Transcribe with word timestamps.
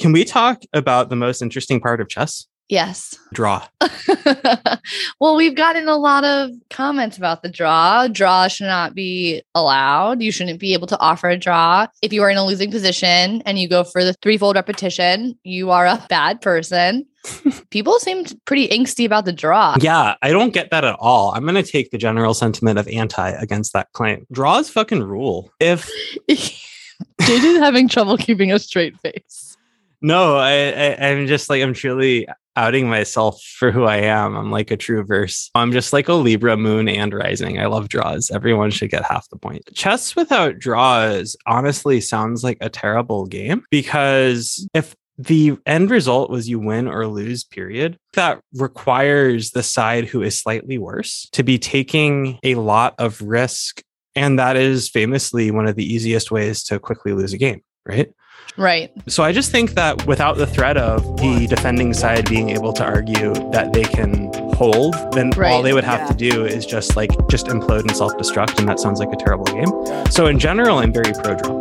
Can 0.00 0.12
we 0.12 0.24
talk 0.24 0.62
about 0.72 1.10
the 1.10 1.16
most 1.16 1.42
interesting 1.42 1.78
part 1.78 2.00
of 2.00 2.08
chess? 2.08 2.46
Yes. 2.70 3.18
Draw. 3.34 3.66
well, 5.20 5.36
we've 5.36 5.54
gotten 5.54 5.88
a 5.88 5.96
lot 5.96 6.24
of 6.24 6.52
comments 6.70 7.18
about 7.18 7.42
the 7.42 7.50
draw. 7.50 8.08
Draw 8.08 8.48
should 8.48 8.68
not 8.68 8.94
be 8.94 9.42
allowed. 9.54 10.22
You 10.22 10.32
shouldn't 10.32 10.58
be 10.58 10.72
able 10.72 10.86
to 10.86 10.98
offer 11.00 11.28
a 11.28 11.36
draw. 11.36 11.86
If 12.00 12.14
you 12.14 12.22
are 12.22 12.30
in 12.30 12.38
a 12.38 12.46
losing 12.46 12.70
position 12.70 13.42
and 13.44 13.58
you 13.58 13.68
go 13.68 13.84
for 13.84 14.02
the 14.02 14.14
threefold 14.22 14.56
repetition, 14.56 15.38
you 15.42 15.70
are 15.70 15.84
a 15.84 16.02
bad 16.08 16.40
person. 16.40 17.06
People 17.70 17.98
seemed 17.98 18.32
pretty 18.46 18.68
angsty 18.68 19.04
about 19.04 19.26
the 19.26 19.34
draw. 19.34 19.76
Yeah, 19.80 20.14
I 20.22 20.30
don't 20.30 20.54
get 20.54 20.70
that 20.70 20.84
at 20.84 20.96
all. 20.98 21.34
I'm 21.34 21.42
going 21.42 21.62
to 21.62 21.62
take 21.62 21.90
the 21.90 21.98
general 21.98 22.32
sentiment 22.32 22.78
of 22.78 22.88
anti 22.88 23.30
against 23.32 23.74
that 23.74 23.92
claim. 23.92 24.26
Draws 24.32 24.70
fucking 24.70 25.02
rule. 25.02 25.50
If 25.60 25.90
JJ's 26.30 27.58
having 27.58 27.86
trouble 27.86 28.16
keeping 28.16 28.50
a 28.50 28.58
straight 28.58 28.98
face. 29.00 29.58
No, 30.02 30.36
I, 30.36 30.52
I 30.52 31.08
I'm 31.08 31.26
just 31.26 31.50
like 31.50 31.62
I'm 31.62 31.74
truly 31.74 32.26
outing 32.56 32.88
myself 32.88 33.40
for 33.42 33.70
who 33.70 33.84
I 33.84 33.96
am. 33.96 34.36
I'm 34.36 34.50
like 34.50 34.70
a 34.70 34.76
true 34.76 35.04
verse. 35.04 35.50
I'm 35.54 35.72
just 35.72 35.92
like 35.92 36.08
a 36.08 36.14
Libra 36.14 36.56
moon 36.56 36.88
and 36.88 37.14
rising. 37.14 37.58
I 37.58 37.66
love 37.66 37.88
draws. 37.88 38.30
Everyone 38.30 38.70
should 38.70 38.90
get 38.90 39.04
half 39.04 39.28
the 39.30 39.36
point. 39.36 39.62
Chess 39.74 40.16
without 40.16 40.58
draws 40.58 41.36
honestly 41.46 42.00
sounds 42.00 42.42
like 42.42 42.58
a 42.60 42.68
terrible 42.68 43.26
game 43.26 43.64
because 43.70 44.66
if 44.74 44.94
the 45.18 45.58
end 45.66 45.90
result 45.90 46.30
was 46.30 46.48
you 46.48 46.58
win 46.58 46.88
or 46.88 47.06
lose, 47.06 47.44
period. 47.44 47.98
That 48.14 48.40
requires 48.54 49.50
the 49.50 49.62
side 49.62 50.06
who 50.06 50.22
is 50.22 50.38
slightly 50.38 50.78
worse 50.78 51.28
to 51.32 51.42
be 51.42 51.58
taking 51.58 52.38
a 52.42 52.54
lot 52.54 52.94
of 52.98 53.20
risk. 53.20 53.82
And 54.16 54.38
that 54.38 54.56
is 54.56 54.88
famously 54.88 55.50
one 55.50 55.66
of 55.66 55.76
the 55.76 55.84
easiest 55.84 56.30
ways 56.30 56.62
to 56.64 56.78
quickly 56.78 57.12
lose 57.12 57.34
a 57.34 57.38
game, 57.38 57.60
right? 57.84 58.10
Right. 58.56 58.90
So 59.08 59.22
I 59.22 59.32
just 59.32 59.50
think 59.50 59.72
that 59.74 60.06
without 60.06 60.36
the 60.36 60.46
threat 60.46 60.76
of 60.76 61.02
the 61.18 61.46
defending 61.48 61.94
side 61.94 62.28
being 62.28 62.50
able 62.50 62.72
to 62.74 62.84
argue 62.84 63.32
that 63.52 63.72
they 63.72 63.84
can 63.84 64.30
hold, 64.52 64.94
then 65.12 65.30
Right. 65.30 65.52
all 65.52 65.62
they 65.62 65.72
would 65.72 65.84
have 65.84 66.06
to 66.08 66.14
do 66.14 66.44
is 66.44 66.66
just 66.66 66.94
like 66.96 67.10
just 67.28 67.46
implode 67.46 67.80
and 67.80 67.96
self-destruct, 67.96 68.58
and 68.58 68.68
that 68.68 68.78
sounds 68.78 69.00
like 69.00 69.12
a 69.12 69.16
terrible 69.16 69.44
game. 69.46 69.70
So 70.10 70.26
in 70.26 70.38
general, 70.38 70.78
I'm 70.78 70.92
very 70.92 71.12
pro 71.12 71.34
draw. 71.36 71.60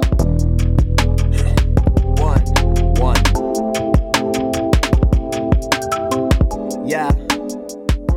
One, 2.20 2.44
one. 3.00 3.16
Yeah. 6.86 7.12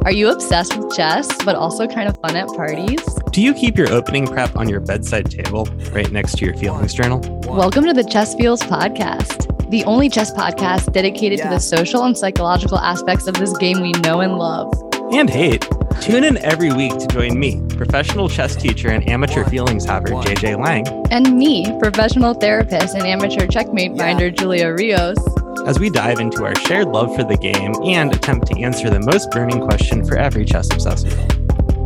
Are 0.05 0.11
you 0.13 0.31
obsessed 0.33 0.77
with 0.77 0.95
chess, 0.97 1.29
but 1.45 1.55
also 1.55 1.87
kind 1.87 2.09
of 2.09 2.17
fun 2.19 2.35
at 2.35 2.49
parties? 2.49 3.01
Do 3.31 3.41
you 3.41 3.55
keep 3.55 3.79
your 3.79 3.89
opening 3.93 4.27
prep 4.27 4.57
on 4.57 4.69
your 4.69 4.81
bedside 4.81 5.31
table 5.31 5.67
right 5.93 6.11
next 6.11 6.39
to 6.39 6.45
your 6.45 6.57
feelings 6.57 6.93
journal? 6.93 7.21
Welcome 7.47 7.85
to 7.85 7.93
the 7.93 8.03
Chess 8.03 8.35
Feels 8.35 8.61
podcast, 8.63 9.71
the 9.71 9.85
only 9.85 10.09
chess 10.09 10.33
podcast 10.33 10.93
dedicated 10.93 11.39
to 11.41 11.49
the 11.49 11.61
social 11.61 12.03
and 12.05 12.19
psychological 12.19 12.79
aspects 12.79 13.27
of 13.29 13.35
this 13.35 13.57
game 13.59 13.81
we 13.81 13.93
know 13.93 14.21
and 14.21 14.39
love. 14.39 14.73
And 15.13 15.31
hate. 15.31 15.69
Tune 16.01 16.25
in 16.25 16.37
every 16.39 16.73
week 16.73 16.97
to 16.99 17.07
join 17.07 17.39
me, 17.39 17.63
professional 17.77 18.29
chess 18.29 18.57
teacher 18.57 18.89
and 18.89 19.09
amateur 19.09 19.45
feelings 19.45 19.85
haver 19.85 20.09
JJ 20.09 20.57
Lang, 20.65 20.89
And 21.13 21.37
me, 21.37 21.65
professional 21.79 22.35
therapist 22.35 22.95
and 22.97 23.07
amateur 23.07 23.47
checkmate 23.47 23.93
Yeah. 23.95 24.03
finder 24.03 24.31
Julia 24.31 24.73
Rios. 24.73 25.19
As 25.67 25.79
we 25.79 25.91
dive 25.91 26.19
into 26.21 26.45
our 26.45 26.55
shared 26.57 26.89
love 26.89 27.15
for 27.15 27.25
the 27.25 27.37
game 27.37 27.75
and 27.85 28.15
attempt 28.15 28.47
to 28.49 28.61
answer 28.61 28.91
the 28.91 29.01
most 29.01 29.31
burning 29.31 29.61
question 29.61 30.05
for 30.05 30.17
every 30.17 30.45
chess 30.45 30.71
obsessive. 30.73 31.17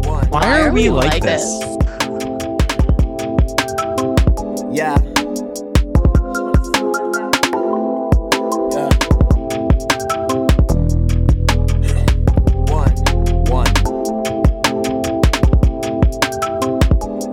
One. 0.07 0.27
Why 0.29 0.61
are 0.61 0.73
we 0.73 0.91
like 0.91 1.23
this? 1.23 1.45
Yeah. 4.73 4.99
Yeah. 8.73 8.91
One, 12.69 12.95
one. 13.49 13.73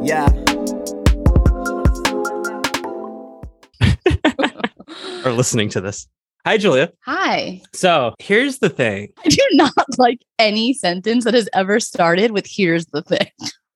Yeah. 0.04 0.30
Or 5.26 5.32
listening 5.32 5.70
to 5.70 5.80
this. 5.80 6.08
Hi, 6.46 6.58
Julia. 6.58 6.92
Hi. 7.06 7.62
So 7.72 8.16
here's 8.20 8.60
the 8.60 8.70
thing. 8.70 9.14
I 9.26 9.30
do 9.30 9.42
not 9.54 9.72
like 9.98 10.20
any 10.38 10.74
sentence 10.74 11.24
that 11.24 11.34
has 11.34 11.48
ever 11.54 11.80
started 11.80 12.32
with 12.32 12.46
here's 12.46 12.86
the 12.88 13.02
thing. 13.02 13.28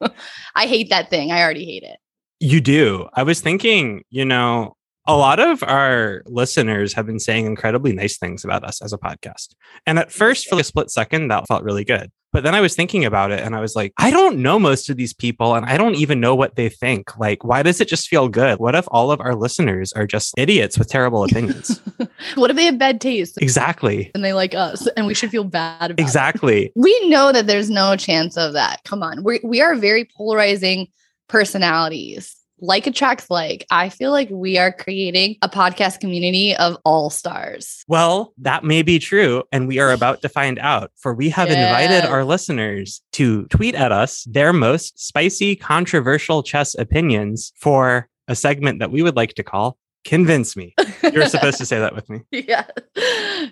I 0.56 0.68
hate 0.68 0.90
that 0.90 1.10
thing. 1.10 1.32
I 1.32 1.42
already 1.42 1.66
hate 1.66 1.84
it. 1.84 1.98
You 2.40 2.60
do. 2.60 3.08
I 3.14 3.24
was 3.24 3.40
thinking, 3.40 4.04
you 4.10 4.26
know, 4.26 4.76
a 5.08 5.16
lot 5.16 5.40
of 5.40 5.64
our 5.64 6.22
listeners 6.26 6.94
have 6.94 7.06
been 7.06 7.20
saying 7.20 7.46
incredibly 7.46 7.94
nice 7.94 8.18
things 8.18 8.44
about 8.44 8.64
us 8.64 8.82
as 8.82 8.92
a 8.94 8.98
podcast. 8.98 9.56
And 9.86 9.98
at 9.98 10.12
first, 10.12 10.48
for 10.48 10.60
a 10.60 10.64
split 10.64 10.92
second, 10.92 11.30
that 11.30 11.48
felt 11.48 11.64
really 11.64 11.86
good. 11.86 12.12
But 12.34 12.44
then 12.44 12.54
I 12.54 12.62
was 12.62 12.76
thinking 12.76 13.06
about 13.06 13.32
it 13.32 13.40
and 13.40 13.56
I 13.56 13.62
was 13.62 13.76
like, 13.76 13.94
I 13.98 14.12
don't 14.12 14.40
know 14.40 14.60
most 14.60 14.90
of 14.90 14.98
these 14.98 15.14
people 15.14 15.56
and 15.56 15.66
I 15.66 15.78
don't 15.78 15.96
even 15.96 16.20
know 16.20 16.36
what 16.36 16.56
they 16.56 16.68
think. 16.68 17.18
Like, 17.18 17.44
why 17.44 17.64
does 17.64 17.80
it 17.80 17.88
just 17.88 18.10
feel 18.10 18.28
good? 18.28 18.60
What 18.60 18.76
if 18.76 18.86
all 18.92 19.12
of 19.12 19.22
our 19.22 19.34
listeners 19.34 19.94
are 19.94 20.06
just 20.06 20.34
idiots 20.38 20.78
with 20.78 20.90
terrible 20.90 21.24
opinions? 21.24 21.82
What 22.36 22.50
if 22.50 22.56
they 22.56 22.66
have 22.66 22.80
bad 22.80 23.00
taste 23.00 23.40
exactly. 23.42 24.12
and 24.16 24.24
they 24.24 24.34
like 24.34 24.56
us 24.56 24.88
and 24.98 25.06
we 25.06 25.14
should 25.14 25.30
feel 25.30 25.44
bad 25.44 25.92
about 25.92 26.00
it? 26.00 26.04
Exactly. 26.04 26.72
We 26.76 27.10
know 27.10 27.32
that 27.32 27.46
there's 27.46 27.70
no 27.70 27.96
chance 27.96 28.38
of 28.38 28.54
that. 28.54 28.84
Come 28.86 29.04
on. 29.04 29.24
We 29.24 29.40
we 29.44 29.62
are 29.62 29.76
very 29.76 30.06
polarizing 30.18 30.88
personalities. 31.28 32.37
Like 32.60 32.88
attracts 32.88 33.30
like. 33.30 33.66
I 33.70 33.90
feel 33.90 34.12
like 34.12 34.30
we 34.32 34.58
are 34.58 34.72
creating 34.72 35.38
a 35.42 35.50
podcast 35.50 36.00
community 36.00 36.56
of 36.56 36.78
all 36.86 37.10
stars. 37.10 37.84
Well, 37.88 38.34
that 38.40 38.64
may 38.64 38.82
be 38.82 39.00
true. 39.00 39.44
And 39.52 39.68
we 39.68 39.80
are 39.80 39.92
about 39.92 40.22
to 40.24 40.30
find 40.30 40.58
out, 40.60 40.92
for 40.96 41.14
we 41.14 41.30
have 41.30 41.50
invited 41.50 42.06
our 42.06 42.24
listeners 42.24 43.02
to 43.14 43.46
tweet 43.48 43.76
at 43.76 43.92
us 43.92 44.26
their 44.30 44.54
most 44.54 45.00
spicy, 45.00 45.56
controversial 45.56 46.44
chess 46.44 46.76
opinions 46.76 47.54
for 47.56 48.10
a 48.28 48.36
segment 48.36 48.80
that 48.80 48.92
we 48.92 49.02
would 49.02 49.16
like 49.16 49.36
to 49.36 49.44
call 49.44 49.78
Convince 50.08 50.56
Me. 50.56 50.74
You're 51.12 51.28
supposed 51.28 51.58
to 51.58 51.66
say 51.66 51.80
that 51.80 51.94
with 51.94 52.10
me. 52.10 52.22
yeah. 52.32 52.66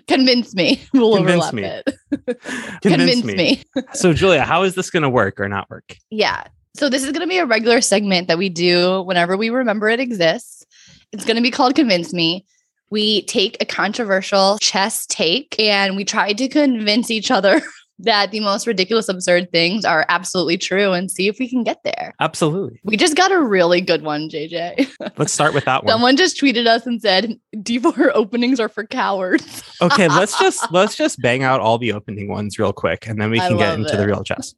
Convince 0.08 0.54
me. 0.54 0.80
We'll 0.94 1.16
Convince 1.16 1.44
overlap 1.44 1.54
me. 1.54 1.62
it. 1.64 2.80
Convince, 2.82 3.24
me. 3.24 3.62
so, 3.92 4.14
Julia, 4.14 4.42
how 4.42 4.62
is 4.62 4.74
this 4.74 4.88
going 4.88 5.02
to 5.02 5.10
work 5.10 5.38
or 5.38 5.48
not 5.48 5.68
work? 5.68 5.96
Yeah. 6.10 6.44
So 6.76 6.90
this 6.90 7.04
is 7.04 7.12
going 7.12 7.22
to 7.22 7.26
be 7.26 7.38
a 7.38 7.46
regular 7.46 7.80
segment 7.80 8.28
that 8.28 8.36
we 8.36 8.50
do 8.50 9.02
whenever 9.02 9.34
we 9.34 9.48
remember 9.48 9.88
it 9.88 9.98
exists. 9.98 10.66
It's 11.10 11.24
going 11.24 11.36
to 11.36 11.42
be 11.42 11.50
called 11.50 11.74
Convince 11.74 12.12
Me. 12.12 12.44
We 12.90 13.22
take 13.22 13.56
a 13.62 13.64
controversial 13.64 14.58
chess 14.58 15.06
take 15.06 15.58
and 15.58 15.96
we 15.96 16.04
try 16.04 16.34
to 16.34 16.48
convince 16.48 17.10
each 17.10 17.30
other 17.30 17.62
that 18.00 18.30
the 18.30 18.40
most 18.40 18.66
ridiculous, 18.66 19.08
absurd 19.08 19.50
things 19.50 19.86
are 19.86 20.04
absolutely 20.10 20.58
true 20.58 20.92
and 20.92 21.10
see 21.10 21.28
if 21.28 21.38
we 21.38 21.48
can 21.48 21.64
get 21.64 21.82
there. 21.82 22.14
Absolutely. 22.20 22.78
We 22.84 22.98
just 22.98 23.16
got 23.16 23.32
a 23.32 23.40
really 23.40 23.80
good 23.80 24.02
one, 24.02 24.28
JJ. 24.28 24.96
Let's 25.16 25.32
start 25.32 25.54
with 25.54 25.64
that 25.64 25.82
one. 25.82 25.90
Someone 25.90 26.18
just 26.18 26.38
tweeted 26.38 26.66
us 26.66 26.86
and 26.86 27.00
said, 27.00 27.40
D4 27.56 28.10
openings 28.12 28.60
are 28.60 28.68
for 28.68 28.84
cowards. 28.84 29.62
Okay, 29.80 30.08
let's 30.08 30.38
just 30.40 30.70
let's 30.72 30.94
just 30.94 31.22
bang 31.22 31.42
out 31.42 31.60
all 31.60 31.78
the 31.78 31.92
opening 31.92 32.28
ones 32.28 32.58
real 32.58 32.74
quick 32.74 33.06
and 33.08 33.18
then 33.18 33.30
we 33.30 33.38
can 33.38 33.56
get 33.56 33.78
into 33.78 33.96
the 33.96 34.06
real 34.06 34.22
chess. 34.22 34.54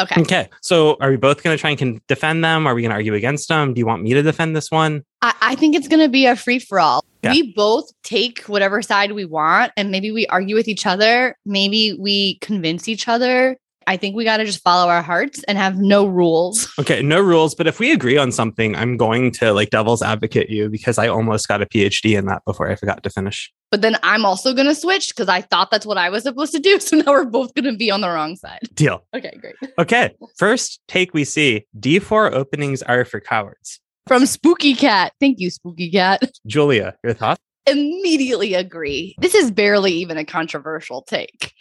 Okay. 0.00 0.20
Okay. 0.20 0.48
So, 0.62 0.96
are 1.00 1.10
we 1.10 1.16
both 1.16 1.42
going 1.42 1.56
to 1.56 1.60
try 1.60 1.70
and 1.70 1.78
can 1.78 2.00
defend 2.08 2.44
them? 2.44 2.66
Are 2.66 2.74
we 2.74 2.82
going 2.82 2.90
to 2.90 2.96
argue 2.96 3.14
against 3.14 3.48
them? 3.48 3.74
Do 3.74 3.78
you 3.78 3.86
want 3.86 4.02
me 4.02 4.14
to 4.14 4.22
defend 4.22 4.56
this 4.56 4.70
one? 4.70 5.04
I, 5.22 5.34
I 5.40 5.54
think 5.54 5.74
it's 5.74 5.88
going 5.88 6.02
to 6.02 6.08
be 6.08 6.26
a 6.26 6.36
free 6.36 6.58
for 6.58 6.80
all. 6.80 7.04
Yeah. 7.22 7.32
We 7.32 7.52
both 7.52 7.90
take 8.02 8.42
whatever 8.44 8.80
side 8.82 9.12
we 9.12 9.24
want, 9.24 9.72
and 9.76 9.90
maybe 9.90 10.10
we 10.10 10.26
argue 10.26 10.54
with 10.54 10.68
each 10.68 10.86
other. 10.86 11.36
Maybe 11.44 11.96
we 11.98 12.38
convince 12.38 12.88
each 12.88 13.08
other. 13.08 13.58
I 13.86 13.96
think 13.96 14.14
we 14.14 14.24
got 14.24 14.36
to 14.36 14.44
just 14.44 14.62
follow 14.62 14.88
our 14.88 15.02
hearts 15.02 15.42
and 15.44 15.58
have 15.58 15.78
no 15.78 16.06
rules. 16.06 16.72
Okay, 16.80 17.02
no 17.02 17.20
rules, 17.20 17.54
but 17.54 17.66
if 17.66 17.78
we 17.78 17.92
agree 17.92 18.16
on 18.16 18.32
something, 18.32 18.74
I'm 18.74 18.96
going 18.96 19.32
to 19.32 19.52
like 19.52 19.70
devil's 19.70 20.00
advocate 20.00 20.48
you 20.48 20.70
because 20.70 20.96
I 20.96 21.08
almost 21.08 21.46
got 21.46 21.60
a 21.60 21.66
PhD 21.66 22.16
in 22.18 22.24
that 22.26 22.42
before 22.46 22.70
I 22.70 22.74
forgot 22.74 23.02
to 23.02 23.10
finish. 23.10 23.52
But 23.70 23.82
then 23.82 23.96
I'm 24.02 24.24
also 24.24 24.52
going 24.52 24.66
to 24.66 24.74
switch 24.74 25.14
because 25.14 25.28
I 25.28 25.42
thought 25.42 25.70
that's 25.70 25.86
what 25.86 25.98
I 25.98 26.10
was 26.10 26.24
supposed 26.24 26.52
to 26.52 26.58
do. 26.58 26.78
So 26.90 26.96
now 26.96 27.12
we're 27.12 27.24
both 27.24 27.54
going 27.54 27.70
to 27.70 27.76
be 27.76 27.90
on 27.90 28.00
the 28.00 28.08
wrong 28.08 28.34
side. 28.34 28.60
Deal. 28.74 29.04
Okay, 29.14 29.36
great. 29.40 29.54
Okay, 29.78 30.14
first 30.36 30.80
take 30.88 31.14
we 31.14 31.24
see 31.24 31.66
D4 31.78 32.32
openings 32.32 32.82
are 32.82 33.04
for 33.04 33.20
cowards. 33.20 33.80
From 34.08 34.26
Spooky 34.26 34.74
Cat. 34.74 35.12
Thank 35.20 35.38
you, 35.38 35.50
Spooky 35.50 35.90
Cat. 35.90 36.22
Julia, 36.46 36.96
your 37.04 37.14
thoughts? 37.14 37.40
Immediately 37.66 38.54
agree. 38.54 39.14
This 39.18 39.34
is 39.34 39.52
barely 39.52 39.92
even 39.92 40.16
a 40.16 40.24
controversial 40.24 41.02
take. 41.02 41.52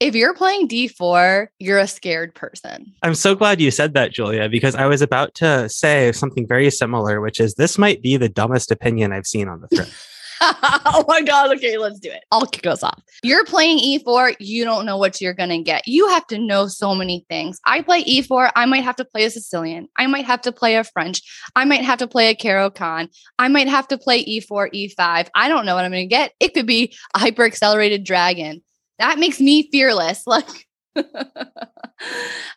If 0.00 0.14
you're 0.14 0.32
playing 0.32 0.68
D4, 0.68 1.48
you're 1.58 1.78
a 1.78 1.88
scared 1.88 2.34
person. 2.34 2.94
I'm 3.02 3.14
so 3.14 3.34
glad 3.34 3.60
you 3.60 3.70
said 3.70 3.92
that, 3.94 4.12
Julia, 4.12 4.48
because 4.48 4.74
I 4.74 4.86
was 4.86 5.02
about 5.02 5.34
to 5.36 5.68
say 5.68 6.12
something 6.12 6.46
very 6.46 6.70
similar, 6.70 7.20
which 7.20 7.40
is 7.40 7.54
this 7.54 7.76
might 7.76 8.00
be 8.00 8.16
the 8.16 8.28
dumbest 8.28 8.70
opinion 8.70 9.12
I've 9.12 9.26
seen 9.26 9.48
on 9.48 9.60
the 9.60 9.68
thread. 9.68 9.92
oh 10.86 11.04
my 11.08 11.22
god. 11.22 11.56
Okay, 11.56 11.78
let's 11.78 11.98
do 12.00 12.10
it. 12.10 12.24
I'll 12.30 12.46
kick 12.46 12.66
us 12.66 12.82
off. 12.82 13.02
You're 13.22 13.44
playing 13.44 13.78
E4, 13.78 14.36
you 14.38 14.64
don't 14.64 14.86
know 14.86 14.96
what 14.96 15.20
you're 15.20 15.34
gonna 15.34 15.62
get. 15.62 15.86
You 15.86 16.08
have 16.08 16.26
to 16.28 16.38
know 16.38 16.66
so 16.66 16.94
many 16.94 17.24
things. 17.28 17.58
I 17.66 17.82
play 17.82 18.04
E4, 18.04 18.52
I 18.54 18.66
might 18.66 18.84
have 18.84 18.96
to 18.96 19.04
play 19.04 19.24
a 19.24 19.30
Sicilian. 19.30 19.88
I 19.96 20.06
might 20.06 20.24
have 20.24 20.40
to 20.42 20.52
play 20.52 20.76
a 20.76 20.84
French. 20.84 21.22
I 21.56 21.64
might 21.64 21.82
have 21.82 21.98
to 21.98 22.06
play 22.06 22.30
a 22.30 22.34
Caro-Kann. 22.34 23.08
I 23.38 23.48
might 23.48 23.68
have 23.68 23.88
to 23.88 23.98
play 23.98 24.18
E 24.18 24.40
E4, 24.40 24.72
E5. 24.72 25.28
I 25.34 25.48
don't 25.48 25.66
know 25.66 25.74
what 25.74 25.84
I'm 25.84 25.90
gonna 25.90 26.06
get. 26.06 26.32
It 26.40 26.54
could 26.54 26.66
be 26.66 26.94
a 27.14 27.18
hyper 27.18 27.44
accelerated 27.44 28.04
dragon. 28.04 28.62
That 28.98 29.18
makes 29.18 29.40
me 29.40 29.70
fearless. 29.70 30.24
Like 30.38 30.66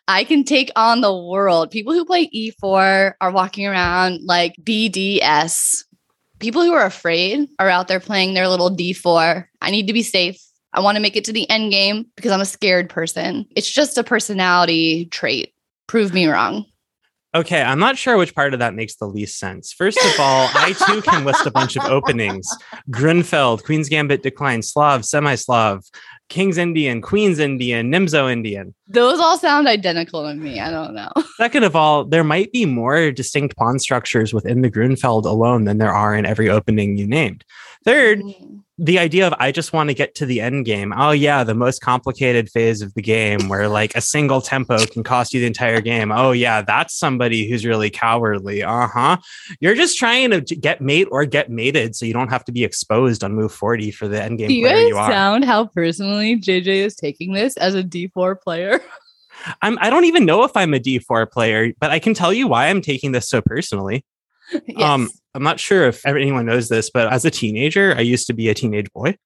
I 0.08 0.24
can 0.24 0.44
take 0.44 0.70
on 0.76 1.00
the 1.00 1.14
world. 1.14 1.70
People 1.70 1.92
who 1.92 2.04
play 2.04 2.28
E4 2.28 3.14
are 3.20 3.30
walking 3.30 3.66
around 3.66 4.20
like 4.24 4.54
BDS. 4.62 5.84
People 6.42 6.64
who 6.64 6.72
are 6.72 6.84
afraid 6.84 7.48
are 7.60 7.68
out 7.68 7.86
there 7.86 8.00
playing 8.00 8.34
their 8.34 8.48
little 8.48 8.68
D4. 8.68 9.46
I 9.60 9.70
need 9.70 9.86
to 9.86 9.92
be 9.92 10.02
safe. 10.02 10.42
I 10.72 10.80
want 10.80 10.96
to 10.96 11.00
make 11.00 11.14
it 11.14 11.24
to 11.26 11.32
the 11.32 11.48
end 11.48 11.70
game 11.70 12.06
because 12.16 12.32
I'm 12.32 12.40
a 12.40 12.44
scared 12.44 12.90
person. 12.90 13.46
It's 13.54 13.70
just 13.70 13.96
a 13.96 14.02
personality 14.02 15.06
trait. 15.06 15.54
Prove 15.86 16.12
me 16.12 16.26
wrong. 16.26 16.64
Okay, 17.32 17.62
I'm 17.62 17.78
not 17.78 17.96
sure 17.96 18.16
which 18.16 18.34
part 18.34 18.54
of 18.54 18.58
that 18.58 18.74
makes 18.74 18.96
the 18.96 19.06
least 19.06 19.38
sense. 19.38 19.72
First 19.72 19.98
of 20.04 20.18
all, 20.18 20.50
I 20.52 20.74
too 20.86 21.00
can 21.00 21.24
list 21.24 21.46
a 21.46 21.50
bunch 21.52 21.76
of 21.76 21.84
openings 21.84 22.46
Grunfeld, 22.90 23.62
Queen's 23.62 23.88
Gambit 23.88 24.24
Decline, 24.24 24.62
Slav, 24.62 25.04
Semi 25.04 25.36
Slav, 25.36 25.84
King's 26.32 26.56
Indian, 26.56 27.02
Queen's 27.02 27.38
Indian, 27.38 27.92
Nimzo 27.92 28.32
Indian. 28.32 28.74
Those 28.88 29.20
all 29.20 29.36
sound 29.36 29.68
identical 29.68 30.26
to 30.26 30.34
me. 30.34 30.60
I 30.60 30.70
don't 30.70 30.94
know. 30.94 31.10
Second 31.36 31.64
of 31.64 31.76
all, 31.76 32.06
there 32.06 32.24
might 32.24 32.50
be 32.52 32.64
more 32.64 33.10
distinct 33.10 33.54
pawn 33.54 33.78
structures 33.78 34.32
within 34.32 34.62
the 34.62 34.70
Grunfeld 34.70 35.26
alone 35.26 35.66
than 35.66 35.76
there 35.76 35.92
are 35.92 36.14
in 36.14 36.24
every 36.24 36.48
opening 36.48 36.96
you 36.96 37.06
named. 37.06 37.44
Third, 37.84 38.20
Mm. 38.20 38.61
The 38.82 38.98
idea 38.98 39.28
of 39.28 39.34
I 39.38 39.52
just 39.52 39.72
want 39.72 39.90
to 39.90 39.94
get 39.94 40.16
to 40.16 40.26
the 40.26 40.40
end 40.40 40.64
game. 40.64 40.92
Oh 40.96 41.12
yeah, 41.12 41.44
the 41.44 41.54
most 41.54 41.80
complicated 41.80 42.50
phase 42.50 42.82
of 42.82 42.92
the 42.94 43.00
game 43.00 43.48
where 43.48 43.68
like 43.68 43.94
a 43.94 44.00
single 44.00 44.40
tempo 44.40 44.84
can 44.86 45.04
cost 45.04 45.32
you 45.32 45.38
the 45.38 45.46
entire 45.46 45.80
game. 45.80 46.10
Oh 46.10 46.32
yeah, 46.32 46.62
that's 46.62 46.98
somebody 46.98 47.48
who's 47.48 47.64
really 47.64 47.90
cowardly. 47.90 48.64
Uh-huh. 48.64 49.18
You're 49.60 49.76
just 49.76 49.98
trying 49.98 50.30
to 50.32 50.40
get 50.40 50.80
mate 50.80 51.06
or 51.12 51.24
get 51.24 51.48
mated 51.48 51.94
so 51.94 52.04
you 52.04 52.12
don't 52.12 52.30
have 52.30 52.44
to 52.46 52.52
be 52.52 52.64
exposed 52.64 53.22
on 53.22 53.34
move 53.34 53.52
40 53.52 53.92
for 53.92 54.08
the 54.08 54.20
end 54.20 54.38
game 54.38 54.48
Do 54.48 54.54
you 54.54 54.66
player 54.66 54.74
guys 54.74 54.88
you 54.88 54.94
sound 54.94 55.44
how 55.44 55.66
personally 55.66 56.36
JJ 56.40 56.66
is 56.66 56.96
taking 56.96 57.34
this 57.34 57.56
as 57.58 57.76
a 57.76 57.84
D4 57.84 58.40
player? 58.40 58.80
I'm 59.62 59.78
I 59.80 59.90
don't 59.90 60.06
even 60.06 60.26
know 60.26 60.42
if 60.42 60.56
I'm 60.56 60.74
a 60.74 60.80
D4 60.80 61.30
player, 61.30 61.72
but 61.78 61.92
I 61.92 62.00
can 62.00 62.14
tell 62.14 62.32
you 62.32 62.48
why 62.48 62.66
I'm 62.66 62.80
taking 62.80 63.12
this 63.12 63.28
so 63.28 63.40
personally. 63.40 64.04
yes. 64.66 64.82
Um, 64.82 65.08
I'm 65.34 65.42
not 65.42 65.58
sure 65.58 65.86
if 65.86 66.04
anyone 66.04 66.46
knows 66.46 66.68
this, 66.68 66.90
but 66.90 67.12
as 67.12 67.24
a 67.24 67.30
teenager, 67.30 67.94
I 67.96 68.00
used 68.00 68.26
to 68.26 68.34
be 68.34 68.48
a 68.48 68.54
teenage 68.54 68.92
boy. 68.92 69.16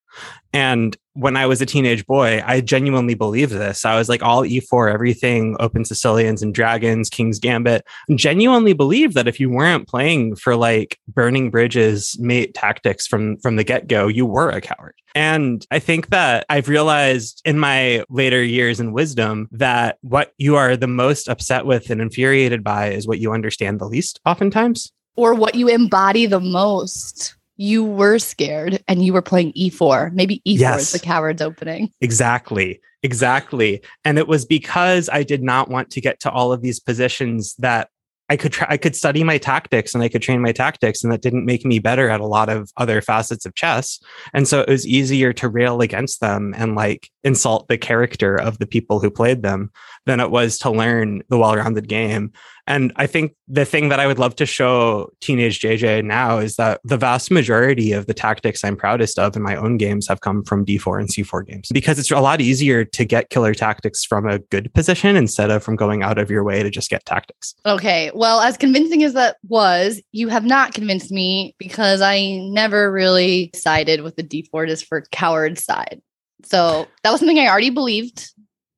And 0.53 0.97
when 1.13 1.37
I 1.37 1.47
was 1.47 1.61
a 1.61 1.67
teenage 1.67 2.07
boy, 2.07 2.43
I 2.47 2.61
genuinely 2.61 3.15
believed 3.15 3.53
this. 3.53 3.85
I 3.85 3.99
was 3.99 4.09
like, 4.09 4.23
all 4.23 4.45
E4, 4.45 4.93
everything, 4.93 5.57
open 5.61 5.85
Sicilians 5.85 6.43
and 6.43 6.55
dragons, 6.55 7.11
King's 7.11 7.39
Gambit. 7.39 7.85
Genuinely 8.15 8.73
believed 8.73 9.15
that 9.15 9.29
if 9.29 9.39
you 9.39 9.51
weren't 9.51 9.89
playing 9.89 10.37
for 10.37 10.57
like 10.57 10.99
burning 11.09 11.51
bridges, 11.51 12.17
mate 12.19 12.55
tactics 12.55 13.07
from 13.07 13.37
from 13.39 13.57
the 13.57 13.65
get 13.65 13.89
go, 13.89 14.07
you 14.07 14.25
were 14.25 14.49
a 14.49 14.61
coward. 14.61 14.95
And 15.15 15.67
I 15.71 15.81
think 15.81 16.09
that 16.09 16.47
I've 16.49 16.69
realized 16.69 17.43
in 17.45 17.59
my 17.59 18.05
later 18.09 18.43
years 18.43 18.81
in 18.81 18.93
wisdom 18.93 19.49
that 19.53 19.99
what 20.03 20.33
you 20.39 20.57
are 20.57 20.77
the 20.77 20.87
most 20.87 21.29
upset 21.29 21.67
with 21.67 21.91
and 21.91 22.01
infuriated 22.01 22.63
by 22.63 22.91
is 22.91 23.07
what 23.07 23.19
you 23.19 23.33
understand 23.33 23.81
the 23.81 23.87
least, 23.89 24.21
oftentimes. 24.25 24.93
or 25.17 25.35
what 25.35 25.55
you 25.55 25.69
embody 25.97 26.27
the 26.27 26.41
most. 26.41 27.37
You 27.57 27.85
were 27.85 28.19
scared 28.19 28.83
and 28.87 29.03
you 29.05 29.15
were 29.15 29.23
playing 29.23 29.53
E4. 29.55 30.13
Maybe 30.13 30.43
E4 30.47 30.59
Yes. 30.59 30.83
is 30.83 31.01
the 31.01 31.07
coward's 31.07 31.41
opening. 31.41 31.91
Exactly. 32.03 32.81
Exactly. 33.03 33.81
And 34.05 34.19
it 34.19 34.29
was 34.29 34.45
because 34.45 35.09
I 35.11 35.23
did 35.23 35.43
not 35.43 35.71
want 35.71 35.91
to 35.91 36.01
get 36.01 36.21
to 36.21 36.31
all 36.31 36.53
of 36.53 36.61
these 36.61 36.81
positions 36.81 37.55
that 37.59 37.89
I 38.29 38.37
could 38.37 38.53
try, 38.53 38.67
I 38.69 38.77
could 38.77 38.97
study 38.97 39.23
my 39.23 39.39
tactics 39.39 39.95
and 39.95 40.03
I 40.03 40.09
could 40.09 40.21
train 40.21 40.43
my 40.43 40.51
tactics 40.53 41.03
and 41.05 41.13
that 41.13 41.23
didn't 41.23 41.47
make 41.47 41.65
me 41.65 41.79
better 41.79 42.11
at 42.11 42.21
a 42.21 42.27
lot 42.27 42.49
of 42.49 42.73
other 42.77 43.01
facets 43.01 43.47
of 43.47 43.55
chess. 43.55 44.01
And 44.35 44.49
so 44.49 44.61
it 44.61 44.69
was 44.69 44.87
easier 44.87 45.33
to 45.35 45.49
rail 45.49 45.81
against 45.81 46.21
them 46.21 46.53
and 46.59 46.75
like 46.75 47.09
insult 47.23 47.69
the 47.69 47.79
character 47.79 48.35
of 48.35 48.59
the 48.59 48.67
people 48.67 48.99
who 49.01 49.11
played 49.11 49.43
them 49.43 49.71
than 50.07 50.21
it 50.21 50.31
was 50.31 50.59
to 50.59 50.71
learn 50.71 51.23
the 51.29 51.39
well-rounded 51.39 51.89
game. 51.89 52.33
And 52.69 52.93
I 52.97 53.07
think 53.07 53.35
the 53.47 53.65
thing 53.65 53.91
that 53.91 54.01
I 54.01 54.07
would 54.07 54.19
love 54.19 54.35
to 54.37 54.47
show 54.47 55.11
teenage 55.21 55.61
JJ 55.61 56.05
now 56.05 56.39
is 56.39 56.57
that 56.57 56.81
the 56.85 56.97
vast 56.97 57.31
majority 57.31 57.93
of 57.93 58.07
the 58.07 58.15
tactics 58.15 58.65
I'm 58.65 58.77
proudest 58.77 59.21
of 59.21 59.37
in 59.37 59.43
my 59.43 59.55
own 59.55 59.77
games 59.77 60.09
have 60.09 60.21
come 60.21 60.43
from 60.43 60.67
D4 60.67 61.01
and 61.01 61.09
C4 61.09 61.47
games 61.47 61.69
because 61.73 61.99
it's 61.99 62.11
a 62.11 62.19
lot 62.19 62.41
easier 62.41 62.85
to 62.85 63.05
get 63.05 63.31
killer 63.31 63.55
tactics 63.55 64.05
from 64.05 64.27
a 64.27 64.39
good 64.39 64.73
position 64.75 65.15
instead 65.15 65.51
of 65.51 65.63
from 65.63 65.77
going 65.77 66.03
out 66.03 66.19
of 66.19 66.31
your 66.31 66.43
way 66.43 66.63
to 66.63 66.71
just 66.71 66.91
get 66.91 67.05
tactics. 67.05 67.55
Okay. 67.67 68.11
Well, 68.15 68.41
as 68.41 68.57
convincing 68.57 69.05
as 69.05 69.13
that 69.13 69.37
was, 69.47 70.01
you 70.11 70.29
have 70.29 70.45
not 70.45 70.75
convinced 70.75 71.13
me 71.13 71.55
because 71.59 72.01
I 72.01 72.39
never 72.51 72.91
really 72.91 73.51
sided 73.55 74.01
with 74.01 74.17
the 74.17 74.25
D4 74.25 74.67
just 74.67 74.87
for 74.87 75.03
coward 75.13 75.59
side. 75.59 76.03
So 76.45 76.87
that 77.03 77.11
was 77.11 77.21
something 77.21 77.39
I 77.39 77.49
already 77.49 77.71
believed, 77.71 78.31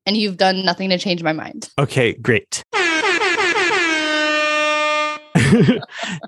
and 0.09 0.17
you've 0.17 0.39
done 0.39 0.65
nothing 0.65 0.89
to 0.89 0.99
change 0.99 1.23
my 1.23 1.35
mind. 1.35 1.69
Okay, 1.79 2.15
great. 2.15 2.65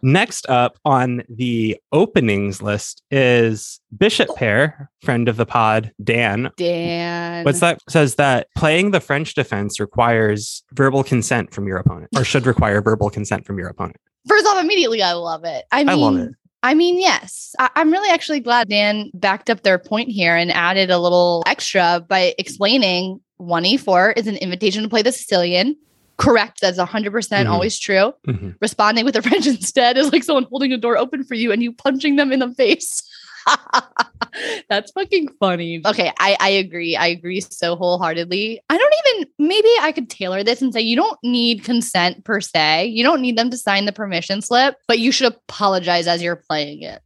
Next 0.02 0.48
up 0.48 0.78
on 0.84 1.22
the 1.30 1.80
openings 1.90 2.60
list 2.60 3.02
is 3.10 3.80
Bishop 3.96 4.28
oh. 4.30 4.34
Pair, 4.34 4.90
friend 5.02 5.28
of 5.28 5.36
the 5.36 5.46
pod, 5.46 5.92
Dan. 6.04 6.50
Dan. 6.56 7.44
What's 7.44 7.60
that 7.60 7.80
says 7.88 8.16
that 8.16 8.48
playing 8.54 8.90
the 8.90 9.00
French 9.00 9.34
defense 9.34 9.80
requires 9.80 10.62
verbal 10.72 11.02
consent 11.02 11.54
from 11.54 11.66
your 11.66 11.78
opponent, 11.78 12.10
or 12.14 12.22
should 12.22 12.46
require 12.46 12.82
verbal 12.82 13.08
consent 13.08 13.46
from 13.46 13.58
your 13.58 13.68
opponent. 13.68 13.96
First 14.28 14.46
off, 14.46 14.62
immediately, 14.62 15.02
I 15.02 15.14
love 15.14 15.44
it. 15.44 15.64
I 15.72 15.84
mean, 15.84 15.88
I 15.88 15.94
love 15.94 16.18
it. 16.18 16.32
I 16.62 16.74
mean, 16.74 17.00
yes, 17.00 17.54
I- 17.58 17.70
I'm 17.76 17.90
really 17.90 18.10
actually 18.10 18.40
glad 18.40 18.68
Dan 18.68 19.10
backed 19.14 19.48
up 19.48 19.62
their 19.62 19.78
point 19.78 20.10
here 20.10 20.36
and 20.36 20.52
added 20.52 20.90
a 20.90 20.98
little 20.98 21.42
extra 21.46 22.04
by 22.06 22.34
explaining 22.38 23.20
1E4 23.40 24.12
is 24.16 24.26
an 24.26 24.36
invitation 24.36 24.82
to 24.82 24.88
play 24.88 25.02
the 25.02 25.12
Sicilian. 25.12 25.76
Correct. 26.18 26.60
That's 26.60 26.78
100% 26.78 27.48
Mhm. 27.48 27.50
always 27.50 27.78
true. 27.78 28.12
Mhm. 28.28 28.54
Responding 28.60 29.04
with 29.06 29.14
the 29.14 29.22
French 29.22 29.46
instead 29.46 29.96
is 29.96 30.12
like 30.12 30.22
someone 30.22 30.46
holding 30.50 30.72
a 30.72 30.76
door 30.76 30.98
open 30.98 31.24
for 31.24 31.34
you 31.34 31.50
and 31.52 31.62
you 31.62 31.72
punching 31.72 32.16
them 32.16 32.30
in 32.32 32.40
the 32.40 32.52
face. 32.54 33.02
That's 34.68 34.92
fucking 34.92 35.28
funny. 35.40 35.80
Okay, 35.84 36.12
I, 36.20 36.36
I 36.38 36.48
agree. 36.50 36.94
I 36.94 37.06
agree 37.08 37.40
so 37.40 37.74
wholeheartedly. 37.74 38.60
I 38.68 38.78
don't 38.78 38.94
even, 39.06 39.28
maybe 39.38 39.68
I 39.80 39.92
could 39.92 40.08
tailor 40.08 40.44
this 40.44 40.62
and 40.62 40.72
say 40.72 40.80
you 40.82 40.94
don't 40.94 41.18
need 41.24 41.64
consent 41.64 42.24
per 42.24 42.40
se. 42.40 42.86
You 42.86 43.02
don't 43.02 43.20
need 43.22 43.36
them 43.36 43.50
to 43.50 43.56
sign 43.56 43.86
the 43.86 43.92
permission 43.92 44.40
slip, 44.42 44.76
but 44.86 44.98
you 45.00 45.10
should 45.10 45.32
apologize 45.32 46.06
as 46.06 46.22
you're 46.22 46.36
playing 46.36 46.82
it. 46.82 47.00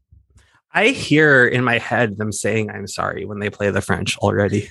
I 0.72 0.88
hear 0.88 1.46
in 1.46 1.62
my 1.64 1.78
head 1.78 2.18
them 2.18 2.32
saying 2.32 2.68
I'm 2.70 2.88
sorry 2.88 3.24
when 3.24 3.38
they 3.38 3.48
play 3.48 3.70
the 3.70 3.80
French 3.80 4.18
already, 4.18 4.68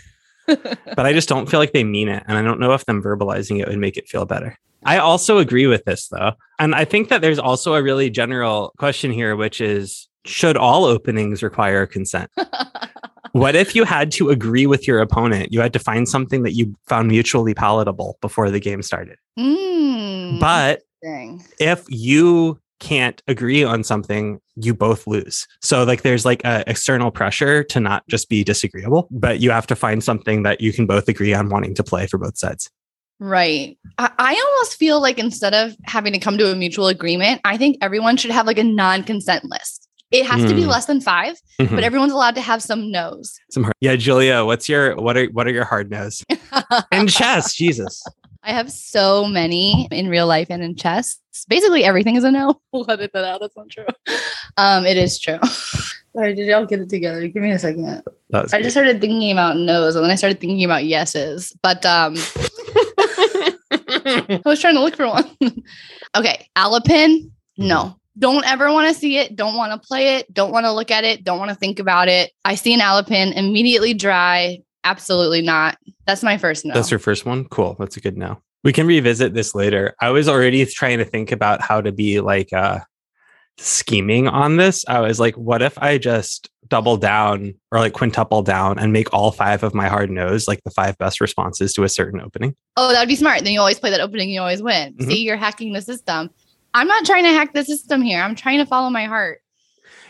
but 0.96 1.06
I 1.06 1.14
just 1.14 1.30
don't 1.30 1.50
feel 1.50 1.60
like 1.60 1.74
they 1.74 1.84
mean 1.84 2.10
it. 2.10 2.24
And 2.28 2.38
I 2.38 2.42
don't 2.42 2.60
know 2.60 2.74
if 2.74 2.86
them 2.86 3.02
verbalizing 3.02 3.60
it 3.62 3.68
would 3.68 3.80
make 3.80 3.98
it 3.98 4.08
feel 4.08 4.26
better. 4.26 4.58
I 4.86 4.98
also 4.98 5.38
agree 5.38 5.68
with 5.68 5.86
this 5.86 6.08
though. 6.10 6.34
And 6.60 6.76
I 6.76 6.86
think 6.86 7.10
that 7.10 7.22
there's 7.22 7.40
also 7.40 7.74
a 7.76 7.82
really 7.82 8.10
general 8.10 8.74
question 8.78 9.12
here, 9.12 9.36
which 9.36 9.62
is 9.62 10.08
should 10.26 10.58
all 10.58 10.86
openings 10.86 11.44
require 11.44 11.86
consent? 11.86 12.30
What 13.34 13.56
if 13.56 13.76
you 13.76 13.84
had 13.84 14.12
to 14.14 14.30
agree 14.30 14.68
with 14.68 14.88
your 14.88 15.00
opponent? 15.00 15.52
You 15.52 15.60
had 15.60 15.74
to 15.74 15.80
find 15.80 16.08
something 16.08 16.44
that 16.44 16.52
you 16.52 16.76
found 16.86 17.08
mutually 17.08 17.56
palatable 17.56 18.20
before 18.22 18.52
the 18.52 18.60
game 18.60 18.84
started. 18.84 19.18
Mm, 19.40 20.40
But 20.40 20.82
if 21.60 21.84
you 21.90 22.60
can't 22.84 23.22
agree 23.28 23.64
on 23.64 23.84
something, 23.84 24.40
you 24.56 24.74
both 24.74 25.08
lose. 25.08 25.48
So 25.62 25.84
like 25.84 26.02
there's 26.02 26.26
like 26.26 26.44
a 26.44 26.64
external 26.70 27.10
pressure 27.12 27.64
to 27.64 27.80
not 27.80 28.08
just 28.10 28.30
be 28.30 28.44
disagreeable, 28.44 29.08
but 29.10 29.40
you 29.40 29.50
have 29.52 29.66
to 29.68 29.76
find 29.76 30.04
something 30.04 30.44
that 30.44 30.60
you 30.62 30.74
can 30.74 30.86
both 30.86 31.08
agree 31.08 31.34
on 31.34 31.50
wanting 31.50 31.74
to 31.76 31.84
play 31.84 32.06
for 32.08 32.18
both 32.18 32.38
sides. 32.38 32.70
Right. 33.20 33.78
I, 33.98 34.12
I 34.20 34.34
almost 34.50 34.76
feel 34.78 35.02
like 35.02 35.18
instead 35.18 35.54
of 35.54 35.76
having 35.86 36.12
to 36.14 36.20
come 36.20 36.38
to 36.38 36.52
a 36.52 36.56
mutual 36.56 36.88
agreement, 36.88 37.40
I 37.46 37.58
think 37.58 37.78
everyone 37.82 38.18
should 38.18 38.32
have 38.32 38.46
like 38.46 38.58
a 38.58 38.64
non 38.64 39.04
consent 39.04 39.46
list. 39.46 39.88
It 40.12 40.26
has 40.28 40.44
to 40.48 40.54
be 40.54 40.62
Hmm. 40.64 40.70
less 40.70 40.86
than 40.86 41.02
five, 41.02 41.38
Mhm. 41.60 41.72
but 41.74 41.84
everyone's 41.84 42.12
allowed 42.12 42.36
to 42.36 42.42
have 42.42 42.62
some 42.62 42.92
no's. 42.92 43.34
Some 43.50 43.64
hard- 43.64 43.74
yeah, 43.82 43.96
Julia, 43.96 44.46
what's 44.46 44.70
your 44.70 44.96
what 44.98 45.18
are 45.18 45.26
what 45.28 45.48
are 45.48 45.52
your 45.52 45.66
hard 45.66 45.90
no's 45.90 46.24
in 46.92 47.08
chess? 47.08 47.56
Jesus. 47.56 48.04
I 48.44 48.52
have 48.52 48.72
so 48.72 49.26
many 49.26 49.88
in 49.90 50.10
real 50.10 50.28
life 50.28 50.48
and 50.50 50.62
in 50.62 50.76
chess. 50.76 51.18
Basically, 51.48 51.84
everything 51.86 52.16
is 52.16 52.24
a 52.24 52.32
no. 52.32 52.60
We'll 52.74 52.90
edit 52.90 53.12
that 53.14 53.24
out. 53.24 53.42
That's 53.42 53.56
not 53.56 53.70
true. 53.70 53.86
Um, 54.58 54.86
it 54.86 54.98
is 54.98 55.20
true. 55.20 55.40
Sorry, 56.16 56.36
did 56.36 56.48
y'all 56.48 56.66
get 56.66 56.80
it 56.80 56.90
together? 56.90 57.28
Give 57.28 57.42
me 57.42 57.52
a 57.52 57.60
second. 57.60 58.04
That 58.30 58.44
was 58.44 58.54
I 58.54 58.62
just 58.62 58.74
started 58.74 59.02
thinking 59.02 59.32
about 59.32 59.58
no's 59.58 59.96
and 59.96 60.04
then 60.04 60.12
I 60.12 60.16
started 60.16 60.40
thinking 60.40 60.64
about 60.64 60.86
yeses. 60.86 61.56
But 61.64 61.86
um, 61.86 62.16
I 63.72 64.42
was 64.46 64.60
trying 64.60 64.76
to 64.76 64.82
look 64.82 64.96
for 64.96 65.08
one. 65.08 65.30
okay, 66.16 66.48
Alapin. 66.56 67.32
No, 67.58 67.96
Don't 68.18 68.46
ever 68.46 68.72
want 68.72 68.94
to 68.94 69.00
see 69.00 69.18
it. 69.18 69.36
Don't 69.36 69.56
want 69.56 69.72
to 69.72 69.88
play 69.88 70.16
it. 70.18 70.32
Don't 70.34 70.52
want 70.52 70.66
to 70.66 70.72
look 70.72 70.92
at 70.92 71.04
it. 71.04 71.24
Don't 71.24 71.40
want 71.40 71.50
to 71.50 71.56
think 71.56 71.80
about 71.80 72.10
it. 72.10 72.32
I 72.44 72.56
see 72.56 72.74
an 72.74 72.80
Alapin 72.80 73.36
immediately 73.36 73.94
dry. 73.94 74.60
Absolutely 74.84 75.42
not. 75.42 75.78
That's 76.06 76.24
my 76.24 76.38
first 76.38 76.66
no. 76.66 76.74
That's 76.74 76.92
your 76.92 77.00
first 77.00 77.26
one? 77.26 77.46
Cool. 77.46 77.76
That's 77.80 77.98
a 77.98 78.02
good 78.02 78.18
no. 78.18 78.42
We 78.64 78.74
can 78.74 78.88
revisit 78.88 79.34
this 79.34 79.54
later. 79.56 79.94
I 80.02 80.10
was 80.12 80.28
already 80.30 80.66
trying 80.66 80.98
to 81.00 81.06
think 81.06 81.32
about 81.32 81.62
how 81.62 81.82
to 81.82 81.92
be 81.92 82.20
like 82.22 82.52
uh 82.54 82.80
scheming 83.58 84.28
on 84.28 84.58
this. 84.58 84.84
I 84.88 85.00
was 85.02 85.20
like, 85.20 85.36
what 85.36 85.62
if 85.62 85.78
I 85.78 85.98
just 85.98 86.50
double 86.70 86.98
down 86.98 87.54
or 87.72 87.80
like 87.80 87.94
quintuple 87.94 88.42
down 88.42 88.80
and 88.80 88.92
make 88.92 89.14
all 89.14 89.32
five 89.32 89.64
of 89.64 89.74
my 89.76 89.88
hard 89.88 90.10
no's 90.10 90.48
like 90.48 90.62
the 90.64 90.72
five 90.72 90.98
best 90.98 91.22
responses 91.22 91.74
to 91.74 91.84
a 91.84 91.90
certain 91.90 92.20
opening? 92.22 92.56
oh, 92.78 92.92
that 92.92 93.00
would 93.00 93.08
be 93.10 93.16
smart. 93.16 93.44
Then 93.44 93.54
you 93.54 93.60
always 93.60 93.80
play 93.80 93.92
that 93.92 94.00
opening. 94.02 94.30
You 94.32 94.40
always 94.40 94.64
win. 94.64 94.96
Mhm. 94.96 95.08
See, 95.08 95.24
you're 95.24 95.38
hacking 95.38 95.74
the 95.74 95.82
system. 95.82 96.32
I'm 96.74 96.88
not 96.88 97.06
trying 97.06 97.24
to 97.24 97.30
hack 97.30 97.54
the 97.54 97.64
system 97.64 98.02
here. 98.02 98.20
I'm 98.22 98.34
trying 98.34 98.58
to 98.58 98.66
follow 98.66 98.90
my 98.90 99.06
heart. 99.06 99.42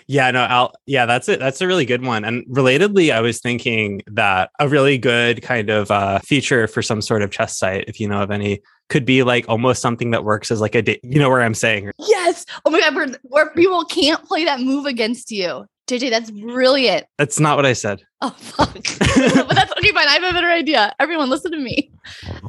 Yeah, 0.07 0.31
no, 0.31 0.43
I'll, 0.43 0.73
yeah, 0.85 1.05
that's 1.05 1.29
it. 1.29 1.39
That's 1.39 1.61
a 1.61 1.67
really 1.67 1.85
good 1.85 2.05
one. 2.05 2.23
And 2.25 2.45
relatedly, 2.47 3.13
I 3.13 3.21
was 3.21 3.39
thinking 3.39 4.01
that 4.07 4.49
a 4.59 4.67
really 4.67 4.97
good 4.97 5.41
kind 5.41 5.69
of 5.69 5.91
uh, 5.91 6.19
feature 6.19 6.67
for 6.67 6.81
some 6.81 7.01
sort 7.01 7.21
of 7.21 7.31
chess 7.31 7.57
site, 7.57 7.85
if 7.87 7.99
you 7.99 8.07
know 8.07 8.21
of 8.21 8.31
any, 8.31 8.61
could 8.89 9.05
be 9.05 9.23
like 9.23 9.45
almost 9.47 9.81
something 9.81 10.11
that 10.11 10.23
works 10.23 10.51
as 10.51 10.61
like 10.61 10.75
a, 10.75 10.81
da- 10.81 10.99
you 11.03 11.19
know, 11.19 11.29
where 11.29 11.41
I'm 11.41 11.53
saying, 11.53 11.91
Yes. 11.99 12.45
Oh 12.65 12.69
my 12.69 12.79
God. 12.79 12.95
Where, 12.95 13.07
where 13.23 13.49
people 13.51 13.85
can't 13.85 14.23
play 14.25 14.45
that 14.45 14.59
move 14.59 14.85
against 14.85 15.31
you. 15.31 15.65
JJ, 15.87 16.09
that's 16.11 16.31
brilliant. 16.31 17.05
that's 17.17 17.39
not 17.41 17.57
what 17.57 17.65
I 17.65 17.73
said. 17.73 18.01
Oh, 18.21 18.29
fuck. 18.29 18.73
but 18.73 19.53
that's 19.53 19.71
okay, 19.73 19.91
fine. 19.91 20.07
I 20.07 20.13
have 20.13 20.23
a 20.23 20.33
better 20.33 20.49
idea. 20.49 20.93
Everyone, 20.99 21.29
listen 21.29 21.51
to 21.51 21.57
me. 21.57 21.91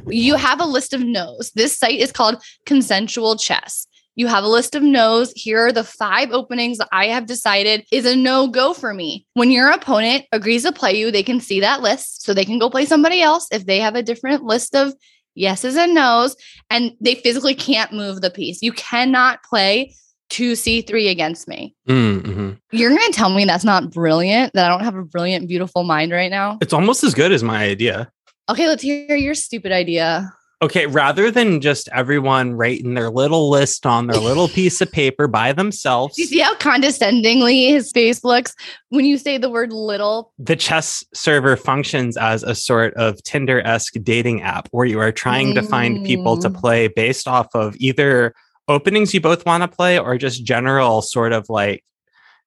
You 0.07 0.35
have 0.35 0.61
a 0.61 0.65
list 0.65 0.93
of 0.93 1.01
no's. 1.01 1.51
This 1.53 1.77
site 1.77 1.99
is 1.99 2.13
called 2.13 2.41
Consensual 2.65 3.35
Chess. 3.35 3.87
You 4.15 4.27
have 4.27 4.43
a 4.43 4.49
list 4.49 4.75
of 4.75 4.83
no's. 4.83 5.31
Here 5.35 5.65
are 5.65 5.71
the 5.71 5.83
five 5.83 6.31
openings 6.31 6.77
that 6.77 6.89
I 6.91 7.07
have 7.07 7.25
decided 7.25 7.85
is 7.91 8.05
a 8.05 8.15
no 8.15 8.47
go 8.47 8.73
for 8.73 8.93
me. 8.93 9.25
When 9.33 9.51
your 9.51 9.69
opponent 9.69 10.25
agrees 10.31 10.63
to 10.63 10.71
play 10.71 10.93
you, 10.93 11.11
they 11.11 11.23
can 11.23 11.39
see 11.39 11.59
that 11.59 11.81
list. 11.81 12.23
So 12.23 12.33
they 12.33 12.45
can 12.45 12.59
go 12.59 12.69
play 12.69 12.85
somebody 12.85 13.21
else 13.21 13.47
if 13.51 13.65
they 13.65 13.79
have 13.79 13.95
a 13.95 14.03
different 14.03 14.43
list 14.43 14.75
of 14.75 14.93
yeses 15.35 15.75
and 15.75 15.93
nos, 15.93 16.35
and 16.69 16.93
they 17.01 17.15
physically 17.15 17.55
can't 17.55 17.91
move 17.91 18.21
the 18.21 18.31
piece. 18.31 18.61
You 18.61 18.71
cannot 18.71 19.43
play 19.43 19.93
2c3 20.29 21.11
against 21.11 21.47
me. 21.47 21.75
Mm-hmm. 21.87 22.51
You're 22.71 22.89
going 22.89 23.11
to 23.11 23.11
tell 23.11 23.29
me 23.29 23.45
that's 23.45 23.65
not 23.65 23.91
brilliant, 23.91 24.53
that 24.53 24.65
I 24.65 24.69
don't 24.69 24.83
have 24.83 24.95
a 24.95 25.03
brilliant, 25.03 25.47
beautiful 25.47 25.83
mind 25.83 26.11
right 26.11 26.31
now? 26.31 26.57
It's 26.61 26.73
almost 26.73 27.03
as 27.03 27.13
good 27.13 27.31
as 27.31 27.43
my 27.43 27.63
idea. 27.63 28.09
Okay, 28.49 28.67
let's 28.67 28.83
hear 28.83 29.15
your 29.15 29.35
stupid 29.35 29.71
idea. 29.71 30.31
Okay, 30.61 30.87
rather 30.87 31.29
than 31.29 31.59
just 31.59 31.89
everyone 31.89 32.53
writing 32.53 32.93
their 32.93 33.09
little 33.09 33.49
list 33.49 33.85
on 33.85 34.07
their 34.07 34.19
little 34.19 34.47
piece 34.59 34.79
of 34.79 34.89
paper 34.91 35.27
by 35.27 35.51
themselves, 35.51 36.17
you 36.17 36.25
see 36.25 36.39
how 36.39 36.55
condescendingly 36.55 37.67
his 37.67 37.91
face 37.91 38.23
looks 38.23 38.53
when 38.89 39.03
you 39.05 39.17
say 39.17 39.37
the 39.37 39.49
word 39.49 39.73
little? 39.73 40.31
the 40.39 40.55
chess 40.55 41.03
server 41.13 41.57
functions 41.57 42.15
as 42.15 42.41
a 42.43 42.55
sort 42.55 42.93
of 42.95 43.21
Tinder 43.23 43.59
esque 43.61 43.95
dating 44.01 44.41
app 44.43 44.67
where 44.71 44.85
you 44.85 44.99
are 44.99 45.11
trying 45.11 45.53
to 45.55 45.61
find 45.61 46.05
people 46.05 46.37
to 46.39 46.49
Mm. 46.49 46.55
play 46.59 46.87
based 46.87 47.27
off 47.27 47.47
of 47.53 47.75
either 47.77 48.33
openings 48.67 49.13
you 49.13 49.19
both 49.21 49.45
want 49.45 49.61
to 49.61 49.67
play 49.67 49.99
or 49.99 50.17
just 50.17 50.43
general 50.45 51.01
sort 51.01 51.33
of 51.33 51.49
like 51.49 51.83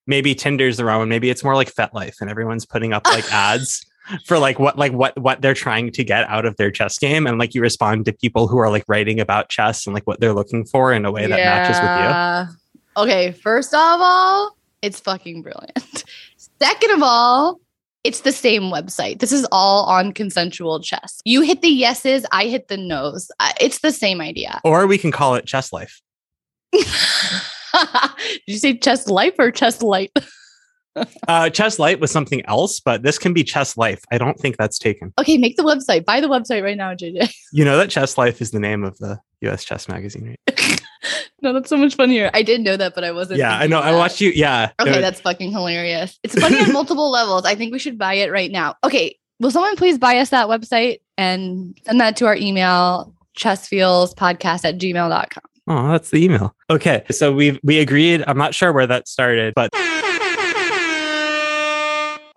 maybe 0.07 0.35
Tinder's 0.35 0.79
the 0.79 0.85
wrong 0.85 1.01
one. 1.01 1.09
Maybe 1.11 1.29
it's 1.31 1.45
more 1.45 1.55
like 1.55 1.73
FetLife 1.73 2.15
and 2.23 2.31
everyone's 2.31 2.65
putting 2.65 2.93
up 2.95 3.07
like 3.07 3.25
ads 3.33 3.85
for 4.25 4.39
like 4.39 4.59
what 4.59 4.79
like 4.79 4.93
what 4.93 5.19
what 5.19 5.43
they're 5.43 5.55
trying 5.55 5.91
to 5.93 6.05
get 6.05 6.29
out 6.29 6.45
of 6.45 6.57
their 6.57 6.71
chess 6.71 6.99
game 6.99 7.27
and 7.27 7.39
like 7.39 7.55
you 7.55 7.61
respond 7.61 8.05
to 8.05 8.13
people 8.13 8.49
who 8.49 8.59
are 8.59 8.71
like 8.71 8.85
writing 8.89 9.21
about 9.21 9.49
chess 9.49 9.87
and 9.87 9.95
like 9.95 10.07
what 10.07 10.21
they're 10.21 10.35
looking 10.35 10.65
for 10.65 10.93
in 10.93 11.05
a 11.05 11.13
way 11.13 11.27
that 11.27 11.37
matches 11.37 11.77
with 11.81 12.57
you. 12.57 13.03
Okay, 13.03 13.33
first 13.33 13.73
of 13.73 14.01
all, 14.01 14.57
it's 14.83 15.01
fucking 15.01 15.43
brilliant. 15.43 16.05
Second 16.61 16.91
of 16.91 17.03
all, 17.03 17.61
it's 18.05 18.21
the 18.21 18.33
same 18.33 18.65
website. 18.65 19.21
This 19.21 19.33
is 19.33 19.47
all 19.53 19.85
on 19.85 20.13
consensual 20.13 20.81
chess. 20.81 21.21
You 21.25 21.43
hit 21.43 21.63
the 21.63 21.69
yeses, 21.69 22.25
I 22.33 22.47
hit 22.47 22.69
the 22.69 22.77
nos. 22.77 23.31
It's 23.61 23.81
the 23.81 23.93
same 23.93 24.21
idea. 24.21 24.61
Or 24.65 24.87
we 24.87 24.99
can 24.99 25.13
call 25.13 25.35
it 25.35 25.47
chess 25.47 25.73
life. 25.73 26.01
Did 26.73 26.87
you 28.47 28.59
say 28.59 28.77
chess 28.77 29.09
life 29.09 29.35
or 29.39 29.51
chess 29.51 29.83
light? 29.83 30.11
Uh, 31.29 31.49
chess 31.51 31.79
light 31.79 32.01
was 32.01 32.11
something 32.11 32.45
else, 32.47 32.81
but 32.81 33.03
this 33.03 33.19
can 33.19 33.33
be 33.33 33.45
chess 33.45 33.77
life. 33.77 34.01
I 34.11 34.19
don't 34.19 34.39
think 34.41 34.57
that's 34.57 34.79
taken. 34.79 35.13
Okay, 35.21 35.37
make 35.39 35.57
the 35.57 35.63
website. 35.63 36.05
Buy 36.05 36.21
the 36.21 36.27
website 36.29 36.63
right 36.65 36.77
now, 36.77 36.95
JJ. 36.95 37.31
You 37.53 37.65
know 37.65 37.77
that 37.79 37.89
chess 37.91 38.19
life 38.19 38.41
is 38.43 38.51
the 38.51 38.59
name 38.61 38.83
of 38.85 38.97
the 38.99 39.19
US 39.43 39.63
chess 39.65 39.89
magazine, 39.89 40.37
right? 40.49 40.81
no, 41.43 41.53
that's 41.53 41.69
so 41.71 41.77
much 41.77 41.95
funnier. 41.95 42.31
I 42.35 42.43
did 42.43 42.63
know 42.63 42.77
that, 42.77 42.95
but 42.95 43.05
I 43.05 43.13
wasn't. 43.13 43.39
yeah, 43.39 43.57
I 43.57 43.67
know. 43.69 43.79
I 43.81 43.93
watched 43.93 44.21
you. 44.21 44.31
Yeah. 44.31 44.71
Okay, 44.81 44.99
Uh, 44.99 45.01
that's 45.01 45.21
fucking 45.21 45.53
hilarious. 45.53 46.19
It's 46.25 46.35
funny 46.39 46.59
on 46.59 46.73
multiple 46.73 47.11
levels. 47.11 47.45
I 47.45 47.55
think 47.55 47.73
we 47.73 47.79
should 47.79 47.97
buy 47.99 48.15
it 48.15 48.33
right 48.33 48.51
now. 48.51 48.75
Okay, 48.83 49.17
will 49.39 49.51
someone 49.53 49.77
please 49.77 49.99
buy 49.99 50.19
us 50.19 50.31
that 50.31 50.49
website 50.49 50.99
and 51.17 51.79
send 51.87 52.01
that 52.01 52.17
to 52.17 52.27
our 52.27 52.35
email, 52.37 53.15
chessfeelspodcast 53.39 54.65
at 54.65 54.79
gmail.com. 54.79 55.43
Oh, 55.69 55.93
that's 55.93 56.11
the 56.11 56.25
email. 56.25 56.55
Okay, 56.71 57.05
so 57.11 57.33
we 57.33 57.61
we 57.63 57.79
agreed. 57.79 58.25
I'm 58.27 58.39
not 58.39 58.55
sure 58.55 58.73
where 58.73 58.87
that 58.87 59.07
started, 59.07 59.55
but 59.55 59.71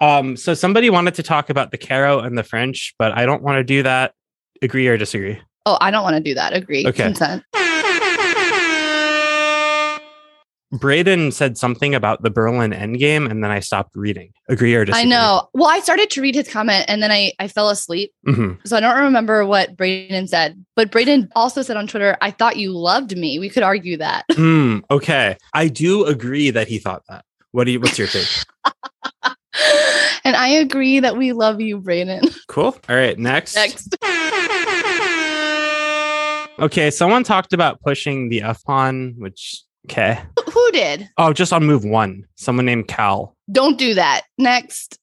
um, 0.01 0.36
so 0.36 0.53
somebody 0.53 0.89
wanted 0.89 1.13
to 1.15 1.24
talk 1.24 1.50
about 1.50 1.72
the 1.72 1.77
Caro 1.77 2.20
and 2.20 2.38
the 2.38 2.43
French, 2.43 2.93
but 3.00 3.17
I 3.17 3.25
don't 3.25 3.41
want 3.41 3.58
to 3.58 3.63
do 3.63 3.84
that. 3.84 4.13
Agree 4.62 4.88
or 4.88 4.98
disagree? 4.98 5.39
Oh, 5.65 5.77
I 5.79 5.91
don't 5.91 6.03
want 6.03 6.17
to 6.17 6.22
do 6.22 6.34
that. 6.34 6.53
Agree. 6.53 6.86
Okay. 6.86 7.03
Consent. 7.03 7.43
Braden 10.72 11.31
said 11.34 11.58
something 11.58 11.93
about 11.93 12.24
the 12.24 12.29
Berlin 12.29 12.72
endgame, 12.72 13.29
and 13.29 13.43
then 13.43 13.51
I 13.51 13.60
stopped 13.60 13.93
reading. 13.96 14.31
Agree 14.48 14.74
or 14.74 14.86
disagree? 14.86 15.01
I 15.01 15.10
know. 15.10 15.50
Well, 15.53 15.70
I 15.70 15.81
started 15.81 16.10
to 16.12 16.22
read 16.22 16.34
his 16.34 16.48
comment 16.48 16.86
and 16.88 17.03
then 17.03 17.12
I, 17.12 17.34
I 17.39 17.50
fell 17.50 17.70
asleep. 17.70 18.13
Mhm. 18.25 18.58
So 18.65 18.77
I 18.77 18.79
don't 18.79 18.98
remember 18.98 19.46
what 19.46 19.75
Braden 19.75 20.27
said. 20.27 20.63
But 20.77 20.89
Braden 20.89 21.29
also 21.36 21.62
said 21.62 21.75
on 21.75 21.88
Twitter, 21.88 22.17
I 22.22 22.31
thought 22.31 22.55
you 22.55 22.72
loved 22.72 23.17
me. 23.17 23.38
We 23.38 23.50
could 23.50 23.63
argue 23.63 23.98
that. 23.98 24.25
Hmm, 24.31 24.79
okay, 24.89 25.36
I 25.53 25.67
do 25.67 26.05
agree 26.05 26.51
that 26.51 26.70
he 26.70 26.79
thought 26.79 27.03
that. 27.10 27.25
What 27.51 27.65
do 27.65 27.72
you? 27.72 27.81
What's 27.81 28.00
your 28.00 28.08
take? 28.08 28.27
and 30.24 30.36
I 30.36 30.48
agree 30.48 31.00
that 31.00 31.17
we 31.17 31.34
love 31.34 31.62
you, 31.62 31.77
Braden. 31.77 32.29
Cool. 32.48 32.75
All 32.89 32.96
right, 32.98 33.17
next. 33.17 33.55
Next. 33.55 33.96
Okay, 36.60 36.91
someone 36.91 37.24
talked 37.24 37.53
about 37.53 37.79
pushing 37.79 38.27
the 38.27 38.41
F 38.41 38.62
pawn, 38.65 39.15
which 39.17 39.63
okay. 39.89 40.20
Who 40.51 40.72
did? 40.72 41.10
Oh, 41.17 41.31
just 41.31 41.53
on 41.53 41.63
move 41.63 41.86
one. 41.86 42.25
Someone 42.36 42.65
named 42.65 42.89
Cal. 42.89 43.38
Don't 43.50 43.77
do 43.79 43.93
that. 43.93 44.24
Next. 44.38 45.00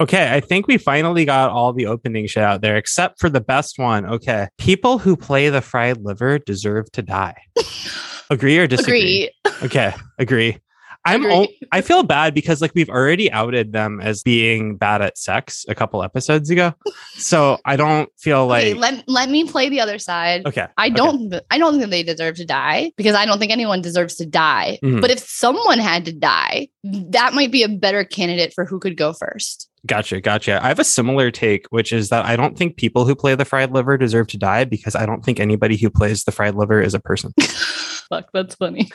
Okay, 0.00 0.34
I 0.34 0.40
think 0.40 0.66
we 0.66 0.76
finally 0.76 1.24
got 1.24 1.50
all 1.50 1.72
the 1.72 1.86
opening 1.86 2.26
shit 2.26 2.42
out 2.42 2.62
there, 2.62 2.76
except 2.76 3.20
for 3.20 3.30
the 3.30 3.40
best 3.40 3.78
one. 3.78 4.04
Okay. 4.04 4.48
People 4.58 4.98
who 4.98 5.16
play 5.16 5.50
the 5.50 5.60
fried 5.60 6.02
liver 6.02 6.40
deserve 6.40 6.90
to 6.92 7.02
die. 7.02 7.40
Agree 8.30 8.58
or 8.58 8.66
disagree? 8.66 9.30
Agree. 9.44 9.66
Okay, 9.66 9.94
agree. 10.18 10.58
I'm 11.06 11.26
o- 11.26 11.48
I 11.70 11.80
feel 11.82 12.02
bad 12.02 12.32
because 12.34 12.60
like 12.62 12.72
we've 12.74 12.88
already 12.88 13.30
outed 13.30 13.72
them 13.72 14.00
as 14.00 14.22
being 14.22 14.76
bad 14.76 15.02
at 15.02 15.18
sex 15.18 15.66
a 15.68 15.74
couple 15.74 16.02
episodes 16.02 16.48
ago. 16.50 16.72
So 17.16 17.58
I 17.64 17.76
don't 17.76 18.10
feel 18.18 18.46
like 18.46 18.64
okay, 18.64 18.74
let, 18.74 19.04
let 19.06 19.28
me 19.30 19.44
play 19.46 19.68
the 19.68 19.80
other 19.80 19.98
side. 19.98 20.46
Okay. 20.46 20.66
I 20.78 20.88
don't 20.88 21.34
I 21.50 21.58
don't 21.58 21.78
think 21.78 21.90
they 21.90 22.02
deserve 22.02 22.36
to 22.36 22.44
die 22.46 22.92
because 22.96 23.14
I 23.14 23.26
don't 23.26 23.38
think 23.38 23.52
anyone 23.52 23.82
deserves 23.82 24.14
to 24.16 24.26
die. 24.26 24.78
Mhm. 24.82 25.00
But 25.00 25.10
if 25.10 25.18
someone 25.18 25.78
had 25.78 26.04
to 26.06 26.12
die, 26.12 26.68
that 26.84 27.34
might 27.34 27.52
be 27.52 27.62
a 27.62 27.68
better 27.68 28.04
candidate 28.04 28.52
for 28.54 28.64
who 28.64 28.78
could 28.80 28.96
go 28.96 29.12
first. 29.12 29.68
Gotcha, 29.86 30.22
gotcha. 30.22 30.64
I 30.64 30.68
have 30.68 30.78
a 30.78 30.84
similar 30.84 31.30
take, 31.30 31.66
which 31.68 31.92
is 31.92 32.08
that 32.08 32.24
I 32.24 32.36
don't 32.36 32.56
think 32.56 32.78
people 32.78 33.04
who 33.04 33.14
play 33.14 33.34
the 33.34 33.44
fried 33.44 33.70
liver 33.72 33.98
deserve 33.98 34.28
to 34.28 34.38
die 34.38 34.64
because 34.64 34.94
I 34.94 35.04
don't 35.04 35.22
think 35.22 35.38
anybody 35.38 35.76
who 35.76 35.90
plays 35.90 36.24
the 36.24 36.32
fried 36.32 36.54
liver 36.54 36.80
is 36.80 36.94
a 36.94 37.00
person. 37.00 37.34
Fuck, 38.08 38.28
that's 38.32 38.54
funny. 38.54 38.90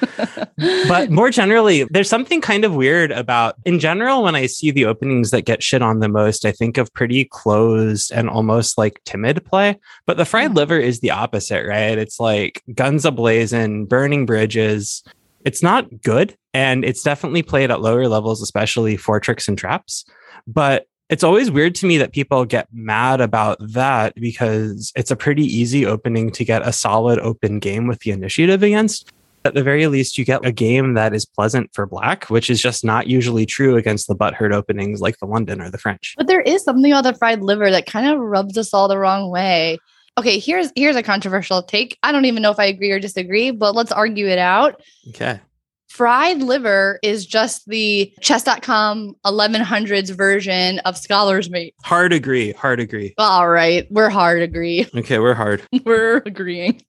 but 0.57 1.09
more 1.09 1.29
generally, 1.29 1.85
there's 1.85 2.09
something 2.09 2.41
kind 2.41 2.63
of 2.65 2.75
weird 2.75 3.11
about, 3.11 3.55
in 3.65 3.79
general, 3.79 4.23
when 4.23 4.35
I 4.35 4.45
see 4.45 4.71
the 4.71 4.85
openings 4.85 5.31
that 5.31 5.43
get 5.45 5.63
shit 5.63 5.81
on 5.81 5.99
the 5.99 6.09
most, 6.09 6.45
I 6.45 6.51
think 6.51 6.77
of 6.77 6.93
pretty 6.93 7.25
closed 7.25 8.11
and 8.11 8.29
almost 8.29 8.77
like 8.77 9.01
timid 9.05 9.43
play. 9.45 9.79
But 10.05 10.17
the 10.17 10.25
fried 10.25 10.51
Mhm. 10.51 10.55
liver 10.55 10.77
is 10.79 10.99
the 10.99 11.11
opposite, 11.11 11.65
right? 11.67 11.97
It's 11.97 12.19
like 12.19 12.61
guns 12.75 13.03
ablazing, 13.05 13.87
burning 13.87 14.25
bridges. 14.25 15.03
It's 15.45 15.63
not 15.63 16.01
good. 16.03 16.35
And 16.53 16.83
it's 16.83 17.03
definitely 17.03 17.43
played 17.43 17.71
at 17.71 17.81
lower 17.81 18.07
levels, 18.07 18.41
especially 18.41 18.97
for 18.97 19.19
tricks 19.19 19.47
and 19.47 19.57
traps. 19.57 20.03
But 20.47 20.87
it's 21.09 21.23
always 21.23 21.49
weird 21.49 21.75
to 21.75 21.85
me 21.85 21.97
that 21.97 22.13
people 22.13 22.45
get 22.45 22.67
mad 22.71 23.21
about 23.21 23.57
that 23.59 24.13
because 24.15 24.91
it's 24.95 25.11
a 25.11 25.15
pretty 25.15 25.43
easy 25.43 25.85
opening 25.85 26.31
to 26.31 26.45
get 26.45 26.67
a 26.67 26.71
solid 26.71 27.19
open 27.19 27.59
game 27.59 27.87
with 27.87 27.99
the 27.99 28.11
initiative 28.11 28.63
against 28.63 29.11
at 29.45 29.53
the 29.53 29.63
very 29.63 29.87
least, 29.87 30.17
you 30.17 30.25
get 30.25 30.45
a 30.45 30.51
game 30.51 30.95
that 30.95 31.13
is 31.13 31.25
pleasant 31.25 31.73
for 31.73 31.85
black, 31.85 32.25
which 32.25 32.49
is 32.49 32.61
just 32.61 32.83
not 32.83 33.07
usually 33.07 33.45
true 33.45 33.77
against 33.77 34.07
the 34.07 34.15
butthurt 34.15 34.53
openings 34.53 34.99
like 34.99 35.17
the 35.19 35.25
London 35.25 35.61
or 35.61 35.69
the 35.69 35.77
French. 35.77 36.13
but 36.17 36.27
there 36.27 36.41
is 36.41 36.63
something 36.63 36.91
about 36.91 37.03
the 37.03 37.17
fried 37.17 37.41
liver 37.41 37.71
that 37.71 37.85
kind 37.85 38.07
of 38.07 38.19
rubs 38.19 38.57
us 38.57 38.73
all 38.73 38.87
the 38.87 38.97
wrong 38.97 39.29
way. 39.29 39.77
Okay, 40.17 40.39
here's 40.39 40.71
here's 40.75 40.97
a 40.97 41.03
controversial 41.03 41.63
take. 41.63 41.97
I 42.03 42.11
don't 42.11 42.25
even 42.25 42.43
know 42.43 42.51
if 42.51 42.59
I 42.59 42.65
agree 42.65 42.91
or 42.91 42.99
disagree, 42.99 43.51
but 43.51 43.73
let's 43.75 43.91
argue 43.91 44.27
it 44.27 44.39
out. 44.39 44.81
Okay. 45.09 45.39
Fried 45.89 46.41
liver 46.43 46.99
is 47.03 47.25
just 47.25 47.67
the 47.67 48.13
chess.com 48.21 49.15
1100s 49.25 50.15
version 50.15 50.79
of 50.79 50.95
Scholar's 50.97 51.49
Mate. 51.49 51.73
Hard 51.83 52.13
agree. 52.13 52.51
Hard 52.53 52.79
agree. 52.79 53.13
All 53.17 53.49
right, 53.49 53.87
we're 53.91 54.09
hard 54.09 54.41
agree. 54.41 54.87
Okay, 54.95 55.17
we're 55.19 55.33
hard. 55.33 55.63
we're 55.85 56.17
agreeing. 56.25 56.81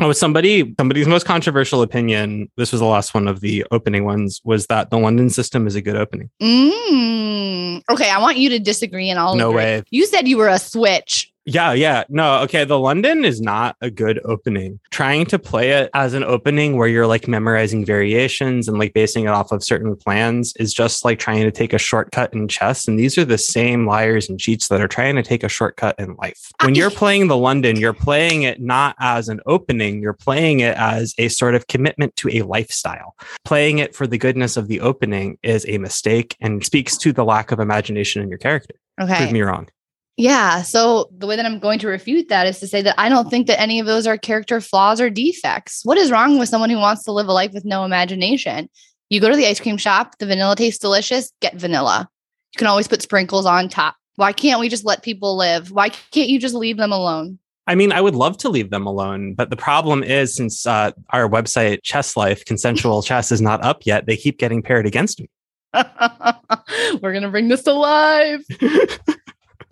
Oh, 0.00 0.10
somebody 0.12 0.74
somebody's 0.78 1.06
most 1.06 1.24
controversial 1.24 1.80
opinion. 1.82 2.50
This 2.56 2.72
was 2.72 2.80
the 2.80 2.86
last 2.86 3.14
one 3.14 3.28
of 3.28 3.40
the 3.40 3.64
opening 3.70 4.04
ones. 4.04 4.40
Was 4.44 4.66
that 4.66 4.90
the 4.90 4.98
London 4.98 5.30
system 5.30 5.66
is 5.68 5.76
a 5.76 5.80
good 5.82 5.94
opening? 5.96 6.30
Mm. 6.42 7.80
Okay, 7.90 8.10
I 8.10 8.18
want 8.18 8.36
you 8.38 8.48
to 8.50 8.58
disagree 8.58 9.08
and 9.08 9.18
I'll 9.20 9.36
No 9.36 9.50
agree. 9.50 9.56
way. 9.62 9.82
You 9.90 10.06
said 10.06 10.26
you 10.26 10.36
were 10.36 10.48
a 10.48 10.58
switch. 10.58 11.30
Yeah, 11.46 11.72
yeah. 11.74 12.04
No, 12.08 12.40
okay. 12.42 12.64
The 12.64 12.78
London 12.78 13.24
is 13.24 13.40
not 13.40 13.76
a 13.82 13.90
good 13.90 14.18
opening. 14.24 14.80
Trying 14.90 15.26
to 15.26 15.38
play 15.38 15.72
it 15.72 15.90
as 15.92 16.14
an 16.14 16.24
opening 16.24 16.76
where 16.76 16.88
you're 16.88 17.06
like 17.06 17.28
memorizing 17.28 17.84
variations 17.84 18.66
and 18.66 18.78
like 18.78 18.94
basing 18.94 19.24
it 19.24 19.28
off 19.28 19.52
of 19.52 19.62
certain 19.62 19.94
plans 19.94 20.54
is 20.56 20.72
just 20.72 21.04
like 21.04 21.18
trying 21.18 21.42
to 21.42 21.50
take 21.50 21.74
a 21.74 21.78
shortcut 21.78 22.32
in 22.32 22.48
chess. 22.48 22.88
And 22.88 22.98
these 22.98 23.18
are 23.18 23.26
the 23.26 23.36
same 23.36 23.86
liars 23.86 24.28
and 24.28 24.40
cheats 24.40 24.68
that 24.68 24.80
are 24.80 24.88
trying 24.88 25.16
to 25.16 25.22
take 25.22 25.42
a 25.42 25.48
shortcut 25.48 25.98
in 25.98 26.14
life. 26.14 26.50
When 26.62 26.74
you're 26.74 26.90
playing 26.90 27.28
the 27.28 27.36
London, 27.36 27.76
you're 27.76 27.92
playing 27.92 28.42
it 28.42 28.60
not 28.60 28.96
as 28.98 29.28
an 29.28 29.40
opening, 29.44 30.00
you're 30.00 30.14
playing 30.14 30.60
it 30.60 30.76
as 30.78 31.14
a 31.18 31.28
sort 31.28 31.54
of 31.54 31.66
commitment 31.66 32.16
to 32.16 32.30
a 32.30 32.42
lifestyle. 32.42 33.14
Playing 33.44 33.78
it 33.78 33.94
for 33.94 34.06
the 34.06 34.18
goodness 34.18 34.56
of 34.56 34.68
the 34.68 34.80
opening 34.80 35.38
is 35.42 35.66
a 35.68 35.76
mistake 35.76 36.36
and 36.40 36.64
speaks 36.64 36.96
to 36.98 37.12
the 37.12 37.24
lack 37.24 37.52
of 37.52 37.60
imagination 37.60 38.22
in 38.22 38.30
your 38.30 38.38
character. 38.38 38.74
Okay. 39.00 39.16
Prove 39.16 39.32
me 39.32 39.42
wrong. 39.42 39.68
Yeah. 40.16 40.62
So 40.62 41.10
the 41.16 41.26
way 41.26 41.34
that 41.34 41.44
I'm 41.44 41.58
going 41.58 41.80
to 41.80 41.88
refute 41.88 42.28
that 42.28 42.46
is 42.46 42.60
to 42.60 42.68
say 42.68 42.82
that 42.82 42.94
I 42.98 43.08
don't 43.08 43.28
think 43.28 43.48
that 43.48 43.60
any 43.60 43.80
of 43.80 43.86
those 43.86 44.06
are 44.06 44.16
character 44.16 44.60
flaws 44.60 45.00
or 45.00 45.10
defects. 45.10 45.80
What 45.84 45.98
is 45.98 46.10
wrong 46.10 46.38
with 46.38 46.48
someone 46.48 46.70
who 46.70 46.78
wants 46.78 47.02
to 47.04 47.12
live 47.12 47.26
a 47.26 47.32
life 47.32 47.52
with 47.52 47.64
no 47.64 47.84
imagination? 47.84 48.68
You 49.10 49.20
go 49.20 49.28
to 49.28 49.36
the 49.36 49.46
ice 49.46 49.60
cream 49.60 49.76
shop, 49.76 50.18
the 50.18 50.26
vanilla 50.26 50.54
tastes 50.56 50.78
delicious, 50.78 51.32
get 51.40 51.56
vanilla. 51.56 52.08
You 52.54 52.58
can 52.58 52.68
always 52.68 52.86
put 52.86 53.02
sprinkles 53.02 53.44
on 53.44 53.68
top. 53.68 53.96
Why 54.16 54.32
can't 54.32 54.60
we 54.60 54.68
just 54.68 54.84
let 54.84 55.02
people 55.02 55.36
live? 55.36 55.72
Why 55.72 55.88
can't 55.88 56.28
you 56.28 56.38
just 56.38 56.54
leave 56.54 56.76
them 56.76 56.92
alone? 56.92 57.38
I 57.66 57.74
mean, 57.74 57.92
I 57.92 58.00
would 58.00 58.14
love 58.14 58.36
to 58.38 58.48
leave 58.48 58.70
them 58.70 58.86
alone, 58.86 59.34
but 59.34 59.50
the 59.50 59.56
problem 59.56 60.02
is 60.02 60.34
since 60.36 60.66
uh, 60.66 60.92
our 61.10 61.28
website, 61.28 61.82
Chess 61.82 62.16
Life, 62.16 62.44
consensual 62.44 63.02
chess 63.04 63.32
is 63.32 63.40
not 63.40 63.64
up 63.64 63.84
yet, 63.84 64.06
they 64.06 64.16
keep 64.16 64.38
getting 64.38 64.62
paired 64.62 64.86
against 64.86 65.20
me. 65.20 65.28
We're 65.74 67.12
going 67.12 67.22
to 67.22 67.30
bring 67.30 67.48
this 67.48 67.62
to 67.64 67.72
life. 67.72 68.44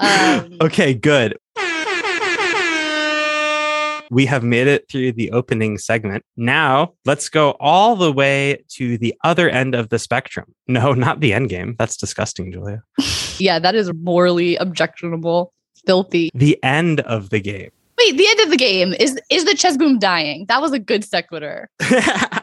Um, 0.03 0.57
okay, 0.61 0.95
good. 0.95 1.37
We 4.11 4.27
have 4.27 4.43
made 4.45 4.67
it 4.67 4.91
through 4.91 5.13
the 5.13 5.31
opening 5.31 5.79
segment. 5.79 6.23
Now 6.37 6.93
let's 7.07 7.31
go 7.31 7.53
all 7.61 7.97
the 7.97 8.13
way 8.13 8.63
to 8.73 8.99
the 8.99 9.15
other 9.25 9.49
end 9.49 9.75
of 9.75 9.89
the 9.89 9.99
spectrum. 9.99 10.55
No, 10.69 10.93
not 10.95 11.21
the 11.21 11.33
end 11.35 11.51
game. 11.51 11.77
That's 11.79 11.97
disgusting, 11.99 12.51
Julia. 12.53 12.83
yeah, 13.39 13.59
that 13.59 13.75
is 13.75 13.93
morally 14.03 14.57
objectionable, 14.57 15.53
filthy. 15.87 16.31
The 16.35 16.59
end 16.63 17.01
of 17.01 17.29
the 17.31 17.41
game. 17.41 17.71
Wait, 17.99 18.17
the 18.17 18.27
end 18.27 18.41
of 18.41 18.51
the 18.51 18.57
game 18.57 18.95
is 18.95 19.21
is 19.31 19.45
the 19.45 19.55
chess 19.55 19.77
boom 19.77 19.99
dying? 19.99 20.47
That 20.49 20.63
was 20.63 20.73
a 20.73 20.79
good 20.79 21.05
sequitur. 21.05 21.69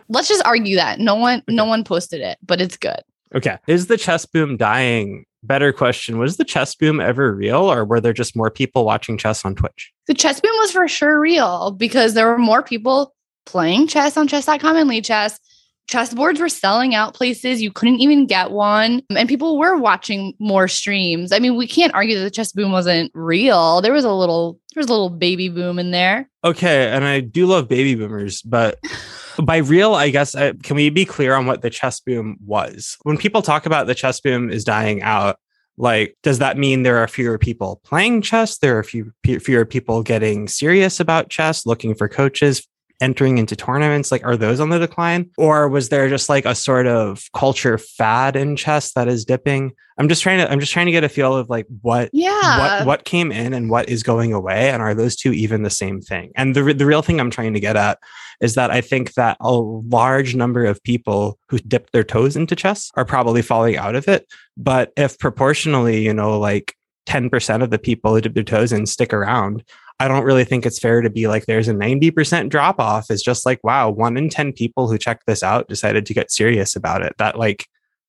Let's 0.10 0.28
just 0.28 0.44
argue 0.46 0.75
that. 0.75 1.00
No 1.00 1.16
one 1.16 1.42
no 1.48 1.66
one 1.66 1.84
posted 1.84 2.22
it, 2.22 2.38
but 2.46 2.62
it's 2.62 2.78
good. 2.78 3.01
okay. 3.36 3.58
Is 3.68 3.88
the 3.88 3.98
chess 3.98 4.25
boom 4.28 4.58
dying? 4.58 5.25
Better 5.43 5.72
question. 5.72 6.19
Was 6.19 6.38
the 6.38 6.43
chess 6.43 6.75
boom 6.75 7.00
ever 7.00 7.34
real 7.34 7.72
or 7.72 7.86
were 7.86 8.01
there 8.01 8.13
just 8.13 8.36
more 8.36 8.51
people 8.51 8.86
watching 8.86 9.17
chess 9.17 9.46
on 9.46 9.55
Twitch? 9.55 9.91
The 10.08 10.13
chess 10.13 10.41
boom 10.41 10.51
was 10.60 10.72
for 10.72 10.88
sure 10.88 11.19
real 11.19 11.72
because 11.72 12.13
there 12.13 12.27
were 12.27 12.38
more 12.38 12.62
people 12.62 13.15
playing 13.46 13.88
chess 13.88 14.17
on 14.17 14.27
chess.com 14.27 14.75
and 14.75 14.89
Lichess. 14.89 15.39
Chess 15.88 16.13
boards 16.13 16.39
were 16.39 16.50
selling 16.50 16.93
out 16.93 17.15
places. 17.15 17.63
You 17.63 17.72
couldn't 17.72 18.00
even 18.00 18.27
get 18.27 18.51
one. 18.51 19.01
And 19.10 19.27
people 19.27 19.58
were 19.58 19.75
watching 19.75 20.36
more 20.38 20.67
streams. 20.67 21.31
I 21.31 21.39
mean, 21.39 21.55
we 21.55 21.65
can't 21.65 21.96
argue 21.96 22.15
that 22.17 22.24
the 22.24 22.29
chess 22.29 22.51
boom 22.51 22.72
wasn't 22.72 23.12
real. 23.15 23.81
There 23.81 23.93
was 23.93 24.05
a 24.05 24.13
little, 24.13 24.60
there 24.75 24.81
was 24.81 24.88
a 24.88 24.93
little 24.93 25.10
baby 25.10 25.50
boom 25.50 25.79
in 25.79 25.89
there. 25.89 26.29
Okay, 26.43 26.89
and 26.89 27.05
I 27.05 27.22
do 27.22 27.48
love 27.48 27.67
baby 27.67 27.96
boomers, 27.96 28.43
but 28.43 28.77
by 29.41 29.58
real, 29.58 29.93
I 29.93 30.10
guess, 30.10 30.36
uh, 30.36 30.53
can 30.63 30.75
we 30.75 30.89
be 30.89 31.05
clear 31.05 31.34
on 31.34 31.46
what 31.46 31.62
the 31.62 31.69
chess 31.69 32.00
boom 32.00 32.38
was? 32.46 32.98
When 33.03 33.17
people 33.17 33.41
talk 33.41 33.65
about 33.65 33.88
the 33.88 33.96
chess 33.96 34.19
boom 34.19 34.50
is 34.50 34.63
dying 34.63 35.01
out, 35.01 35.38
like, 35.77 36.18
does 36.24 36.40
that 36.40 36.57
mean 36.57 36.83
there 36.83 36.98
are 36.98 37.07
fewer 37.07 37.37
people 37.37 37.79
playing 37.85 38.22
chess? 38.22 38.57
There 38.57 38.77
are 38.77 38.83
few, 38.83 39.14
fewer 39.24 39.66
people 39.66 40.03
getting 40.03 40.48
serious 40.48 41.00
about 41.00 41.29
chess, 41.29 41.66
looking 41.66 41.96
for 41.96 42.09
coaches, 42.09 42.68
entering 43.01 43.38
into 43.38 43.55
tournaments? 43.55 44.12
Like, 44.12 44.25
are 44.25 44.38
those 44.38 44.59
on 44.59 44.70
the 44.70 44.79
decline? 44.79 45.29
Or 45.38 45.68
was 45.70 45.90
there 45.90 46.09
just 46.09 46.29
like 46.29 46.46
a 46.46 46.55
sort 46.55 46.88
of 46.88 47.24
culture 47.33 47.77
fad 47.77 48.35
in 48.35 48.55
chess 48.55 48.94
that 48.94 49.07
is 49.07 49.25
dipping? 49.25 49.74
I'm 49.98 50.07
just 50.07 50.24
trying 50.24 50.38
to, 50.40 50.50
I'm 50.50 50.59
just 50.62 50.72
trying 50.72 50.85
to 50.85 50.94
get 50.94 51.03
a 51.03 51.09
feel 51.09 51.35
of 51.35 51.50
like 51.50 51.66
what 51.81 52.09
Yeah. 52.14 52.77
what 52.79 52.88
what 52.88 53.03
came 53.05 53.31
in 53.33 53.53
and 53.53 53.70
what 53.70 53.90
is 53.90 54.01
going 54.01 54.31
away 54.31 54.70
and 54.70 54.81
are 54.81 54.94
those 54.94 55.16
two 55.18 55.33
even 55.33 55.64
the 55.64 55.70
same 55.70 56.00
thing 56.00 56.31
and 56.38 56.55
the, 56.55 56.74
the 56.74 56.85
real 56.85 57.01
thing 57.01 57.20
i'm 57.20 57.29
trying 57.29 57.53
to 57.53 57.59
get 57.59 57.75
at 57.75 58.00
is 58.40 58.55
that 58.55 58.72
i 58.72 58.79
think 58.79 59.16
that 59.16 59.35
a 59.42 59.51
large 59.51 60.35
number 60.35 60.64
of 60.64 60.81
people 60.83 61.38
who 61.50 61.59
dipped 61.59 61.92
their 61.92 62.05
toes 62.05 62.38
into 62.38 62.55
chess 62.55 62.92
are 62.96 63.03
probably 63.03 63.42
falling 63.42 63.75
out 63.75 63.94
of 63.96 64.07
it 64.07 64.25
but 64.55 64.94
if 64.96 65.20
proportionally 65.20 66.01
you 66.01 66.14
know 66.14 66.40
like 66.40 66.75
10% 67.07 67.64
of 67.64 67.72
the 67.72 67.79
people 67.79 68.14
who 68.14 68.22
dip 68.22 68.35
their 68.35 68.44
toes 68.44 68.72
in 68.72 68.85
stick 68.85 69.14
around 69.14 69.64
i 70.00 70.07
don't 70.07 70.24
really 70.24 70.44
think 70.46 70.66
it's 70.66 70.79
fair 70.79 71.01
to 71.01 71.09
be 71.09 71.27
like 71.27 71.46
there's 71.46 71.68
a 71.68 71.74
90% 71.74 72.50
drop 72.50 72.79
off 72.79 73.07
it's 73.09 73.24
just 73.24 73.46
like 73.46 73.59
wow 73.64 73.90
one 73.90 74.18
in 74.18 74.29
10 74.29 74.53
people 74.53 74.88
who 74.90 74.98
checked 74.98 75.25
this 75.27 75.44
out 75.44 75.68
decided 75.68 76.05
to 76.05 76.14
get 76.14 76.31
serious 76.31 76.75
about 76.75 77.01
it 77.03 77.14
that 77.18 77.38
like 77.38 77.66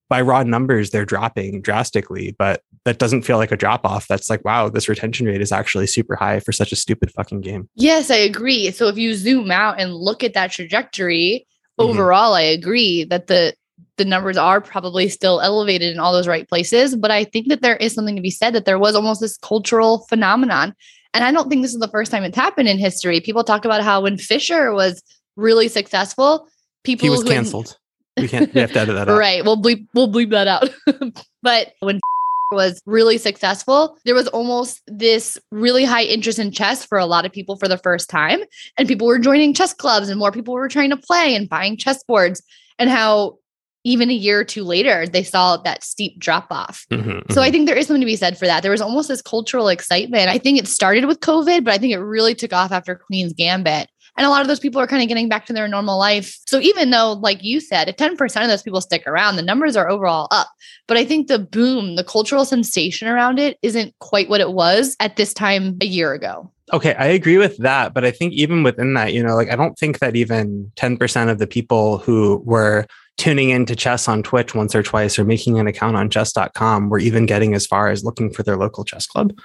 by 0.09 0.21
raw 0.21 0.43
numbers 0.43 0.91
they're 0.91 1.05
dropping 1.05 1.63
drastically 1.63 2.35
but 2.39 2.63
that 2.85 2.99
doesn't 2.99 3.23
feel 3.23 3.37
like 3.37 3.53
a 3.53 3.57
drop 3.57 3.85
off 3.85 4.09
that's 4.09 4.29
like 4.31 4.45
wow 4.45 4.69
this 4.69 4.89
retention 4.89 5.27
rate 5.27 5.41
is 5.41 5.53
actually 5.53 5.87
super 5.87 6.17
high 6.17 6.41
for 6.41 6.51
such 6.53 6.73
a 6.73 6.77
stupid 6.77 7.11
fucking 7.13 7.41
game 7.41 7.69
Yes, 7.77 8.11
I 8.11 8.17
agree. 8.17 8.71
So 8.73 8.89
if 8.89 8.97
you 8.99 9.15
zoom 9.15 9.51
out 9.51 9.79
and 9.79 9.95
look 9.95 10.25
at 10.25 10.35
that 10.35 10.51
trajectory, 10.51 11.47
Mhm. 11.79 11.85
overall, 11.85 12.35
I 12.35 12.43
agree 12.43 13.05
that 13.05 13.27
the 13.29 13.55
the 14.01 14.05
numbers 14.07 14.37
are 14.37 14.61
probably 14.61 15.09
still 15.09 15.41
elevated 15.41 15.93
in 15.93 16.01
all 16.01 16.13
those 16.13 16.27
right 16.27 16.49
places. 16.49 16.97
But 16.97 17.11
I 17.11 17.25
think 17.25 17.49
that 17.49 17.61
there 17.61 17.77
is 17.77 17.95
something 17.95 18.17
to 18.17 18.23
be 18.23 18.31
said 18.31 18.55
that 18.55 18.65
there 18.65 18.79
was 18.79 18.97
almost 18.97 19.21
this 19.21 19.37
cultural 19.37 20.07
phenomenon. 20.09 20.75
And 21.13 21.23
I 21.23 21.33
don't 21.33 21.49
think 21.49 21.63
this 21.63 21.75
is 21.75 21.81
the 21.81 21.89
first 21.89 22.11
time 22.11 22.25
it's 22.25 22.37
happened 22.37 22.69
in 22.69 22.79
history. 22.79 23.21
People 23.21 23.45
talk 23.45 23.65
about 23.65 23.83
how 23.83 24.03
when 24.03 24.17
Fischer 24.17 24.73
was 24.73 25.03
really 25.37 25.69
successful, 25.69 26.49
people 26.83 27.05
he 27.05 27.11
was 27.11 27.25
canceled 27.25 27.77
we 28.17 28.29
can't 28.29 28.53
we 28.55 28.61
have 28.61 28.73
to 28.73 28.81
edit 28.81 28.95
that 28.95 29.09
out 29.09 29.19
Right. 29.19 29.45
We'll 29.45 29.61
bleep 29.61 29.87
we'll 29.95 30.11
bleep 30.11 30.31
that 30.31 30.49
out. 30.49 30.71
but 31.43 31.75
when 31.81 32.01
was 32.51 32.83
really 32.85 33.17
successful, 33.17 33.97
there 34.05 34.15
was 34.15 34.27
almost 34.29 34.83
this 34.89 35.39
really 35.53 35.85
high 35.85 36.03
interest 36.03 36.39
in 36.39 36.51
chess 36.51 36.85
for 36.85 36.99
a 36.99 37.07
lot 37.07 37.25
of 37.25 37.33
people 37.33 37.57
for 37.57 37.69
the 37.69 37.79
first 37.79 38.11
time. 38.11 38.41
And 38.77 38.89
people 38.89 39.07
were 39.07 39.19
joining 39.19 39.55
chess 39.55 39.73
clubs 39.73 40.09
and 40.09 40.19
more 40.19 40.33
people 40.33 40.55
were 40.55 40.69
trying 40.69 40.91
to 40.91 40.97
play 40.97 41.35
and 41.35 41.49
buying 41.49 41.77
chess 41.77 42.03
boards. 42.03 42.43
And 42.79 42.91
how 42.91 43.37
even 43.85 44.11
a 44.11 44.15
year 44.15 44.41
or 44.41 44.45
two 44.45 44.65
later, 44.65 45.07
they 45.07 45.23
saw 45.23 45.57
that 45.59 45.83
steep 45.83 46.19
drop 46.19 46.47
off. 46.51 46.85
Mhm, 46.91 47.23
So. 47.33 47.41
I 47.41 47.51
think 47.51 47.67
there 47.67 47.77
is 47.77 47.87
something 47.87 48.03
to 48.03 48.07
be 48.07 48.17
said 48.17 48.39
for 48.39 48.47
that. 48.47 48.63
There 48.63 48.71
was 48.71 48.83
almost 48.83 49.09
this 49.09 49.23
cultural 49.23 49.69
excitement. 49.69 50.29
I 50.29 50.39
think 50.39 50.59
it 50.59 50.69
started 50.69 51.07
with 51.07 51.21
COVID, 51.21 51.65
but 51.65 51.73
I 51.73 51.79
think 51.79 51.93
it 51.93 51.99
really 51.99 52.35
took 52.35 52.53
off 52.53 52.73
after 52.73 52.95
Queen's 52.95 53.33
Gambit. 53.33 53.89
And 54.19 54.27
a 54.27 54.31
lot 54.31 54.43
of 54.43 54.49
those 54.49 54.61
people 54.61 54.81
are 54.81 54.87
kind 54.87 55.03
of 55.03 55.09
getting 55.09 55.29
back 55.29 55.47
to 55.47 55.53
their 55.53 55.69
normal 55.69 55.99
life. 55.99 56.37
So 56.47 56.61
even 56.61 56.91
though, 56.91 57.13
like 57.13 57.43
you 57.43 57.61
said, 57.61 57.89
if 57.89 57.97
10% 57.97 58.43
of 58.43 58.49
those 58.49 58.63
people 58.63 58.81
stick 58.81 59.07
around, 59.07 59.37
the 59.37 59.43
numbers 59.43 59.77
are 59.77 59.89
overall 59.89 60.29
up. 60.31 60.49
But 60.87 60.97
I 60.97 61.05
think 61.05 61.29
the 61.29 61.39
boom, 61.39 61.97
the 61.97 62.05
cultural 62.05 62.45
sensation 62.45 63.09
around 63.09 63.39
it 63.39 63.57
isn't 63.63 63.95
quite 64.01 64.29
what 64.29 64.41
it 64.41 64.53
was 64.53 64.97
at 65.01 65.17
this 65.17 65.33
time 65.33 65.79
a 65.81 65.87
year 65.87 66.13
ago. 66.13 66.51
Okay, 66.73 66.95
I 66.95 67.07
agree 67.07 67.39
with 67.39 67.57
that, 67.59 67.95
but 67.95 68.05
I 68.05 68.11
think 68.11 68.33
even 68.33 68.63
within 68.63 68.95
that, 68.95 69.13
you 69.13 69.23
know, 69.23 69.35
like 69.35 69.51
I 69.51 69.57
don't 69.57 69.79
think 69.79 70.01
that 70.01 70.17
even 70.17 70.71
10% 70.77 71.31
of 71.31 71.39
the 71.39 71.47
people 71.47 71.99
who 71.99 72.43
were 72.45 72.87
tuning 73.21 73.51
into 73.51 73.77
chess 73.77 74.09
on 74.09 74.23
Twitch 74.23 74.55
once 74.55 74.75
or 74.75 74.83
twice 74.83 75.19
or 75.19 75.25
making 75.25 75.59
an 75.59 75.67
account 75.67 75.95
on 75.95 76.09
chess.com 76.09 76.89
were 76.89 76.99
even 76.99 77.27
getting 77.27 77.53
as 77.53 77.67
far 77.67 77.89
as 77.89 78.03
looking 78.03 78.31
for 78.31 78.43
their 78.43 78.57
local 78.57 78.83
chess 78.83 79.07
club. 79.07 79.39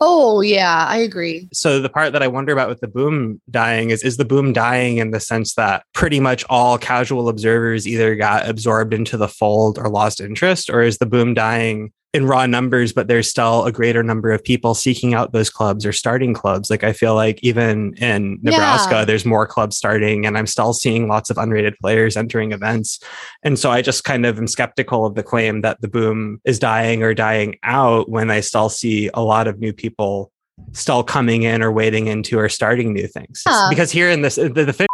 Oh, 0.00 0.40
yeah, 0.40 0.86
I 0.88 0.96
agree. 0.96 1.48
So 1.52 1.78
the 1.78 1.88
part 1.88 2.12
that 2.12 2.24
I 2.24 2.26
wonder 2.26 2.52
about 2.52 2.68
with 2.68 2.80
the 2.80 2.88
boom 2.88 3.40
dying 3.48 3.90
is 3.90 4.02
is 4.02 4.16
the 4.16 4.24
boom 4.24 4.52
dying 4.52 4.96
in 4.96 5.12
the 5.12 5.20
sense 5.20 5.54
that 5.54 5.84
pretty 5.94 6.18
much 6.18 6.44
all 6.50 6.76
casual 6.76 7.28
observers 7.28 7.86
either 7.86 8.16
got 8.16 8.48
absorbed 8.48 8.92
into 8.92 9.16
the 9.16 9.28
fold 9.28 9.78
or 9.78 9.88
lost 9.88 10.20
interest 10.20 10.68
or 10.68 10.82
is 10.82 10.98
the 10.98 11.06
boom 11.06 11.32
dying 11.32 11.92
in 12.12 12.26
raw 12.26 12.44
numbers 12.44 12.92
but 12.92 13.06
there's 13.06 13.28
still 13.28 13.64
a 13.64 13.72
greater 13.72 14.02
number 14.02 14.32
of 14.32 14.42
people 14.42 14.74
seeking 14.74 15.14
out 15.14 15.32
those 15.32 15.48
clubs 15.48 15.86
or 15.86 15.92
starting 15.92 16.34
clubs 16.34 16.68
like 16.68 16.82
I 16.82 16.92
feel 16.92 17.14
like 17.14 17.38
even 17.42 17.94
in 17.98 18.38
Nebraska 18.42 18.96
Yeah. 18.96 19.04
there's 19.04 19.24
more 19.24 19.46
clubs 19.46 19.76
starting 19.76 20.26
and 20.26 20.36
I'm 20.36 20.46
still 20.46 20.72
seeing 20.72 21.06
lots 21.06 21.30
of 21.30 21.36
unrated 21.36 21.76
players 21.78 22.16
entering 22.16 22.50
events 22.52 22.98
and 23.44 23.58
so 23.58 23.70
I 23.70 23.80
just 23.80 24.02
kind 24.02 24.26
of 24.26 24.38
am 24.38 24.48
skeptical 24.48 25.06
of 25.06 25.14
the 25.14 25.22
claim 25.22 25.60
that 25.60 25.80
the 25.80 25.88
boom 25.88 26.40
is 26.44 26.58
dying 26.58 27.02
or 27.04 27.14
dying 27.14 27.56
out 27.62 28.08
when 28.08 28.30
I 28.30 28.40
still 28.40 28.68
see 28.68 29.08
a 29.14 29.22
lot 29.22 29.46
of 29.46 29.60
new 29.60 29.72
people 29.72 30.32
still 30.72 31.02
coming 31.02 31.44
in 31.44 31.62
or 31.62 31.70
wading 31.72 32.06
into 32.06 32.38
or 32.38 32.48
starting 32.48 32.92
new 32.92 33.06
things. 33.06 33.42
Yeah. 33.46 33.68
Because 33.70 33.90
here 33.90 34.10
in 34.10 34.20
this, 34.22 34.34
the, 34.34 34.48
the 34.50 34.72
fish 34.74 34.86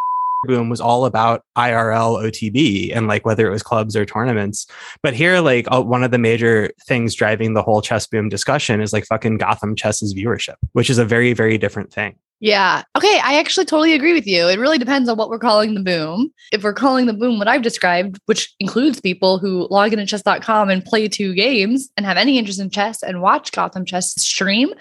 boom 0.45 0.69
was 0.69 0.81
all 0.81 1.05
about 1.07 1.43
IRL 1.57 2.23
OTB 2.23 2.95
and 2.95 3.07
like 3.07 3.25
whether 3.25 3.47
it 3.47 3.51
was 3.51 3.63
clubs 3.63 3.97
or 3.97 4.05
tournaments. 4.05 4.67
But 5.03 5.15
here, 5.15 5.41
like 5.41 5.67
uh, 5.71 5.83
one 5.83 6.05
of 6.05 6.11
the 6.11 6.19
major 6.19 6.71
things 6.87 7.15
driving 7.15 7.55
the 7.55 7.63
whole 7.63 7.83
chess 7.83 8.07
boom 8.07 8.29
discussion 8.29 8.81
is 8.81 8.93
like 8.93 9.07
fucking 9.07 9.39
Gotham 9.39 9.75
Chess's 9.75 10.15
viewership, 10.15 10.57
which 10.73 10.91
is 10.91 10.99
a 10.99 11.05
very, 11.05 11.33
very 11.33 11.59
different 11.59 11.93
thing. 11.93 12.17
Yeah. 12.41 12.83
Okay. 12.95 13.19
I 13.25 13.39
actually 13.39 13.65
totally 13.65 13.95
agree 13.95 14.13
with 14.13 14.27
you. 14.27 14.47
It 14.47 14.59
really 14.59 14.77
depends 14.77 15.09
on 15.09 15.17
what 15.17 15.31
we're 15.31 15.39
calling 15.39 15.75
the 15.75 15.83
boom. 15.83 16.31
If 16.53 16.63
we're 16.63 16.75
calling 16.75 17.07
the 17.07 17.15
boom 17.15 17.39
what 17.39 17.49
I've 17.49 17.63
described, 17.63 18.19
which 18.27 18.55
includes 18.61 19.01
people 19.01 19.39
who 19.39 19.67
log 19.71 19.93
into 19.93 20.05
chess.com 20.05 20.69
and 20.69 20.85
play 20.85 21.09
two 21.09 21.35
games 21.35 21.89
and 21.97 22.05
have 22.05 22.19
any 22.19 22.39
interest 22.39 22.61
in 22.61 22.69
chess 22.69 23.03
and 23.03 23.23
watch 23.23 23.53
Gotham 23.53 23.87
Chess 23.87 24.15
stream, 24.23 24.75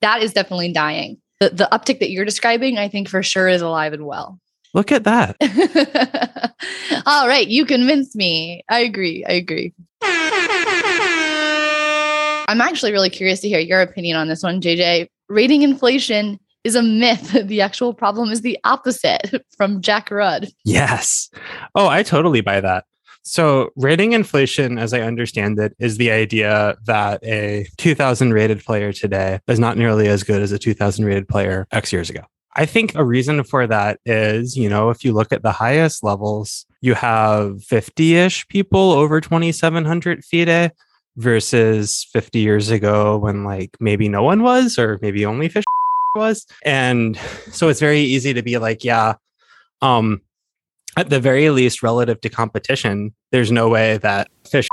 that 0.00 0.22
is 0.22 0.32
definitely 0.32 0.72
dying. 0.72 1.18
The, 1.38 1.50
the 1.50 1.68
uptick 1.70 2.00
that 2.00 2.10
you're 2.10 2.24
describing, 2.24 2.78
I 2.78 2.88
think 2.88 3.08
for 3.08 3.22
sure 3.22 3.46
is 3.46 3.62
alive 3.62 3.92
and 3.92 4.04
well. 4.04 4.40
Look 4.74 4.92
at 4.92 5.04
that. 5.04 5.36
All 7.06 7.28
right. 7.28 7.48
You 7.48 7.64
convinced 7.64 8.16
me. 8.16 8.62
I 8.68 8.80
agree. 8.80 9.24
I 9.24 9.32
agree. 9.32 9.72
I'm 12.48 12.60
actually 12.60 12.92
really 12.92 13.10
curious 13.10 13.40
to 13.40 13.48
hear 13.48 13.58
your 13.58 13.80
opinion 13.80 14.16
on 14.16 14.28
this 14.28 14.42
one, 14.42 14.60
JJ. 14.60 15.08
Rating 15.28 15.62
inflation 15.62 16.38
is 16.64 16.74
a 16.74 16.82
myth. 16.82 17.36
The 17.46 17.60
actual 17.60 17.94
problem 17.94 18.30
is 18.30 18.42
the 18.42 18.58
opposite 18.64 19.44
from 19.56 19.80
Jack 19.80 20.10
Rudd. 20.10 20.48
Yes. 20.64 21.30
Oh, 21.74 21.88
I 21.88 22.02
totally 22.02 22.40
buy 22.40 22.60
that. 22.60 22.84
So, 23.22 23.70
rating 23.74 24.12
inflation, 24.12 24.78
as 24.78 24.92
I 24.92 25.00
understand 25.00 25.58
it, 25.58 25.74
is 25.80 25.96
the 25.96 26.12
idea 26.12 26.76
that 26.86 27.24
a 27.24 27.66
2000 27.76 28.32
rated 28.32 28.64
player 28.64 28.92
today 28.92 29.40
is 29.48 29.58
not 29.58 29.76
nearly 29.76 30.06
as 30.06 30.22
good 30.22 30.42
as 30.42 30.52
a 30.52 30.58
2000 30.60 31.04
rated 31.04 31.28
player 31.28 31.66
X 31.72 31.92
years 31.92 32.08
ago. 32.08 32.20
I 32.58 32.64
think 32.64 32.94
a 32.94 33.04
reason 33.04 33.44
for 33.44 33.66
that 33.66 34.00
is, 34.06 34.56
you 34.56 34.70
know, 34.70 34.88
if 34.88 35.04
you 35.04 35.12
look 35.12 35.30
at 35.30 35.42
the 35.42 35.52
highest 35.52 36.02
levels, 36.02 36.64
you 36.80 36.94
have 36.94 37.62
50 37.62 38.16
ish 38.16 38.48
people 38.48 38.92
over 38.92 39.20
2,700 39.20 40.24
FIDE 40.24 40.72
versus 41.16 42.06
50 42.12 42.38
years 42.38 42.70
ago 42.70 43.18
when 43.18 43.44
like 43.44 43.76
maybe 43.78 44.08
no 44.08 44.22
one 44.22 44.42
was, 44.42 44.78
or 44.78 44.98
maybe 45.02 45.26
only 45.26 45.50
fish 45.50 45.64
was. 46.14 46.46
And 46.64 47.18
so 47.52 47.68
it's 47.68 47.80
very 47.80 48.00
easy 48.00 48.32
to 48.32 48.42
be 48.42 48.56
like, 48.56 48.82
yeah, 48.82 49.16
um, 49.82 50.22
at 50.96 51.10
the 51.10 51.20
very 51.20 51.50
least, 51.50 51.82
relative 51.82 52.22
to 52.22 52.30
competition, 52.30 53.14
there's 53.32 53.52
no 53.52 53.68
way 53.68 53.98
that 53.98 54.28
fish 54.48 54.66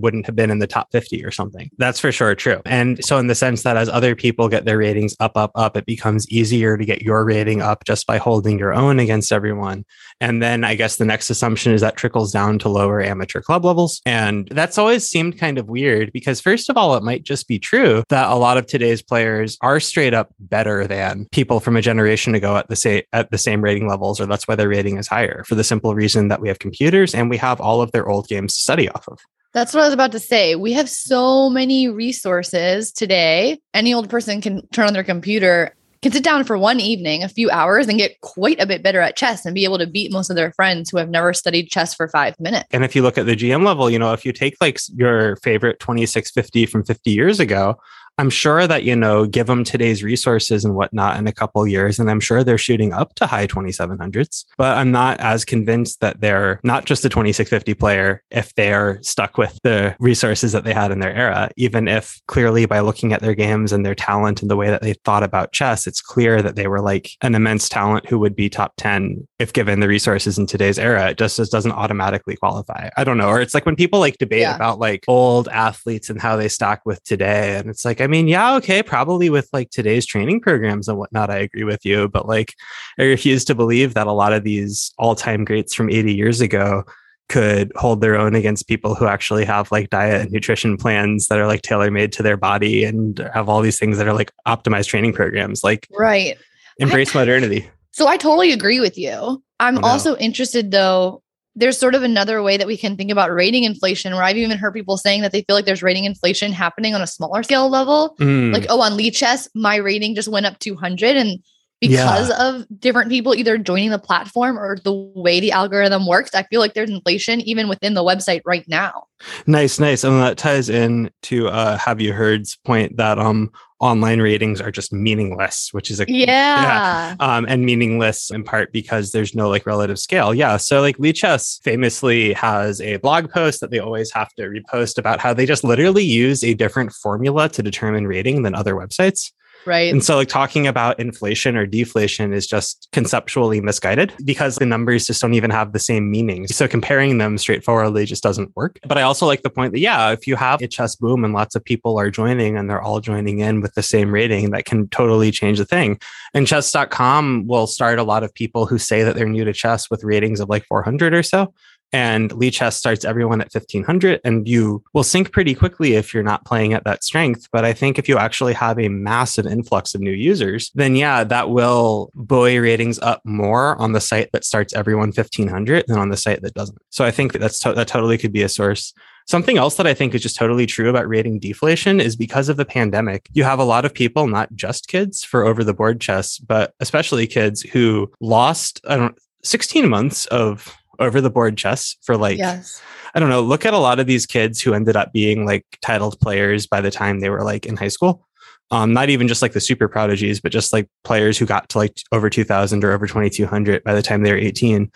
wouldn't 0.00 0.26
have 0.26 0.36
been 0.36 0.50
in 0.50 0.58
the 0.58 0.66
top 0.66 0.90
50 0.92 1.24
or 1.24 1.30
something. 1.30 1.70
That's 1.78 2.00
for 2.00 2.12
sure 2.12 2.34
true. 2.34 2.60
And 2.64 3.04
so, 3.04 3.18
in 3.18 3.26
the 3.26 3.34
sense 3.34 3.62
that 3.62 3.76
as 3.76 3.88
other 3.88 4.14
people 4.14 4.48
get 4.48 4.64
their 4.64 4.78
ratings 4.78 5.14
up, 5.20 5.36
up, 5.36 5.52
up, 5.54 5.76
it 5.76 5.86
becomes 5.86 6.28
easier 6.28 6.76
to 6.76 6.84
get 6.84 7.02
your 7.02 7.24
rating 7.24 7.62
up 7.62 7.84
just 7.84 8.06
by 8.06 8.18
holding 8.18 8.58
your 8.58 8.74
own 8.74 8.98
against 8.98 9.32
everyone. 9.32 9.84
And 10.20 10.42
then 10.42 10.64
I 10.64 10.74
guess 10.74 10.96
the 10.96 11.04
next 11.04 11.30
assumption 11.30 11.72
is 11.72 11.80
that 11.80 11.96
trickles 11.96 12.32
down 12.32 12.58
to 12.60 12.68
lower 12.68 13.00
amateur 13.00 13.40
club 13.40 13.64
levels. 13.64 14.00
And 14.04 14.48
that's 14.50 14.78
always 14.78 15.08
seemed 15.08 15.38
kind 15.38 15.58
of 15.58 15.68
weird 15.68 16.12
because, 16.12 16.40
first 16.40 16.68
of 16.68 16.76
all, 16.76 16.96
it 16.96 17.02
might 17.02 17.22
just 17.22 17.46
be 17.46 17.58
true 17.58 18.02
that 18.08 18.28
a 18.28 18.34
lot 18.34 18.58
of 18.58 18.66
today's 18.66 19.02
players 19.02 19.56
are 19.60 19.80
straight 19.80 20.14
up 20.14 20.32
better 20.40 20.86
than 20.86 21.26
people 21.32 21.60
from 21.60 21.76
a 21.76 21.82
generation 21.82 22.34
ago 22.34 22.56
at 22.56 22.68
the 22.68 22.76
same 22.76 23.02
at 23.12 23.30
the 23.30 23.38
same 23.38 23.62
rating 23.62 23.88
levels, 23.88 24.20
or 24.20 24.26
that's 24.26 24.48
why 24.48 24.54
their 24.54 24.68
rating 24.68 24.96
is 24.96 25.08
higher 25.08 25.44
for 25.44 25.54
the 25.54 25.64
simple 25.64 25.94
reason 25.94 26.28
that 26.28 26.40
we 26.40 26.48
have 26.48 26.58
computers 26.58 27.14
and 27.14 27.30
we 27.30 27.36
have 27.36 27.60
all 27.60 27.80
of 27.80 27.92
their 27.92 28.08
old 28.08 28.28
games 28.28 28.54
to 28.54 28.62
study 28.62 28.88
off 28.88 29.08
of. 29.08 29.18
That's 29.54 29.72
what 29.72 29.82
I 29.82 29.86
was 29.86 29.94
about 29.94 30.12
to 30.12 30.20
say. 30.20 30.54
We 30.54 30.72
have 30.74 30.88
so 30.88 31.48
many 31.48 31.88
resources 31.88 32.92
today. 32.92 33.58
Any 33.72 33.94
old 33.94 34.10
person 34.10 34.40
can 34.40 34.66
turn 34.68 34.86
on 34.86 34.92
their 34.92 35.04
computer, 35.04 35.74
can 36.02 36.12
sit 36.12 36.22
down 36.22 36.44
for 36.44 36.58
one 36.58 36.80
evening, 36.80 37.24
a 37.24 37.28
few 37.28 37.50
hours, 37.50 37.88
and 37.88 37.98
get 37.98 38.20
quite 38.20 38.60
a 38.60 38.66
bit 38.66 38.82
better 38.82 39.00
at 39.00 39.16
chess 39.16 39.46
and 39.46 39.54
be 39.54 39.64
able 39.64 39.78
to 39.78 39.86
beat 39.86 40.12
most 40.12 40.30
of 40.30 40.36
their 40.36 40.52
friends 40.52 40.90
who 40.90 40.98
have 40.98 41.08
never 41.08 41.32
studied 41.32 41.70
chess 41.70 41.94
for 41.94 42.08
five 42.08 42.38
minutes. 42.38 42.66
And 42.72 42.84
if 42.84 42.94
you 42.94 43.02
look 43.02 43.16
at 43.18 43.26
the 43.26 43.34
GM 43.34 43.64
level, 43.64 43.88
you 43.90 43.98
know, 43.98 44.12
if 44.12 44.24
you 44.24 44.32
take 44.32 44.54
like 44.60 44.78
your 44.94 45.36
favorite 45.36 45.80
2650 45.80 46.66
from 46.66 46.84
50 46.84 47.10
years 47.10 47.40
ago, 47.40 47.76
I'm 48.18 48.30
sure 48.30 48.66
that, 48.66 48.82
you 48.82 48.96
know, 48.96 49.26
give 49.26 49.46
them 49.46 49.64
today's 49.64 50.02
resources 50.02 50.64
and 50.64 50.74
whatnot 50.74 51.16
in 51.18 51.26
a 51.26 51.32
couple 51.32 51.66
years. 51.66 51.98
And 51.98 52.10
I'm 52.10 52.20
sure 52.20 52.42
they're 52.42 52.58
shooting 52.58 52.92
up 52.92 53.14
to 53.14 53.26
high 53.26 53.46
2700s. 53.46 54.44
But 54.56 54.76
I'm 54.76 54.90
not 54.90 55.20
as 55.20 55.44
convinced 55.44 56.00
that 56.00 56.20
they're 56.20 56.60
not 56.64 56.84
just 56.84 57.04
a 57.04 57.08
2650 57.08 57.74
player 57.74 58.22
if 58.30 58.54
they 58.56 58.72
are 58.72 58.98
stuck 59.02 59.38
with 59.38 59.58
the 59.62 59.94
resources 60.00 60.52
that 60.52 60.64
they 60.64 60.72
had 60.74 60.90
in 60.90 61.00
their 61.00 61.14
era, 61.14 61.50
even 61.56 61.86
if 61.88 62.20
clearly 62.26 62.66
by 62.66 62.80
looking 62.80 63.12
at 63.12 63.20
their 63.20 63.34
games 63.34 63.72
and 63.72 63.86
their 63.86 63.94
talent 63.94 64.42
and 64.42 64.50
the 64.50 64.56
way 64.56 64.68
that 64.68 64.82
they 64.82 64.94
thought 65.04 65.22
about 65.22 65.52
chess, 65.52 65.86
it's 65.86 66.00
clear 66.00 66.42
that 66.42 66.56
they 66.56 66.66
were 66.66 66.80
like 66.80 67.10
an 67.22 67.34
immense 67.34 67.68
talent 67.68 68.06
who 68.08 68.18
would 68.18 68.34
be 68.34 68.48
top 68.48 68.72
10 68.78 69.26
if 69.38 69.52
given 69.52 69.80
the 69.80 69.88
resources 69.88 70.38
in 70.38 70.46
today's 70.46 70.78
era. 70.78 71.10
It 71.10 71.18
just, 71.18 71.36
just 71.36 71.52
doesn't 71.52 71.72
automatically 71.72 72.36
qualify. 72.36 72.90
I 72.96 73.04
don't 73.04 73.18
know. 73.18 73.28
Or 73.28 73.40
it's 73.40 73.54
like 73.54 73.64
when 73.66 73.76
people 73.76 74.00
like 74.00 74.18
debate 74.18 74.40
Yeah. 74.40 74.56
about 74.56 74.80
like 74.80 75.04
old 75.06 75.48
athletes 75.48 76.10
and 76.10 76.20
how 76.20 76.36
they 76.36 76.48
stack 76.48 76.84
with 76.84 77.02
today. 77.04 77.56
And 77.56 77.70
it's 77.70 77.84
like, 77.84 78.00
I 78.00 78.07
mean, 78.08 78.26
yeah, 78.26 78.56
okay, 78.56 78.82
probably 78.82 79.30
with 79.30 79.48
like 79.52 79.70
today's 79.70 80.04
training 80.04 80.40
programs 80.40 80.88
and 80.88 80.98
whatnot, 80.98 81.30
I 81.30 81.38
agree 81.38 81.64
with 81.64 81.84
you. 81.84 82.08
But 82.08 82.26
like, 82.26 82.54
I 82.98 83.04
refuse 83.04 83.44
to 83.44 83.54
believe 83.54 83.94
that 83.94 84.08
a 84.08 84.12
lot 84.12 84.32
of 84.32 84.42
these 84.42 84.92
all 84.98 85.14
time 85.14 85.44
greats 85.44 85.74
from 85.74 85.88
80 85.88 86.12
years 86.14 86.40
ago 86.40 86.82
could 87.28 87.70
hold 87.76 88.00
their 88.00 88.16
own 88.16 88.34
against 88.34 88.66
people 88.68 88.94
who 88.94 89.06
actually 89.06 89.44
have 89.44 89.70
like 89.70 89.90
diet 89.90 90.22
and 90.22 90.32
nutrition 90.32 90.76
plans 90.76 91.28
that 91.28 91.38
are 91.38 91.46
like 91.46 91.62
tailor 91.62 91.90
made 91.90 92.10
to 92.12 92.22
their 92.22 92.38
body 92.38 92.84
and 92.84 93.18
have 93.34 93.48
all 93.48 93.60
these 93.60 93.78
things 93.78 93.98
that 93.98 94.08
are 94.08 94.14
like 94.14 94.32
optimized 94.46 94.88
training 94.88 95.12
programs. 95.12 95.62
Like, 95.62 95.86
Right. 95.90 96.36
embrace 96.78 97.14
modernity. 97.14 97.68
So 97.92 98.06
I 98.08 98.16
totally 98.16 98.52
agree 98.52 98.80
with 98.80 98.96
you. 98.96 99.42
I'm 99.60 99.84
also 99.84 100.16
interested 100.16 100.70
though. 100.70 101.22
There's 101.58 101.76
sort 101.76 101.94
of 101.94 102.02
another 102.02 102.42
way 102.42 102.56
that 102.56 102.66
we 102.66 102.76
can 102.76 102.96
think 102.96 103.10
about 103.10 103.32
rating 103.32 103.64
inflation 103.64 104.14
where 104.14 104.22
I've 104.22 104.36
even 104.36 104.56
heard 104.56 104.74
people 104.74 104.96
saying 104.96 105.22
that 105.22 105.32
they 105.32 105.42
feel 105.42 105.56
like 105.56 105.64
there's 105.64 105.82
rating 105.82 106.04
inflation 106.04 106.52
happening 106.52 106.94
on 106.94 107.02
a 107.02 107.06
smaller 107.06 107.42
scale 107.42 107.68
level. 107.68 108.14
Mm. 108.20 108.52
Like, 108.52 108.66
oh, 108.68 108.80
on 108.80 108.92
Lichess, 108.92 109.48
my 109.54 109.76
rating 109.76 110.14
just 110.14 110.28
went 110.28 110.46
up 110.46 110.58
200. 110.60 111.16
And 111.16 111.42
because 111.80 112.30
of 112.30 112.66
different 112.78 113.10
people 113.10 113.34
either 113.34 113.58
joining 113.58 113.90
the 113.90 113.98
platform 113.98 114.58
or 114.58 114.78
the 114.82 114.92
way 114.92 115.40
the 115.40 115.52
algorithm 115.52 116.06
works, 116.06 116.34
I 116.34 116.42
feel 116.44 116.60
like 116.60 116.74
there's 116.74 116.90
inflation 116.90 117.40
even 117.42 117.68
within 117.68 117.94
the 117.94 118.02
website 118.02 118.42
right 118.44 118.64
now. 118.68 119.04
Nice, 119.46 119.78
nice. 119.78 120.04
And 120.04 120.20
that 120.20 120.38
ties 120.38 120.68
in 120.68 121.10
to 121.24 121.48
uh, 121.48 121.76
Have 121.78 122.00
You 122.00 122.12
Heard's 122.12 122.56
point 122.64 122.96
that 122.96 123.18
um 123.18 123.50
online 123.80 124.20
ratings 124.20 124.60
are 124.60 124.70
just 124.70 124.92
meaningless, 124.92 125.68
which 125.72 125.90
is 125.90 126.00
a 126.00 126.04
Yeah. 126.08 127.14
um, 127.20 127.46
and 127.48 127.64
meaningless 127.64 128.30
in 128.30 128.42
part 128.42 128.72
because 128.72 129.12
there's 129.12 129.34
no 129.34 129.48
like 129.48 129.66
relative 129.66 129.98
scale. 129.98 130.34
Yeah. 130.34 130.56
So 130.56 130.80
like 130.80 130.96
Lichess 130.98 131.62
famously 131.62 132.32
has 132.32 132.80
a 132.80 132.96
blog 132.96 133.30
post 133.30 133.60
that 133.60 133.70
they 133.70 133.78
always 133.78 134.10
have 134.12 134.32
to 134.34 134.42
repost 134.42 134.98
about 134.98 135.20
how 135.20 135.32
they 135.32 135.46
just 135.46 135.62
literally 135.64 136.04
use 136.04 136.42
a 136.42 136.54
different 136.54 136.92
formula 136.92 137.48
to 137.50 137.62
determine 137.62 138.06
rating 138.06 138.42
than 138.42 138.54
other 138.54 138.74
websites. 138.74 139.32
Right. 139.68 139.92
And 139.92 140.02
so, 140.02 140.16
like, 140.16 140.28
talking 140.28 140.66
about 140.66 140.98
inflation 140.98 141.54
or 141.54 141.66
deflation 141.66 142.32
is 142.32 142.46
just 142.46 142.88
conceptually 142.92 143.60
misguided 143.60 144.14
because 144.24 144.56
the 144.56 144.64
numbers 144.64 145.06
just 145.06 145.20
don't 145.20 145.34
even 145.34 145.50
have 145.50 145.72
the 145.72 145.78
same 145.78 146.10
meaning. 146.10 146.46
So, 146.46 146.66
comparing 146.66 147.18
them 147.18 147.36
straightforwardly 147.36 148.06
just 148.06 148.22
doesn't 148.22 148.56
work. 148.56 148.78
But 148.86 148.96
I 148.96 149.02
also 149.02 149.26
like 149.26 149.42
the 149.42 149.50
point 149.50 149.74
that, 149.74 149.80
yeah, 149.80 150.10
if 150.10 150.26
you 150.26 150.36
have 150.36 150.62
a 150.62 150.68
chess 150.68 150.96
boom 150.96 151.22
and 151.22 151.34
lots 151.34 151.54
of 151.54 151.62
people 151.62 151.98
are 151.98 152.10
joining 152.10 152.56
and 152.56 152.70
they're 152.70 152.80
all 152.80 153.00
joining 153.00 153.40
in 153.40 153.60
with 153.60 153.74
the 153.74 153.82
same 153.82 154.10
rating, 154.10 154.52
that 154.52 154.64
can 154.64 154.88
totally 154.88 155.30
change 155.30 155.58
the 155.58 155.66
thing. 155.66 156.00
And 156.32 156.46
chess.com 156.46 157.46
will 157.46 157.66
start 157.66 157.98
a 157.98 158.04
lot 158.04 158.24
of 158.24 158.32
people 158.32 158.64
who 158.64 158.78
say 158.78 159.02
that 159.02 159.16
they're 159.16 159.28
new 159.28 159.44
to 159.44 159.52
chess 159.52 159.90
with 159.90 160.02
ratings 160.02 160.40
of 160.40 160.48
like 160.48 160.64
400 160.64 161.12
or 161.12 161.22
so. 161.22 161.52
And 161.92 162.30
Lichess 162.30 162.74
starts 162.74 163.04
everyone 163.04 163.40
at 163.40 163.52
1500, 163.52 164.20
and 164.24 164.46
you 164.46 164.82
will 164.92 165.02
sink 165.04 165.32
pretty 165.32 165.54
quickly 165.54 165.94
if 165.94 166.12
you're 166.12 166.22
not 166.22 166.44
playing 166.44 166.74
at 166.74 166.84
that 166.84 167.02
strength. 167.02 167.48
But 167.50 167.64
I 167.64 167.72
think 167.72 167.98
if 167.98 168.08
you 168.08 168.18
actually 168.18 168.52
have 168.54 168.78
a 168.78 168.88
massive 168.88 169.46
influx 169.46 169.94
of 169.94 170.00
new 170.00 170.12
users, 170.12 170.70
then 170.74 170.96
yeah, 170.96 171.24
that 171.24 171.50
will 171.50 172.10
buoy 172.14 172.58
ratings 172.58 172.98
up 172.98 173.22
more 173.24 173.76
on 173.80 173.92
the 173.92 174.00
site 174.00 174.30
that 174.32 174.44
starts 174.44 174.74
everyone 174.74 175.12
1500 175.12 175.86
than 175.86 175.98
on 175.98 176.10
the 176.10 176.16
site 176.16 176.42
that 176.42 176.54
doesn't. 176.54 176.78
So 176.90 177.04
I 177.04 177.10
think 177.10 177.32
that 177.32 177.38
that's 177.38 177.60
to- 177.60 177.72
that 177.72 177.88
totally 177.88 178.18
could 178.18 178.32
be 178.32 178.42
a 178.42 178.48
source. 178.48 178.92
Something 179.26 179.58
else 179.58 179.76
that 179.76 179.86
I 179.86 179.92
think 179.92 180.14
is 180.14 180.22
just 180.22 180.36
totally 180.36 180.64
true 180.64 180.88
about 180.88 181.06
rating 181.06 181.38
deflation 181.38 182.00
is 182.00 182.16
because 182.16 182.48
of 182.48 182.56
the 182.56 182.64
pandemic, 182.64 183.28
you 183.34 183.44
have 183.44 183.58
a 183.58 183.64
lot 183.64 183.84
of 183.84 183.92
people, 183.92 184.26
not 184.26 184.54
just 184.54 184.88
kids 184.88 185.22
for 185.22 185.44
over 185.44 185.62
the 185.62 185.74
board 185.74 186.00
chess, 186.00 186.38
but 186.38 186.72
especially 186.80 187.26
kids 187.26 187.60
who 187.60 188.10
lost, 188.20 188.80
I 188.88 188.96
don't 188.96 189.18
16 189.42 189.88
months 189.88 190.26
of 190.26 190.74
over 190.98 191.20
the 191.20 191.30
board 191.30 191.56
chess 191.56 191.96
for 192.02 192.16
like 192.16 192.38
yes. 192.38 192.82
I 193.14 193.20
don't 193.20 193.30
know, 193.30 193.40
look 193.40 193.64
at 193.64 193.74
a 193.74 193.78
lot 193.78 194.00
of 194.00 194.06
these 194.06 194.26
kids 194.26 194.60
who 194.60 194.74
ended 194.74 194.96
up 194.96 195.12
being 195.12 195.46
like 195.46 195.64
titled 195.80 196.20
players 196.20 196.66
by 196.66 196.80
the 196.80 196.90
time 196.90 197.20
they 197.20 197.30
were 197.30 197.42
like 197.42 197.66
in 197.66 197.76
high 197.76 197.88
school. 197.88 198.26
Um, 198.70 198.92
not 198.92 199.08
even 199.08 199.28
just 199.28 199.40
like 199.40 199.52
the 199.52 199.60
super 199.60 199.88
prodigies, 199.88 200.40
but 200.40 200.52
just 200.52 200.74
like 200.74 200.88
players 201.02 201.38
who 201.38 201.46
got 201.46 201.70
to 201.70 201.78
like 201.78 201.98
over 202.12 202.28
2000 202.28 202.84
or 202.84 202.92
over 202.92 203.06
2200 203.06 203.82
by 203.82 203.94
the 203.94 204.02
time 204.02 204.22
they 204.22 204.32
were 204.32 204.38
18. 204.38 204.90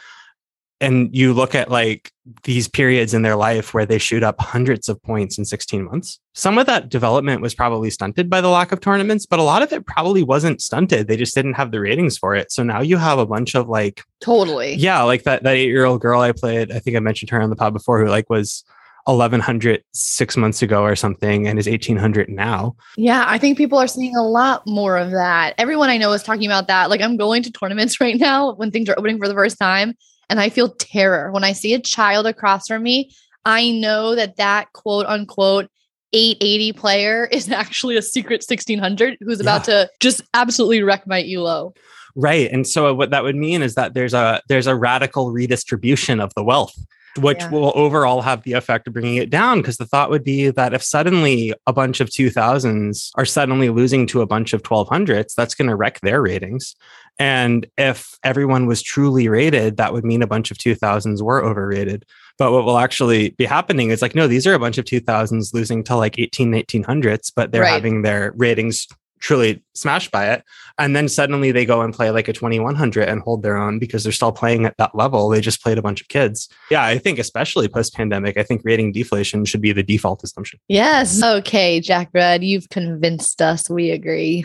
And 0.82 1.14
you 1.14 1.32
look 1.32 1.54
at 1.54 1.70
like 1.70 2.10
these 2.42 2.66
periods 2.68 3.14
in 3.14 3.22
their 3.22 3.36
life 3.36 3.72
where 3.72 3.86
they 3.86 3.98
shoot 3.98 4.22
up 4.22 4.40
hundreds 4.40 4.88
of 4.88 5.00
points 5.02 5.38
in 5.38 5.44
16 5.44 5.84
months. 5.84 6.18
Some 6.34 6.58
of 6.58 6.66
that 6.66 6.88
development 6.88 7.40
was 7.40 7.54
probably 7.54 7.88
stunted 7.88 8.28
by 8.28 8.40
the 8.40 8.48
lack 8.48 8.72
of 8.72 8.80
tournaments, 8.80 9.24
but 9.24 9.38
a 9.38 9.44
lot 9.44 9.62
of 9.62 9.72
it 9.72 9.86
probably 9.86 10.22
wasn't 10.24 10.60
stunted. 10.60 11.06
They 11.06 11.16
just 11.16 11.34
didn't 11.34 11.54
have 11.54 11.70
the 11.70 11.80
ratings 11.80 12.18
for 12.18 12.34
it. 12.34 12.50
So 12.50 12.64
now 12.64 12.80
you 12.80 12.96
have 12.96 13.18
a 13.18 13.26
bunch 13.26 13.54
of 13.54 13.68
like, 13.68 14.02
Totally. 14.20 14.74
yeah, 14.74 15.02
like 15.02 15.22
that 15.22 15.44
that 15.44 15.54
eight 15.54 15.68
year 15.68 15.84
old 15.84 16.00
girl 16.00 16.20
I 16.20 16.32
played. 16.32 16.72
I 16.72 16.80
think 16.80 16.96
I 16.96 17.00
mentioned 17.00 17.30
her 17.30 17.40
on 17.40 17.48
the 17.50 17.56
pod 17.56 17.72
before, 17.72 18.00
who 18.04 18.10
like 18.10 18.28
was 18.28 18.64
1100 19.04 19.82
six 19.92 20.36
months 20.36 20.62
ago 20.62 20.82
or 20.82 20.94
something, 20.96 21.46
and 21.46 21.58
is 21.58 21.66
1800 21.68 22.28
now. 22.28 22.76
Yeah, 22.96 23.24
I 23.26 23.38
think 23.38 23.56
people 23.58 23.78
are 23.78 23.88
seeing 23.88 24.16
a 24.16 24.22
lot 24.22 24.62
more 24.66 24.96
of 24.96 25.10
that. 25.12 25.54
Everyone 25.58 25.90
I 25.90 25.96
know 25.96 26.12
is 26.12 26.22
talking 26.22 26.46
about 26.46 26.68
that. 26.68 26.90
Like 26.90 27.00
I'm 27.00 27.16
going 27.16 27.42
to 27.44 27.50
tournaments 27.52 28.00
right 28.00 28.16
now 28.16 28.54
when 28.54 28.70
things 28.70 28.88
are 28.88 28.98
opening 28.98 29.18
for 29.18 29.28
the 29.28 29.34
first 29.34 29.58
time, 29.58 29.94
and 30.32 30.40
I 30.40 30.48
feel 30.48 30.70
terror 30.70 31.30
when 31.30 31.44
I 31.44 31.52
see 31.52 31.74
a 31.74 31.78
child 31.78 32.26
across 32.26 32.66
from 32.66 32.82
me. 32.82 33.12
I 33.44 33.70
know 33.70 34.14
that 34.14 34.36
that 34.36 34.72
quote 34.72 35.04
unquote 35.04 35.68
880 36.14 36.72
player 36.72 37.26
is 37.30 37.50
actually 37.50 37.98
a 37.98 38.02
secret 38.02 38.42
1600 38.46 39.18
who's 39.20 39.40
about 39.40 39.64
to 39.64 39.90
just 40.00 40.22
absolutely 40.32 40.82
wreck 40.82 41.06
my 41.06 41.22
elo. 41.22 41.74
Right. 42.16 42.50
And 42.50 42.66
so 42.66 42.94
what 42.94 43.10
that 43.10 43.24
would 43.24 43.36
mean 43.36 43.60
is 43.60 43.74
that 43.74 43.92
there's 43.92 44.14
a 44.14 44.40
there's 44.48 44.66
a 44.66 44.74
radical 44.74 45.32
redistribution 45.32 46.18
of 46.18 46.32
the 46.34 46.42
wealth, 46.42 46.74
which 47.18 47.40
Yeah. 47.40 47.50
will 47.50 47.72
overall 47.74 48.22
have 48.22 48.42
the 48.44 48.54
effect 48.54 48.86
of 48.86 48.94
bringing 48.94 49.16
it 49.16 49.28
down. 49.28 49.58
Because 49.60 49.76
the 49.76 49.86
thought 49.86 50.08
would 50.08 50.24
be 50.24 50.48
that 50.48 50.72
if 50.72 50.82
suddenly 50.82 51.52
a 51.66 51.74
bunch 51.74 52.00
of 52.00 52.08
2000s 52.08 53.10
are 53.16 53.26
suddenly 53.26 53.68
losing 53.68 54.06
to 54.06 54.22
a 54.22 54.26
bunch 54.26 54.54
of 54.54 54.62
1200s, 54.62 55.34
that's 55.34 55.54
going 55.54 55.68
to 55.68 55.76
wreck 55.76 56.00
their 56.00 56.22
ratings. 56.22 56.74
And 57.22 57.68
if 57.78 58.18
everyone 58.24 58.66
was 58.66 58.82
truly 58.82 59.28
rated, 59.28 59.76
that 59.76 59.92
would 59.92 60.04
mean 60.04 60.22
a 60.22 60.26
bunch 60.26 60.50
of 60.50 60.58
2000s 60.58 61.22
were 61.22 61.44
overrated. 61.44 62.04
But 62.36 62.50
what 62.50 62.64
will 62.64 62.78
actually 62.78 63.30
be 63.30 63.44
happening 63.44 63.90
is 63.90 64.02
like, 64.02 64.16
no, 64.16 64.26
these 64.26 64.44
are 64.44 64.54
a 64.54 64.58
bunch 64.58 64.76
of 64.76 64.86
2000s 64.86 65.54
losing 65.54 65.84
to 65.84 65.94
like 65.94 66.18
18, 66.18 66.50
1900s, 66.50 67.30
but 67.34 67.52
they're 67.52 67.62
Right. 67.62 67.74
having 67.74 68.02
their 68.02 68.32
ratings 68.36 68.88
truly 69.20 69.62
smashed 69.72 70.10
by 70.10 70.30
it. 70.32 70.42
And 70.80 70.96
then 70.96 71.08
suddenly 71.08 71.52
they 71.52 71.64
go 71.64 71.80
and 71.82 71.94
play 71.94 72.10
like 72.10 72.26
a 72.26 72.32
2100 72.32 73.08
and 73.08 73.20
hold 73.22 73.44
their 73.44 73.56
own 73.56 73.78
because 73.78 74.02
they're 74.02 74.12
still 74.12 74.32
playing 74.32 74.64
at 74.64 74.76
that 74.78 74.96
level. 74.96 75.28
They 75.28 75.40
just 75.40 75.62
played 75.62 75.78
a 75.78 75.82
bunch 75.82 76.00
of 76.00 76.08
kids. 76.08 76.48
Yeah, 76.72 76.84
I 76.84 76.98
think 76.98 77.20
especially 77.20 77.68
post 77.68 77.94
pandemic, 77.94 78.36
I 78.36 78.42
think 78.42 78.62
rating 78.64 78.90
deflation 78.90 79.44
should 79.44 79.60
be 79.60 79.70
the 79.70 79.84
default 79.84 80.24
assumption. 80.24 80.58
Yes. 80.66 81.22
Okay, 81.22 81.78
Jack 81.78 82.08
Rudd, 82.12 82.42
you've 82.42 82.68
convinced 82.70 83.40
us. 83.40 83.70
We 83.70 83.92
agree. 83.92 84.44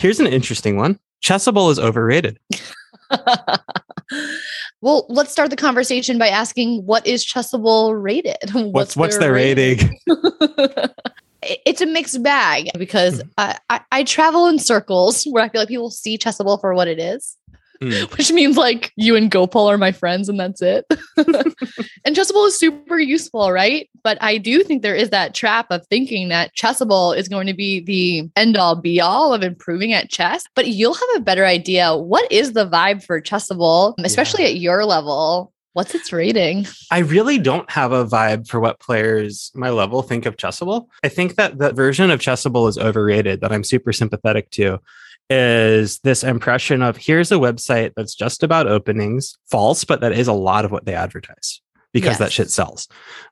Here's 0.00 0.18
an 0.18 0.26
interesting 0.26 0.76
one 0.78 0.98
Chessable 1.22 1.70
is 1.70 1.78
overrated. 1.78 2.38
well, 4.80 5.04
let's 5.10 5.30
start 5.30 5.50
the 5.50 5.56
conversation 5.56 6.16
by 6.18 6.28
asking 6.28 6.86
what 6.86 7.06
is 7.06 7.24
Chessable 7.24 8.02
rated? 8.02 8.36
What's 8.54 8.96
what's 8.96 9.18
their 9.18 9.34
rating? 9.34 9.78
It- 10.06 10.90
it's 11.66 11.80
a 11.82 11.86
mixed 11.86 12.22
bag 12.22 12.68
because 12.78 13.20
Mm-hmm. 13.20 13.28
I, 13.38 13.58
I, 13.68 13.80
I 13.92 14.04
travel 14.04 14.46
in 14.46 14.58
circles 14.58 15.24
where 15.24 15.42
I 15.44 15.48
feel 15.50 15.60
like 15.60 15.68
people 15.68 15.90
see 15.90 16.16
Chessable 16.16 16.58
for 16.60 16.74
what 16.74 16.88
it 16.88 16.98
is, 16.98 17.36
Mm. 17.82 18.10
which 18.18 18.30
means 18.30 18.58
like 18.58 18.92
you 18.96 19.16
and 19.16 19.30
Gopal 19.30 19.70
are 19.70 19.78
my 19.78 19.92
friends 19.92 20.28
and 20.28 20.38
that's 20.38 20.60
it. 20.60 20.84
and 21.16 22.14
Chessable 22.16 22.46
is 22.46 22.58
super 22.58 22.98
useful, 22.98 23.50
right? 23.50 23.88
But 24.02 24.18
I 24.20 24.36
do 24.36 24.62
think 24.62 24.82
there 24.82 24.94
is 24.94 25.10
that 25.10 25.34
trap 25.34 25.66
of 25.70 25.86
thinking 25.86 26.28
that 26.28 26.54
Chessable 26.54 27.16
is 27.16 27.28
going 27.28 27.46
to 27.46 27.54
be 27.54 27.80
the 27.80 28.30
end 28.36 28.58
all 28.58 28.76
be 28.76 29.00
all 29.00 29.32
of 29.32 29.42
improving 29.42 29.94
at 29.94 30.10
chess. 30.10 30.44
But 30.54 30.68
you'll 30.68 30.94
have 30.94 31.08
a 31.16 31.20
better 31.20 31.46
idea. 31.46 31.96
What 31.96 32.30
is 32.30 32.52
the 32.52 32.68
vibe 32.68 33.02
for 33.02 33.20
Chessable, 33.20 33.94
especially 34.04 34.44
at 34.44 34.56
your 34.56 34.84
level? 34.84 35.52
What's 35.72 35.94
its 35.94 36.12
rating? 36.12 36.66
I 36.90 36.98
really 36.98 37.38
don't 37.38 37.70
have 37.70 37.92
a 37.92 38.04
vibe 38.04 38.48
for 38.48 38.58
what 38.58 38.80
players 38.80 39.52
my 39.54 39.70
level 39.70 40.02
think 40.02 40.26
of 40.26 40.36
Chessable. 40.36 40.88
I 41.04 41.08
think 41.08 41.36
that 41.36 41.58
the 41.58 41.72
version 41.72 42.10
of 42.10 42.20
Chessable 42.20 42.68
is 42.68 42.76
overrated 42.76 43.40
that 43.40 43.52
I'm 43.52 43.64
super 43.64 43.92
sympathetic 43.92 44.50
to 44.52 44.80
is 45.30 46.00
this 46.00 46.24
impression 46.24 46.82
of 46.82 46.96
here's 46.96 47.30
a 47.30 47.36
website 47.36 47.92
that's 47.96 48.14
just 48.14 48.42
about 48.42 48.66
openings, 48.66 49.38
false, 49.48 49.84
but 49.84 50.00
that 50.00 50.12
is 50.12 50.28
a 50.28 50.32
lot 50.32 50.64
of 50.64 50.72
what 50.72 50.84
they 50.84 50.94
advertise 50.94 51.62
because 51.92 52.18
that 52.18 52.32
shit 52.32 52.50
sells. 52.50 52.88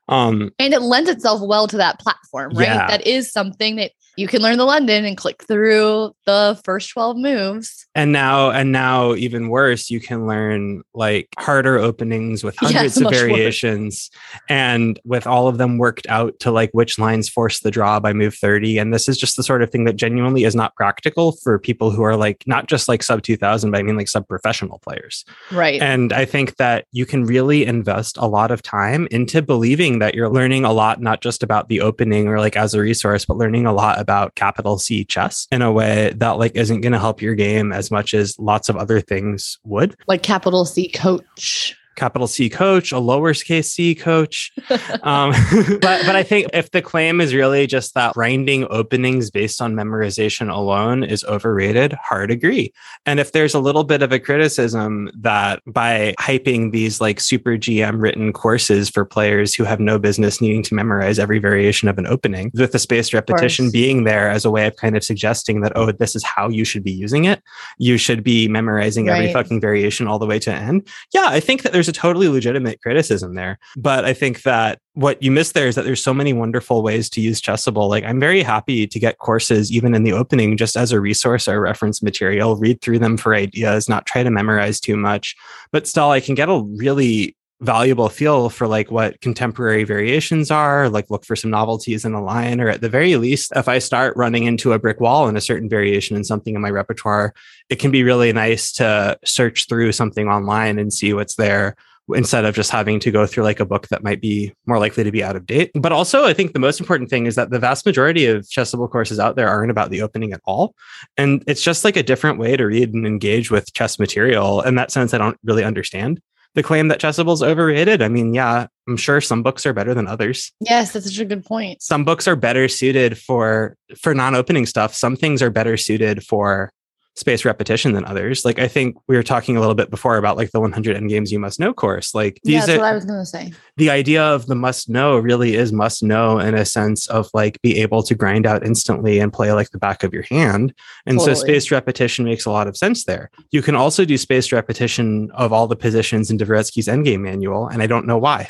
Um, 0.07 0.51
And 0.59 0.73
it 0.73 0.81
lends 0.81 1.09
itself 1.09 1.41
well 1.41 1.67
to 1.67 1.77
that 1.77 1.99
platform, 1.99 2.53
right? 2.53 2.67
Yeah. 2.67 2.87
That 2.87 3.05
is 3.05 3.31
something 3.31 3.77
that 3.77 3.91
you 4.19 4.27
can 4.27 4.41
learn 4.41 4.57
the 4.57 4.65
London 4.65 5.05
and 5.05 5.15
click 5.15 5.43
through 5.47 6.13
the 6.25 6.59
first 6.65 6.89
12 6.91 7.17
moves. 7.17 7.87
and 7.95 8.11
now 8.11 8.51
and 8.51 8.71
now 8.71 9.13
even 9.15 9.49
worse 9.49 9.89
you 9.89 9.99
can 9.99 10.27
learn 10.27 10.81
like 10.93 11.27
harder 11.37 11.77
openings 11.77 12.43
with 12.43 12.55
hundreds 12.59 12.97
of 12.97 13.03
much 13.03 13.13
worse. 13.13 13.21
variations 13.21 14.09
and 14.49 14.99
with 15.05 15.25
all 15.25 15.47
of 15.47 15.57
them 15.57 15.77
worked 15.77 16.05
out 16.07 16.37
to 16.39 16.51
like 16.51 16.69
which 16.73 16.99
lines 16.99 17.29
force 17.29 17.61
the 17.61 17.71
draw 17.71 17.99
by 17.99 18.13
move 18.13 18.35
30 18.35 18.77
and 18.77 18.93
this 18.93 19.07
is 19.07 19.17
just 19.17 19.37
the 19.37 19.43
sort 19.43 19.61
of 19.63 19.69
thing 19.71 19.85
that 19.85 19.95
genuinely 19.95 20.43
is 20.43 20.55
not 20.55 20.75
practical 20.75 21.31
for 21.43 21.57
people 21.57 21.89
who 21.91 22.03
are 22.03 22.15
like 22.17 22.43
not 22.45 22.67
just 22.67 22.87
like 22.87 23.01
sub 23.01 23.21
2000 23.21 23.71
but 23.71 23.79
i 23.79 23.83
mean 23.83 23.97
like 23.97 24.07
sub 24.07 24.27
professional 24.27 24.79
players 24.79 25.23
Right. 25.51 25.81
and 25.81 26.11
I 26.13 26.25
think 26.25 26.57
that 26.57 26.85
you 26.91 27.05
can 27.05 27.23
really 27.23 27.65
invest 27.65 28.17
a 28.17 28.27
lot 28.27 28.51
of 28.51 28.61
time 28.61 29.07
into 29.11 29.41
believing 29.41 29.99
that 29.99 30.13
you're 30.15 30.29
learning 30.29 30.65
a 30.65 30.71
lot, 30.73 31.01
not 31.01 31.21
just 31.21 31.43
about 31.43 31.69
the 31.69 31.81
opening 31.81 32.27
or 32.27 32.39
like 32.39 32.55
as 32.55 32.73
a 32.73 32.79
resource, 32.81 33.25
but 33.25 33.37
learning 33.37 33.65
a 33.65 33.73
lot 33.73 33.99
about 33.99 34.08
capital 34.35 34.77
C 34.77 35.05
chess 35.05 35.47
in 35.51 35.61
a 35.61 35.71
way 35.71 36.13
that 36.17 36.31
like 36.31 36.55
isn't 36.55 36.81
going 36.81 36.93
to 36.93 36.99
help 36.99 37.21
your 37.21 37.35
game 37.35 37.71
as 37.71 37.91
much 37.91 38.13
as 38.13 38.37
lots 38.39 38.69
of 38.69 38.75
other 38.75 38.99
things 38.99 39.57
would. 39.63 39.95
like 40.07 40.23
capital 40.23 40.65
C 40.65 40.89
coach. 40.89 41.75
Capital 41.99 42.27
C 42.27 42.49
coach, 42.49 42.91
a 42.91 42.95
lowercase 42.95 43.65
C 43.65 43.95
coach. 43.95 44.51
Um, 45.03 45.31
but 45.81 46.05
but 46.05 46.15
I 46.15 46.23
think 46.23 46.47
if 46.53 46.71
the 46.71 46.81
claim 46.81 47.21
is 47.21 47.33
really 47.33 47.67
just 47.67 47.93
that 47.93 48.13
grinding 48.13 48.67
openings 48.69 49.29
based 49.29 49.61
on 49.61 49.73
memorization 49.75 50.53
alone 50.53 51.03
is 51.03 51.23
overrated, 51.23 51.93
hard 51.93 52.31
agree. 52.31 52.73
And 53.05 53.19
if 53.19 53.31
there's 53.31 53.53
a 53.53 53.59
little 53.59 53.83
bit 53.83 54.01
of 54.01 54.11
a 54.11 54.19
criticism 54.19 55.09
that 55.15 55.61
by 55.65 56.15
hyping 56.19 56.71
these 56.71 57.01
like 57.01 57.19
super 57.19 57.51
GM 57.51 58.01
written 58.01 58.33
courses 58.33 58.89
for 58.89 59.05
players 59.05 59.53
who 59.53 59.63
have 59.63 59.79
no 59.79 59.99
business 59.99 60.41
needing 60.41 60.63
to 60.63 60.75
memorize 60.75 61.19
every 61.19 61.39
variation 61.39 61.87
of 61.87 61.97
an 61.97 62.07
opening, 62.07 62.51
with 62.53 62.71
the 62.71 62.79
spaced 62.79 63.13
repetition 63.13 63.71
being 63.71 64.03
there 64.03 64.29
as 64.29 64.45
a 64.45 64.51
way 64.51 64.67
of 64.67 64.75
kind 64.75 64.95
of 64.95 65.03
suggesting 65.03 65.61
that, 65.61 65.73
oh, 65.75 65.91
this 65.91 66.15
is 66.15 66.23
how 66.23 66.49
you 66.49 66.63
should 66.63 66.83
be 66.83 66.91
using 66.91 67.25
it. 67.25 67.41
You 67.77 67.97
should 67.97 68.23
be 68.23 68.47
memorizing 68.47 69.09
every 69.09 69.31
fucking 69.33 69.61
variation 69.61 70.07
all 70.07 70.19
the 70.19 70.25
way 70.25 70.39
to 70.39 70.53
end. 70.53 70.87
Yeah, 71.13 71.25
I 71.27 71.39
think 71.39 71.63
that 71.63 71.73
there's 71.73 71.88
a 71.89 71.93
totally 71.93 72.29
legitimate 72.29 72.81
criticism 72.81 73.35
there. 73.35 73.59
But 73.75 74.05
I 74.05 74.13
think 74.13 74.43
that 74.43 74.79
what 74.93 75.21
you 75.21 75.31
miss 75.31 75.51
there 75.51 75.67
is 75.67 75.75
that 75.75 75.85
there's 75.85 76.03
so 76.03 76.13
many 76.13 76.33
wonderful 76.33 76.81
ways 76.81 77.09
to 77.11 77.21
use 77.21 77.41
Chessable. 77.41 77.89
Like 77.89 78.03
I'm 78.03 78.19
very 78.19 78.41
happy 78.41 78.87
to 78.87 78.99
get 78.99 79.17
courses 79.17 79.71
even 79.71 79.93
in 79.93 80.03
the 80.03 80.13
opening 80.13 80.57
just 80.57 80.77
as 80.77 80.91
a 80.91 81.01
resource 81.01 81.47
or 81.47 81.59
reference 81.59 82.01
material, 82.01 82.55
read 82.55 82.81
through 82.81 82.99
them 82.99 83.17
for 83.17 83.33
ideas, 83.33 83.89
not 83.89 84.05
try 84.05 84.23
to 84.23 84.31
memorize 84.31 84.79
too 84.79 84.95
much. 84.95 85.35
But 85.71 85.87
still 85.87 86.11
I 86.11 86.19
can 86.19 86.35
get 86.35 86.49
a 86.49 86.63
really 86.75 87.35
valuable 87.61 88.07
feel 88.07 88.49
for 88.49 88.67
like 88.67 88.89
what 88.89 89.19
contemporary 89.19 89.83
variations 89.83 90.49
are 90.49 90.87
like 90.87 91.09
look 91.09 91.25
for 91.25 91.35
some 91.35 91.51
novelties 91.51 92.05
in 92.05 92.13
a 92.13 92.23
line 92.23 92.61
or 92.61 92.69
at 92.69 92.79
the 92.79 92.87
very 92.87 93.17
least 93.17 93.51
if 93.55 93.67
i 93.67 93.79
start 93.79 94.15
running 94.15 94.45
into 94.45 94.71
a 94.71 94.79
brick 94.79 95.01
wall 95.01 95.27
in 95.27 95.35
a 95.35 95.41
certain 95.41 95.67
variation 95.67 96.15
in 96.15 96.23
something 96.23 96.55
in 96.55 96.61
my 96.61 96.69
repertoire 96.69 97.33
it 97.69 97.77
can 97.77 97.91
be 97.91 98.01
really 98.01 98.31
nice 98.31 98.71
to 98.71 99.17
search 99.25 99.67
through 99.67 99.91
something 99.91 100.29
online 100.29 100.79
and 100.79 100.93
see 100.93 101.13
what's 101.13 101.35
there 101.35 101.75
instead 102.15 102.45
of 102.45 102.55
just 102.55 102.71
having 102.71 102.99
to 102.99 103.11
go 103.11 103.25
through 103.25 103.43
like 103.43 103.59
a 103.59 103.65
book 103.65 103.87
that 103.89 104.03
might 104.03 104.21
be 104.21 104.53
more 104.65 104.79
likely 104.79 105.03
to 105.03 105.11
be 105.11 105.23
out 105.23 105.35
of 105.35 105.45
date. 105.45 105.71
But 105.75 105.91
also, 105.91 106.25
I 106.25 106.33
think 106.33 106.53
the 106.53 106.59
most 106.59 106.79
important 106.79 107.09
thing 107.09 107.25
is 107.25 107.35
that 107.35 107.49
the 107.49 107.59
vast 107.59 107.85
majority 107.85 108.25
of 108.25 108.43
Chessable 108.45 108.89
courses 108.89 109.19
out 109.19 109.35
there 109.35 109.47
aren't 109.47 109.71
about 109.71 109.91
the 109.91 110.01
opening 110.01 110.33
at 110.33 110.41
all. 110.45 110.73
And 111.17 111.43
it's 111.47 111.61
just 111.61 111.83
like 111.83 111.97
a 111.97 112.03
different 112.03 112.39
way 112.39 112.57
to 112.57 112.65
read 112.65 112.93
and 112.93 113.05
engage 113.05 113.51
with 113.51 113.73
chess 113.73 113.99
material. 113.99 114.61
In 114.61 114.75
that 114.75 114.91
sense, 114.91 115.13
I 115.13 115.17
don't 115.17 115.37
really 115.43 115.63
understand 115.63 116.19
the 116.59 116.63
claim 116.67 116.89
that 116.89 116.99
Chessable 116.99 117.31
is 117.31 117.41
overrated. 117.41 118.01
I 118.01 118.09
mean, 118.09 118.33
yeah, 118.33 118.67
I'm 118.85 118.97
sure 118.97 119.21
some 119.21 119.43
books 119.43 119.65
are 119.65 119.71
better 119.71 119.93
than 119.93 120.07
others. 120.07 120.51
Yes, 120.59 120.91
that's 120.91 121.05
such 121.05 121.17
a 121.19 121.23
good 121.23 121.45
point. 121.45 121.81
Some 121.81 122.03
books 122.03 122.27
are 122.27 122.35
better 122.35 122.67
suited 122.67 123.17
for 123.17 123.77
for 123.97 124.13
non-opening 124.13 124.65
stuff. 124.65 124.93
Some 124.93 125.15
things 125.15 125.41
are 125.41 125.49
better 125.49 125.77
suited 125.77 126.21
for 126.25 126.69
spaced 127.15 127.43
repetition 127.43 127.91
than 127.93 128.05
others. 128.05 128.45
Like 128.45 128.59
I 128.59 128.67
think 128.67 128.95
we 129.07 129.15
were 129.17 129.23
talking 129.23 129.57
a 129.57 129.59
little 129.59 129.75
bit 129.75 129.89
before 129.89 130.15
about 130.17 130.37
like 130.37 130.51
the 130.51 130.59
100 130.61 130.95
endgames 130.95 131.31
you 131.31 131.39
must 131.39 131.59
know 131.59 131.73
course. 131.73 132.15
Like 132.15 132.39
Yeah, 132.43 132.59
these 132.59 132.67
that's 132.67 132.77
are 132.77 132.81
what 132.81 132.91
I 132.91 132.93
was 132.95 133.03
going 133.05 133.19
to 133.19 133.25
say. 133.25 133.51
the 133.75 133.89
idea 133.89 134.23
of 134.23 134.45
the 134.47 134.55
must 134.55 134.87
know 134.89 135.17
really 135.17 135.55
is 135.55 135.73
must 135.73 136.01
know 136.01 136.39
in 136.39 136.55
a 136.55 136.65
sense 136.65 137.07
of 137.07 137.29
like 137.33 137.61
be 137.61 137.79
able 137.81 138.03
to 138.03 138.15
grind 138.15 138.45
out 138.45 138.65
instantly 138.65 139.19
and 139.19 139.33
play 139.33 139.51
like 139.51 139.71
the 139.71 139.77
back 139.77 140.03
of 140.03 140.13
your 140.13 140.23
hand. 140.23 140.73
And 141.05 141.19
so 141.19 141.27
Totally. 141.33 141.47
spaced 141.49 141.71
repetition 141.71 142.23
makes 142.23 142.45
a 142.45 142.51
lot 142.51 142.67
of 142.67 142.77
sense 142.77 143.03
there. 143.03 143.31
You 143.51 143.61
can 143.61 143.75
also 143.75 144.05
do 144.05 144.17
spaced 144.17 144.53
repetition 144.53 145.29
of 145.33 145.51
all 145.51 145.67
the 145.67 145.75
positions 145.75 146.31
in 146.31 146.37
Dvoretsky's 146.37 146.87
endgame 146.87 147.21
manual, 147.21 147.67
and 147.67 147.81
I 147.81 147.87
don't 147.87 148.07
know 148.07 148.17
why. 148.17 148.47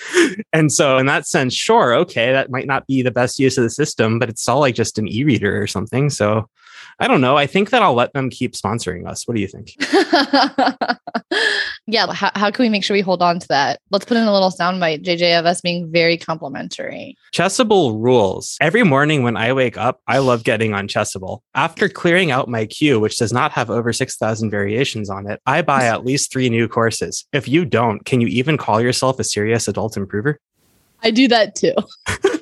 and 0.52 0.72
so 0.72 0.96
in 0.98 1.06
that 1.06 1.26
sense, 1.26 1.52
sure, 1.54 1.94
okay, 1.94 2.32
that 2.32 2.50
might 2.50 2.66
not 2.66 2.86
be 2.86 3.02
the 3.02 3.10
best 3.10 3.38
use 3.38 3.58
of 3.58 3.64
the 3.64 3.70
system, 3.70 4.18
but 4.18 4.28
it's 4.28 4.48
all 4.48 4.60
like 4.60 4.74
just 4.74 4.98
an 4.98 5.08
e-reader 5.08 5.60
or 5.60 5.66
something. 5.66 6.08
So 6.10 6.48
I 6.98 7.08
don't 7.08 7.20
know. 7.20 7.36
I 7.36 7.46
think 7.46 7.70
that 7.70 7.82
I'll 7.82 7.94
let 7.94 8.14
them 8.14 8.30
keep 8.30 8.54
sponsoring 8.54 9.06
us. 9.06 9.28
What 9.28 9.34
do 9.34 9.42
you 9.42 9.48
think? 9.48 9.74
yeah. 11.86 12.10
How, 12.12 12.30
how 12.34 12.50
can 12.50 12.62
we 12.62 12.70
make 12.70 12.84
sure 12.84 12.94
we 12.94 13.02
hold 13.02 13.22
on 13.22 13.38
to 13.38 13.48
that? 13.48 13.80
Let's 13.90 14.06
put 14.06 14.16
in 14.16 14.24
a 14.24 14.32
little 14.32 14.50
soundbite, 14.50 15.04
JJ, 15.04 15.38
of 15.38 15.44
us 15.44 15.60
being 15.60 15.92
very 15.92 16.16
complimentary. 16.16 17.16
Chessable 17.34 18.02
rules. 18.02 18.56
Every 18.62 18.82
morning 18.82 19.22
when 19.22 19.36
I 19.36 19.52
wake 19.52 19.76
up, 19.76 20.00
I 20.06 20.18
love 20.18 20.44
getting 20.44 20.72
on 20.72 20.88
Chessable. 20.88 21.40
After 21.54 21.88
clearing 21.88 22.30
out 22.30 22.48
my 22.48 22.64
queue, 22.64 22.98
which 22.98 23.18
does 23.18 23.32
not 23.32 23.52
have 23.52 23.70
over 23.70 23.92
6,000 23.92 24.50
variations 24.50 25.10
on 25.10 25.30
it, 25.30 25.40
I 25.44 25.60
buy 25.60 25.84
at 25.84 26.06
least 26.06 26.32
three 26.32 26.48
new 26.48 26.66
courses. 26.66 27.26
If 27.32 27.46
you 27.46 27.66
don't, 27.66 28.06
can 28.06 28.22
you 28.22 28.28
even 28.28 28.56
call 28.56 28.80
yourself 28.80 29.20
a 29.20 29.24
serious 29.24 29.68
adult 29.68 29.98
improver? 29.98 30.40
I 31.02 31.10
do 31.10 31.28
that 31.28 31.54
too. 31.54 31.74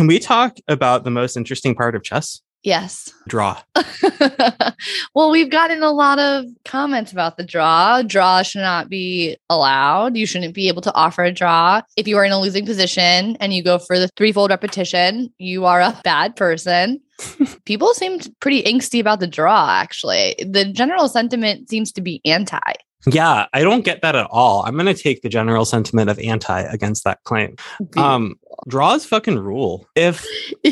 Can 0.00 0.06
we 0.06 0.18
talk 0.18 0.56
about 0.66 1.04
the 1.04 1.10
most 1.10 1.36
interesting 1.36 1.74
part 1.74 1.94
of 1.94 2.02
chess? 2.02 2.40
Yes. 2.62 3.12
Draw. 3.28 3.60
well, 5.14 5.30
we've 5.30 5.50
gotten 5.50 5.82
a 5.82 5.90
lot 5.90 6.18
of 6.18 6.46
comments 6.64 7.12
about 7.12 7.36
the 7.36 7.44
draw. 7.44 8.00
Draw 8.00 8.40
should 8.40 8.62
not 8.62 8.88
be 8.88 9.36
allowed. 9.50 10.16
You 10.16 10.24
shouldn't 10.24 10.54
be 10.54 10.68
able 10.68 10.80
to 10.80 10.94
offer 10.94 11.22
a 11.24 11.30
draw. 11.30 11.82
If 11.98 12.08
you 12.08 12.16
are 12.16 12.24
in 12.24 12.32
a 12.32 12.40
losing 12.40 12.64
position 12.64 13.36
and 13.40 13.52
you 13.52 13.62
go 13.62 13.78
for 13.78 13.98
the 13.98 14.08
threefold 14.16 14.48
repetition, 14.48 15.34
you 15.36 15.66
are 15.66 15.82
a 15.82 16.00
bad 16.02 16.34
person. 16.34 17.02
People 17.66 17.92
seemed 17.92 18.26
pretty 18.40 18.62
angsty 18.62 19.00
about 19.00 19.20
the 19.20 19.26
draw, 19.26 19.68
actually. 19.70 20.34
The 20.38 20.64
general 20.64 21.08
sentiment 21.08 21.68
seems 21.68 21.92
to 21.92 22.00
be 22.00 22.22
anti. 22.24 22.72
Yeah, 23.06 23.46
I 23.52 23.62
don't 23.62 23.84
get 23.84 24.02
that 24.02 24.14
at 24.14 24.26
all. 24.30 24.62
I'm 24.64 24.74
going 24.74 24.86
to 24.86 24.94
take 24.94 25.22
the 25.22 25.28
general 25.28 25.64
sentiment 25.64 26.10
of 26.10 26.18
anti 26.18 26.60
against 26.60 27.04
that 27.04 27.22
claim. 27.24 27.56
Um, 27.96 28.38
draws 28.68 29.06
fucking 29.06 29.38
rule. 29.38 29.86
If 29.94 30.26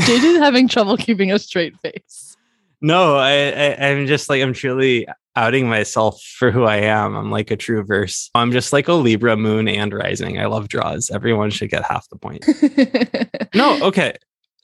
JJ's 0.00 0.38
having 0.38 0.68
trouble 0.68 0.96
keeping 0.96 1.32
a 1.32 1.38
straight 1.38 1.76
face. 1.80 2.36
No, 2.80 3.16
I, 3.16 3.50
I 3.50 3.88
I'm 3.88 4.06
just 4.06 4.28
like 4.28 4.42
I'm 4.42 4.52
truly 4.52 5.06
outing 5.36 5.68
myself 5.68 6.20
for 6.22 6.50
who 6.50 6.64
I 6.64 6.76
am. 6.76 7.16
I'm 7.16 7.30
like 7.30 7.50
a 7.50 7.56
true 7.56 7.82
verse. 7.82 8.30
I'm 8.34 8.52
just 8.52 8.72
like 8.72 8.88
a 8.88 8.92
Libra 8.92 9.36
moon 9.36 9.68
and 9.68 9.92
rising. 9.92 10.38
I 10.38 10.46
love 10.46 10.68
draws. 10.68 11.10
Everyone 11.10 11.50
should 11.50 11.70
get 11.70 11.82
half 11.82 12.08
the 12.08 12.16
point. 12.16 12.46
no, 13.54 13.82
okay. 13.84 14.16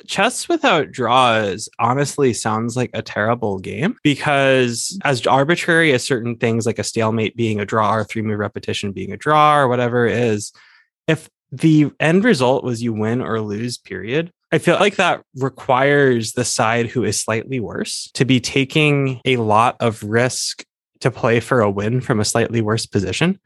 Chess 0.06 0.48
without 0.48 0.90
draws 0.90 1.68
honestly 1.78 2.32
sounds 2.32 2.76
like 2.76 2.90
a 2.94 3.02
terrible 3.02 3.58
game 3.58 3.96
because 4.02 4.98
mm. 5.02 5.08
as 5.08 5.26
arbitrary 5.26 5.92
as 5.92 6.04
certain 6.04 6.36
things 6.36 6.66
like 6.66 6.78
a 6.78 6.84
stalemate 6.84 7.36
being 7.36 7.60
a 7.60 7.66
draw 7.66 7.94
or 7.94 8.04
three 8.04 8.22
move 8.22 8.38
repetition 8.38 8.92
being 8.92 9.12
a 9.12 9.16
draw 9.16 9.58
or 9.58 9.68
whatever 9.68 10.06
it 10.06 10.16
is, 10.16 10.52
if 11.06 11.28
the 11.52 11.90
end 11.98 12.24
result 12.24 12.64
was 12.64 12.82
you 12.82 12.92
win 12.92 13.20
or 13.20 13.40
lose, 13.40 13.76
period, 13.76 14.32
I 14.52 14.58
feel 14.58 14.76
like 14.76 14.96
that 14.96 15.22
requires 15.36 16.32
the 16.32 16.44
side 16.44 16.86
who 16.86 17.04
is 17.04 17.20
slightly 17.20 17.60
worse 17.60 18.10
to 18.14 18.24
be 18.24 18.40
taking 18.40 19.20
a 19.24 19.36
lot 19.36 19.76
of 19.80 20.02
risk 20.02 20.64
to 21.00 21.10
play 21.10 21.40
for 21.40 21.60
a 21.60 21.70
win 21.70 22.00
from 22.00 22.20
a 22.20 22.24
slightly 22.24 22.60
worse 22.60 22.84
position. 22.84 23.38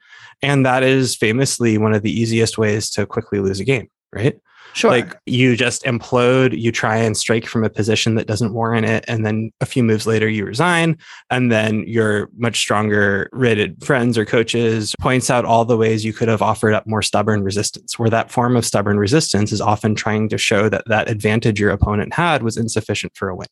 And 0.42 0.64
that 0.66 0.82
is 0.82 1.14
famously 1.14 1.78
one 1.78 1.94
of 1.94 2.02
the 2.02 2.10
easiest 2.10 2.58
ways 2.58 2.90
to 2.90 3.06
quickly 3.06 3.38
lose 3.38 3.60
a 3.60 3.64
game, 3.64 3.88
right? 4.12 4.38
Sure. 4.74 4.90
Like 4.90 5.16
you 5.26 5.56
just 5.56 5.84
implode, 5.84 6.58
you 6.58 6.72
try 6.72 6.96
and 6.96 7.16
strike 7.16 7.46
from 7.46 7.62
a 7.62 7.70
position 7.70 8.16
that 8.16 8.26
doesn't 8.26 8.52
warrant 8.52 8.86
it. 8.86 9.04
And 9.06 9.24
then 9.24 9.52
a 9.60 9.66
few 9.66 9.84
moves 9.84 10.04
later, 10.04 10.28
you 10.28 10.44
resign. 10.44 10.98
And 11.30 11.52
then 11.52 11.84
your 11.86 12.28
much 12.36 12.58
stronger 12.58 13.30
rated 13.32 13.82
friends 13.84 14.18
or 14.18 14.24
coaches 14.24 14.92
points 15.00 15.30
out 15.30 15.44
all 15.44 15.64
the 15.64 15.76
ways 15.76 16.04
you 16.04 16.12
could 16.12 16.26
have 16.26 16.42
offered 16.42 16.74
up 16.74 16.88
more 16.88 17.02
stubborn 17.02 17.44
resistance, 17.44 18.00
where 18.00 18.10
that 18.10 18.32
form 18.32 18.56
of 18.56 18.66
stubborn 18.66 18.98
resistance 18.98 19.52
is 19.52 19.60
often 19.60 19.94
trying 19.94 20.28
to 20.28 20.38
show 20.38 20.68
that 20.68 20.82
that 20.86 21.08
advantage 21.08 21.60
your 21.60 21.70
opponent 21.70 22.12
had 22.12 22.42
was 22.42 22.56
insufficient 22.56 23.12
for 23.14 23.28
a 23.28 23.36
win. 23.36 23.46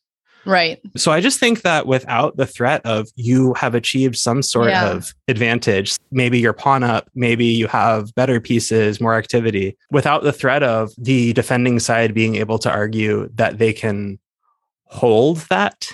Right. 0.45 0.79
So 0.97 1.11
I 1.11 1.21
just 1.21 1.39
think 1.39 1.61
that 1.61 1.87
without 1.87 2.35
the 2.37 2.45
threat 2.45 2.81
of 2.85 3.07
you 3.15 3.53
have 3.53 3.75
achieved 3.75 4.17
some 4.17 4.41
sort 4.41 4.71
Yeah. 4.71 4.91
of 4.91 5.13
advantage, 5.27 5.95
maybe 6.11 6.39
you're 6.39 6.53
pawn 6.53 6.83
up, 6.83 7.09
maybe 7.15 7.45
you 7.45 7.67
have 7.67 8.13
better 8.15 8.39
pieces, 8.41 8.99
more 8.99 9.15
activity, 9.15 9.77
without 9.91 10.23
the 10.23 10.33
threat 10.33 10.63
of 10.63 10.91
the 10.97 11.33
defending 11.33 11.79
side 11.79 12.13
being 12.13 12.35
able 12.35 12.59
to 12.59 12.69
argue 12.71 13.29
that 13.35 13.57
they 13.57 13.73
can 13.73 14.19
hold 14.85 15.37
that 15.49 15.87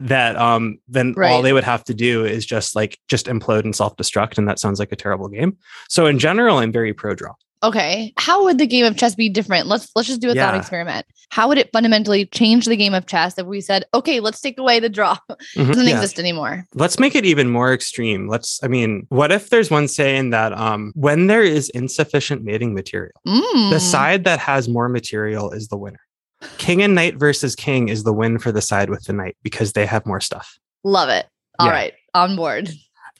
that 0.00 0.34
um 0.36 0.78
then 0.88 1.14
all 1.16 1.42
they 1.42 1.52
would 1.52 1.62
have 1.62 1.84
to 1.84 1.94
do 1.94 2.24
is 2.24 2.44
just 2.44 2.74
like 2.74 2.98
just 3.08 3.26
implode 3.26 3.62
and 3.62 3.76
self-destruct 3.76 4.36
and 4.36 4.48
that 4.48 4.58
sounds 4.58 4.80
like 4.80 4.90
a 4.90 4.96
terrible 4.96 5.28
game 5.28 5.56
so 5.88 6.06
in 6.06 6.18
general 6.18 6.58
i'm 6.58 6.72
very 6.72 6.92
pro 6.92 7.14
draw 7.14 7.32
Okay. 7.62 8.12
How 8.16 8.42
would 8.44 8.58
the 8.58 8.66
game 8.66 8.84
of 8.84 8.96
chess 8.96 9.14
be 9.14 9.28
different? 9.28 9.66
Let's 9.68 9.88
let's 9.94 10.08
just 10.08 10.20
do 10.20 10.30
a 10.30 10.34
thought 10.34 10.54
experiment. 10.56 11.06
How 11.30 11.48
would 11.48 11.58
it 11.58 11.70
fundamentally 11.72 12.26
change 12.26 12.66
the 12.66 12.76
game 12.76 12.92
of 12.92 13.06
chess 13.06 13.38
if 13.38 13.46
we 13.46 13.60
said, 13.60 13.84
okay, 13.94 14.20
let's 14.20 14.40
take 14.40 14.58
away 14.58 14.80
the 14.80 14.88
draw? 14.88 15.16
Mhm. 15.56 15.68
doesn't 15.68 15.86
Yeah. 15.86 15.94
exist 15.94 16.18
anymore. 16.18 16.64
Let's 16.74 16.98
make 16.98 17.14
it 17.14 17.24
even 17.24 17.48
more 17.50 17.72
extreme. 17.72 18.28
Let's, 18.28 18.58
I 18.62 18.68
mean, 18.68 19.06
what 19.10 19.30
if 19.32 19.50
there's 19.50 19.70
one 19.70 19.86
saying 19.88 20.30
that 20.30 20.52
um, 20.52 20.92
when 20.94 21.26
there 21.28 21.42
is 21.42 21.68
insufficient 21.70 22.42
mating 22.44 22.74
material, 22.74 23.12
Mm. 23.26 23.70
the 23.70 23.80
side 23.80 24.24
that 24.24 24.38
has 24.40 24.68
more 24.68 24.88
material 24.88 25.50
is 25.52 25.68
the 25.68 25.76
winner. 25.76 26.00
King 26.58 26.82
and 26.82 26.94
knight 26.94 27.16
versus 27.16 27.54
king 27.54 27.88
is 27.88 28.02
the 28.02 28.12
win 28.12 28.38
for 28.38 28.50
the 28.50 28.60
side 28.62 28.90
with 28.90 29.04
the 29.04 29.12
knight 29.12 29.36
because 29.42 29.72
they 29.74 29.86
have 29.86 30.04
more 30.04 30.20
stuff. 30.20 30.58
Love 30.84 31.08
it. 31.08 31.26
All 31.60 31.66
Yeah. 31.68 31.72
right, 31.72 31.94
on 32.14 32.34
board. 32.34 32.68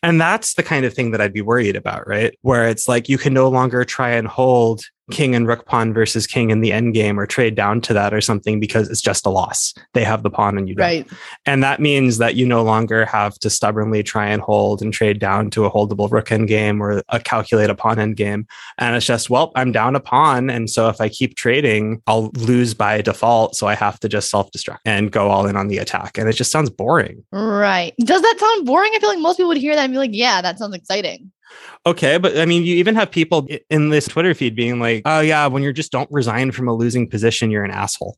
And 0.03 0.21
that's 0.21 0.55
the 0.55 0.63
kind 0.63 0.85
of 0.85 0.95
thing 0.95 1.13
that 1.13 1.21
I'd 1.21 1.33
be 1.33 1.43
worried 1.43 1.77
about, 1.77 2.09
right? 2.09 2.37
Where 2.43 2.69
it's 2.69 2.89
like 2.89 3.09
you 3.09 3.19
can 3.19 3.33
no 3.33 3.49
longer 3.49 3.85
try 3.85 4.11
and 4.11 4.27
hold 4.27 4.85
king 5.13 5.35
and 5.35 5.47
rook 5.47 5.67
pawn 5.67 5.93
versus 5.93 6.27
king 6.27 6.51
in 6.51 6.61
the 6.61 6.73
end 6.73 6.95
game 6.95 7.21
or 7.21 7.27
trade 7.27 7.55
down 7.55 7.81
to 7.83 7.93
that 7.95 8.13
or 8.13 8.21
something 8.21 8.59
because 8.59 8.89
it's 8.89 9.01
just 9.01 9.27
a 9.27 9.31
loss. 9.31 9.75
They 9.93 10.03
have 10.03 10.23
the 10.23 10.31
pawn 10.31 10.59
and 10.59 10.69
you 10.69 10.75
don't. 10.75 10.85
Right. 10.85 11.11
And 11.47 11.63
that 11.63 11.81
means 11.81 12.19
that 12.19 12.35
you 12.35 12.47
no 12.47 12.63
longer 12.63 13.05
have 13.05 13.39
to 13.41 13.51
stubbornly 13.51 14.03
try 14.03 14.27
and 14.27 14.43
hold 14.43 14.83
and 14.83 14.93
trade 14.93 15.19
down 15.19 15.51
to 15.51 15.65
a 15.65 15.71
holdable 15.71 16.11
rook 16.11 16.33
end 16.33 16.49
game 16.49 16.83
or 16.83 17.03
a 17.11 17.21
calculate 17.21 17.71
a 17.71 17.75
pawn 17.75 17.99
end 17.99 18.17
game. 18.17 18.47
And 18.79 18.97
it's 18.97 19.07
just, 19.07 19.31
well, 19.31 19.53
I'm 19.55 19.71
down 19.71 19.95
a 19.95 20.01
pawn. 20.01 20.51
And 20.51 20.71
so 20.71 20.89
if 20.89 21.01
I 21.01 21.09
keep 21.09 21.37
trading, 21.37 22.03
I'll 22.07 22.31
lose 22.35 22.75
by 22.75 23.03
default. 23.03 23.55
So 23.55 23.67
I 23.67 23.75
have 23.75 24.01
to 24.01 24.09
just 24.09 24.31
self 24.31 24.51
destruct 24.51 24.79
and 24.85 25.13
go 25.13 25.31
all 25.31 25.47
in 25.47 25.57
on 25.57 25.69
the 25.69 25.79
attack. 25.79 26.19
And 26.19 26.29
it 26.29 26.33
just 26.33 26.51
sounds 26.51 26.71
boring. 26.71 27.25
Right. 27.33 27.95
Does 28.01 28.23
that 28.23 28.37
sound 28.39 28.67
boring? 28.67 28.93
I 28.95 28.99
feel 28.99 29.11
like 29.11 29.19
most 29.19 29.37
people 29.37 29.49
would 29.49 29.59
hear 29.59 29.75
that 29.75 29.85
and 29.85 29.93
be 29.93 29.99
like, 29.99 30.11
yeah, 30.15 30.41
that 30.41 30.59
sounds 30.59 30.75
exciting. 30.75 31.31
Okay. 31.87 32.19
But 32.19 32.39
I 32.39 32.47
mean, 32.47 32.65
you 32.65 32.77
even 32.77 32.95
have 32.95 33.11
people 33.11 33.49
in 33.71 33.91
this 33.91 34.07
Twitter 34.07 34.35
feed 34.35 34.55
being 34.55 34.79
like, 34.79 35.03
oh, 35.05 35.21
yeah, 35.21 35.47
when 35.47 35.63
you're 35.63 35.73
just 35.73 35.93
don't 35.93 36.11
resign 36.11 36.53
from 36.53 36.69
a 36.69 36.75
losing 36.75 37.09
position, 37.09 37.51
you're 37.51 37.65
an 37.65 37.71
asshole. 37.71 38.17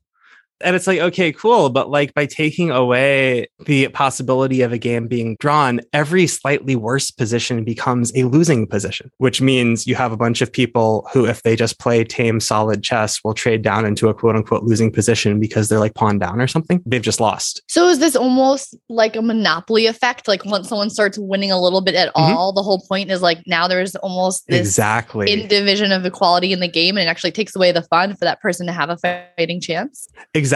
And 0.61 0.77
it's 0.77 0.87
like, 0.87 1.01
okay, 1.01 1.33
cool. 1.33 1.69
But 1.69 1.91
like 1.91 2.15
by 2.15 2.27
taking 2.27 2.71
away 2.71 3.49
the 3.67 3.89
possibility 3.89 4.63
of 4.63 4.73
a 4.73 4.79
game 4.79 5.09
being 5.09 5.37
drawn, 5.41 5.81
every 5.93 6.27
slightly 6.27 6.77
worse 6.77 7.11
position 7.11 7.65
becomes 7.65 8.13
a 8.17 8.25
losing 8.25 8.67
position, 8.67 9.11
which 9.19 9.41
means 9.41 9.87
you 9.87 9.95
have 9.97 10.13
a 10.13 10.17
bunch 10.17 10.41
of 10.41 10.53
people 10.53 11.07
who, 11.13 11.27
if 11.27 11.43
they 11.43 11.57
just 11.57 11.79
play 11.79 12.05
tame, 12.05 12.41
solid 12.41 12.83
chess, 12.83 13.23
will 13.25 13.35
trade 13.35 13.63
down 13.63 13.85
into 13.85 14.09
a 14.09 14.15
quote 14.15 14.37
unquote 14.37 14.63
losing 14.63 14.91
position 14.91 15.39
because 15.41 15.69
they're 15.69 15.81
like 15.81 15.95
pawn 15.95 16.19
down 16.19 16.41
or 16.41 16.47
something. 16.47 16.83
They've 16.87 17.03
just 17.03 17.21
lost. 17.21 17.63
So 17.69 17.89
is 17.89 17.99
this 17.99 18.17
almost 18.17 18.77
like 18.89 19.17
a 19.17 19.23
monopoly 19.23 19.87
effect? 19.87 20.29
Like 20.29 20.45
once 20.45 20.69
someone 20.69 20.89
starts 20.89 21.19
winning 21.19 21.51
a 21.51 21.61
little 21.61 21.81
bit 21.81 21.95
at 21.95 22.09
Mhm. 22.15 22.35
all, 22.35 22.53
the 22.53 22.63
whole 22.63 22.85
point 22.89 23.11
is 23.11 23.21
like 23.21 23.39
now 23.47 23.67
there's 23.69 23.97
almost 23.97 24.47
this 24.49 24.61
exactly. 24.61 25.31
in 25.31 25.49
division 25.49 25.93
of 25.93 26.07
equality 26.07 26.53
in 26.53 26.61
the 26.61 26.69
game 26.69 26.97
and 26.97 27.07
it 27.07 27.11
actually 27.11 27.33
takes 27.33 27.55
away 27.57 27.73
the 27.73 27.83
fun 27.83 28.13
for 28.15 28.25
that 28.25 28.41
person 28.41 28.67
to 28.67 28.73
have 28.73 28.89
a 28.89 28.97
fighting 28.97 29.61
chance. 29.61 30.09
Exactly. 30.33 30.54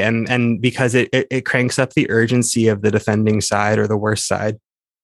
And 0.00 0.28
and 0.28 0.60
because 0.60 0.94
it, 0.94 1.08
it 1.12 1.26
it 1.30 1.46
cranks 1.46 1.78
up 1.78 1.94
the 1.94 2.10
urgency 2.10 2.68
of 2.68 2.82
the 2.82 2.90
defending 2.90 3.40
side 3.40 3.78
or 3.78 3.86
the 3.86 3.96
worst 3.96 4.26
side. 4.26 4.58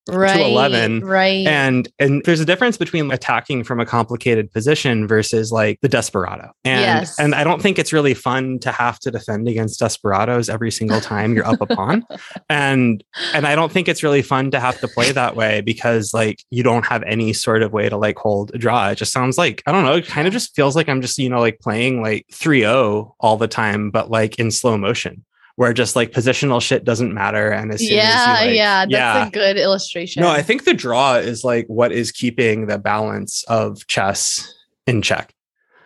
Right. 0.09 0.41
11, 0.41 1.05
Right. 1.05 1.47
And 1.47 1.89
and 2.01 2.23
there's 2.25 2.41
a 2.41 2.45
difference 2.45 2.77
between 2.77 3.13
attacking 3.13 3.63
from 3.63 3.79
a 3.79 3.87
complicated 3.87 4.51
position 4.51 5.07
versus 5.07 5.53
like 5.53 5.79
the 5.81 5.89
desperado. 5.89 6.51
And 6.65 6.81
Yes. 6.81 7.19
and 7.21 7.35
I 7.37 7.45
don't 7.45 7.63
think 7.63 7.79
it's 7.79 7.93
really 7.93 8.15
fun 8.15 8.59
to 8.61 8.73
have 8.73 8.99
to 9.01 9.11
defend 9.13 9.47
against 9.47 9.79
desperados 9.79 10.49
every 10.49 10.73
single 10.73 11.01
time 11.01 11.35
you're 11.35 11.47
up 11.47 11.61
a 11.61 11.67
pawn. 11.67 12.05
And 12.49 13.05
and 13.33 13.47
I 13.47 13.55
don't 13.55 13.71
think 13.71 13.89
it's 13.89 14.03
really 14.03 14.23
fun 14.23 14.51
to 14.51 14.61
have 14.61 14.81
to 14.81 14.89
play 14.89 15.13
that 15.13 15.37
way 15.37 15.61
because 15.61 16.13
like 16.13 16.43
you 16.51 16.63
don't 16.63 16.85
have 16.87 17.03
any 17.05 17.33
sort 17.33 17.63
of 17.63 17.73
way 17.73 17.89
to 17.89 17.97
like 17.97 18.19
hold 18.19 18.51
a 18.55 18.59
draw. 18.59 18.89
It 18.89 18.97
just 18.97 19.13
sounds 19.13 19.39
like 19.39 19.63
I 19.67 19.73
don't 19.73 19.85
know, 19.85 19.95
it 19.97 20.07
kind 20.07 20.27
of 20.27 20.33
just 20.33 20.55
feels 20.57 20.75
like 20.75 20.89
I'm 20.89 21.01
just, 21.01 21.17
you 21.19 21.29
know, 21.29 21.41
like 21.41 21.61
playing 21.61 22.03
like 22.03 22.27
3-0 22.33 23.13
all 23.21 23.37
the 23.37 23.49
time, 23.49 23.91
but 23.91 24.11
like 24.11 24.39
in 24.39 24.51
slow 24.51 24.77
motion. 24.77 25.25
Where 25.57 25.73
just 25.73 25.97
like 25.97 26.13
positional 26.13 26.63
shit 26.63 26.85
doesn't 26.85 27.13
matter. 27.13 27.51
And 27.51 27.73
as 27.73 27.81
soon 27.81 27.97
yeah, 27.97 28.25
as 28.27 28.41
you 28.41 28.47
like, 28.47 28.57
yeah, 28.57 28.81
that's 28.81 28.93
yeah. 28.93 29.27
a 29.27 29.31
good 29.31 29.57
illustration. 29.59 30.23
No, 30.23 30.31
I 30.31 30.43
think 30.43 30.65
the 30.65 30.75
draw 30.75 31.17
is 31.17 31.45
like 31.45 31.67
what 31.67 31.93
is 31.93 32.11
keeping 32.11 32.67
the 32.67 32.79
balance 32.79 33.45
of 33.45 33.87
chess 33.87 34.55
in 34.87 35.03
check. 35.03 35.35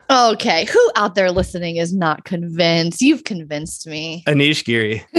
Okay, 0.08 0.66
who 0.66 0.90
out 0.94 1.16
there 1.16 1.32
listening 1.32 1.76
is 1.76 1.92
not 1.92 2.24
convinced? 2.24 3.02
You've 3.02 3.24
convinced 3.24 3.88
me. 3.88 4.22
Anish 4.26 4.64
Giri. 4.64 5.04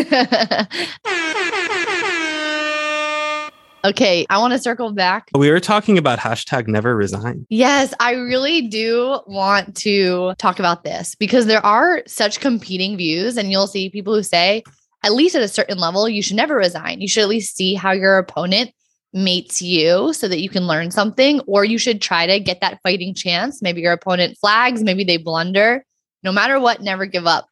Okay, 3.88 4.25
I 4.29 4.38
want 4.39 4.51
to 4.51 4.59
circle 4.59 4.91
back. 4.91 5.29
We 5.33 5.49
were 5.49 5.61
talking 5.61 5.97
about 5.97 6.19
hashtag 6.19 6.67
never 6.67 6.93
resign. 6.93 7.47
Yes, 7.49 7.93
I 8.01 8.15
really 8.15 8.67
do 8.67 9.21
want 9.27 9.77
to 9.77 10.33
talk 10.38 10.59
about 10.59 10.83
this 10.83 11.15
because 11.15 11.45
there 11.45 11.65
are 11.65 12.03
such 12.05 12.41
competing 12.41 12.97
views, 12.97 13.38
and 13.38 13.49
you'll 13.49 13.65
see 13.65 13.89
people 13.89 14.13
who 14.13 14.23
say, 14.23 14.63
at 15.03 15.13
least 15.13 15.35
at 15.35 15.41
a 15.41 15.47
certain 15.47 15.77
level, 15.77 16.09
you 16.09 16.21
should 16.21 16.35
never 16.35 16.55
resign. 16.57 16.99
You 16.99 17.07
should 17.07 17.23
at 17.23 17.29
least 17.29 17.55
see 17.55 17.75
how 17.75 17.93
your 17.93 18.17
opponent 18.17 18.71
mates 19.13 19.61
you 19.61 20.11
so 20.11 20.27
that 20.27 20.41
you 20.41 20.49
can 20.49 20.67
learn 20.67 20.91
something, 20.91 21.39
or 21.47 21.63
you 21.63 21.77
should 21.77 22.01
try 22.01 22.27
to 22.27 22.41
get 22.41 22.59
that 22.59 22.81
fighting 22.83 23.15
chance. 23.15 23.61
Maybe 23.61 23.79
your 23.79 23.93
opponent 23.93 24.38
flags, 24.38 24.83
maybe 24.83 25.05
they 25.05 25.15
blunder. 25.15 25.85
No 26.23 26.33
matter 26.33 26.59
what, 26.59 26.81
never 26.81 27.05
give 27.05 27.25
up. 27.25 27.47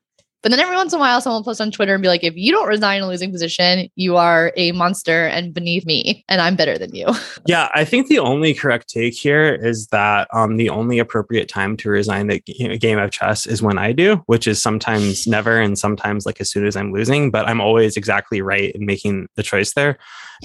But 0.45 0.51
then 0.51 0.59
every 0.59 0.75
once 0.75 0.93
in 0.93 0.97
a 0.97 0.99
while, 0.99 1.19
someone 1.21 1.39
will 1.39 1.43
post 1.43 1.59
on 1.59 1.71
Twitter 1.71 1.95
and 1.95 2.03
be 2.03 2.07
like, 2.07 2.23
if 2.23 2.35
you 2.37 2.51
don't 2.51 2.67
resign 2.67 3.01
a 3.01 3.07
losing 3.07 3.31
position, 3.31 3.89
you 3.95 4.15
are 4.15 4.53
a 4.55 4.73
monster 4.73 5.25
and 5.25 5.51
beneath 5.51 5.87
me, 5.87 6.23
and 6.29 6.39
I'm 6.39 6.55
better 6.55 6.77
than 6.77 6.93
you. 6.93 7.07
Yeah, 7.47 7.69
I 7.75 7.85
think 7.85 8.07
the 8.07 8.17
only 8.17 8.55
correct 8.55 8.89
take 8.89 9.13
here 9.13 9.53
is 9.53 9.87
that 9.87 10.27
um, 10.33 10.57
the 10.57 10.69
only 10.69 10.97
appropriate 10.97 11.47
time 11.47 11.77
to 11.77 11.91
resign 11.91 12.31
a 12.31 12.39
game 12.39 12.97
of 12.97 13.11
chess 13.11 13.45
is 13.45 13.61
when 13.61 13.77
I 13.77 13.91
do, 13.91 14.23
which 14.25 14.47
is 14.47 14.59
sometimes 14.59 15.27
never 15.27 15.59
and 15.61 15.77
sometimes 15.77 16.25
like 16.25 16.41
as 16.41 16.49
soon 16.49 16.65
as 16.65 16.75
I'm 16.75 16.91
losing, 16.91 17.29
but 17.29 17.47
I'm 17.47 17.61
always 17.61 17.97
exactly 17.97 18.41
right 18.41 18.73
in 18.73 18.85
making 18.87 19.27
the 19.35 19.43
choice 19.43 19.73
there. 19.73 19.99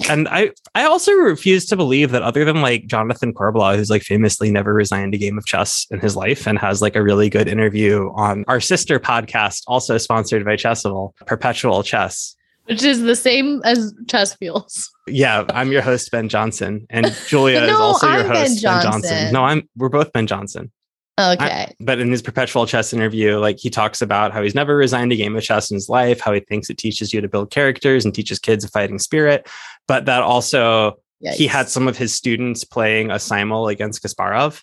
And 0.09 0.28
I, 0.28 0.51
I 0.74 0.84
also 0.84 1.12
refuse 1.12 1.66
to 1.66 1.76
believe 1.76 2.11
that 2.11 2.22
other 2.22 2.44
than 2.44 2.61
like 2.61 2.86
Jonathan 2.86 3.32
Corbblah, 3.32 3.76
who's 3.76 3.90
like 3.90 4.03
famously 4.03 4.51
never 4.51 4.72
resigned 4.72 5.14
a 5.14 5.18
game 5.18 5.38
of 5.38 5.46
chess 5.46 5.86
in 5.90 6.01
his 6.01 6.16
life 6.16 6.46
and 6.46 6.59
has 6.59 6.80
like 6.80 6.96
a 6.96 7.03
really 7.03 7.28
good 7.28 7.48
interview 7.48 8.11
on 8.14 8.44
our 8.46 8.61
sister 8.61 9.01
podcast, 9.01 9.62
also 9.66 9.89
sponsored 9.99 10.45
by 10.45 10.57
Chessable, 10.57 11.14
Perpetual 11.26 11.82
Chess. 11.82 12.36
Which 12.64 12.84
is 12.84 13.03
the 13.03 13.16
same 13.16 13.62
as 13.64 13.93
chess 14.09 14.34
feels. 14.34 14.91
Yeah, 15.09 15.45
I'm 15.49 15.72
your 15.72 15.82
host, 15.82 16.11
Ben 16.12 16.28
Johnson, 16.28 16.86
and 16.88 17.12
Julia 17.26 17.62
is 17.64 17.72
also 17.72 18.07
your 18.07 18.20
I'm 18.20 18.28
Ben 18.28 18.36
host, 18.36 18.62
Ben 18.62 18.82
Johnson. 18.82 18.93
Johnson. 18.93 19.32
No, 19.32 19.45
I'm 19.45 19.68
we're 19.76 19.88
both 19.88 20.12
Ben 20.12 20.26
Johnson. 20.26 20.70
Okay. 21.18 21.74
But 21.80 21.99
in 21.99 22.11
his 22.11 22.22
perpetual 22.22 22.66
chess 22.66 22.93
interview, 22.93 23.38
like 23.38 23.59
he 23.59 23.70
talks 23.70 24.01
about 24.01 24.32
how 24.32 24.43
he's 24.43 24.55
never 24.55 24.76
resigned 24.76 25.12
a 25.12 25.16
game 25.16 25.36
of 25.36 25.43
chess 25.43 25.70
in 25.70 25.74
his 25.74 25.88
life, 25.88 26.20
how 26.20 26.32
he 26.32 26.41
thinks 26.41 26.70
it 26.70 26.78
teaches 26.78 27.12
you 27.12 27.20
to 27.20 27.28
build 27.28 27.51
characters 27.51 28.05
and 28.05 28.14
teaches 28.14 28.38
kids 28.38 28.64
a 28.64 28.68
fighting 28.68 28.99
spirit, 28.99 29.49
but 29.86 30.07
that 30.07 30.22
also 30.22 30.99
he 31.20 31.47
had 31.47 31.68
some 31.68 31.86
of 31.86 31.99
his 31.99 32.14
students 32.14 32.64
playing 32.64 33.11
a 33.11 33.18
simul 33.18 33.68
against 33.68 34.03
Kasparov. 34.03 34.62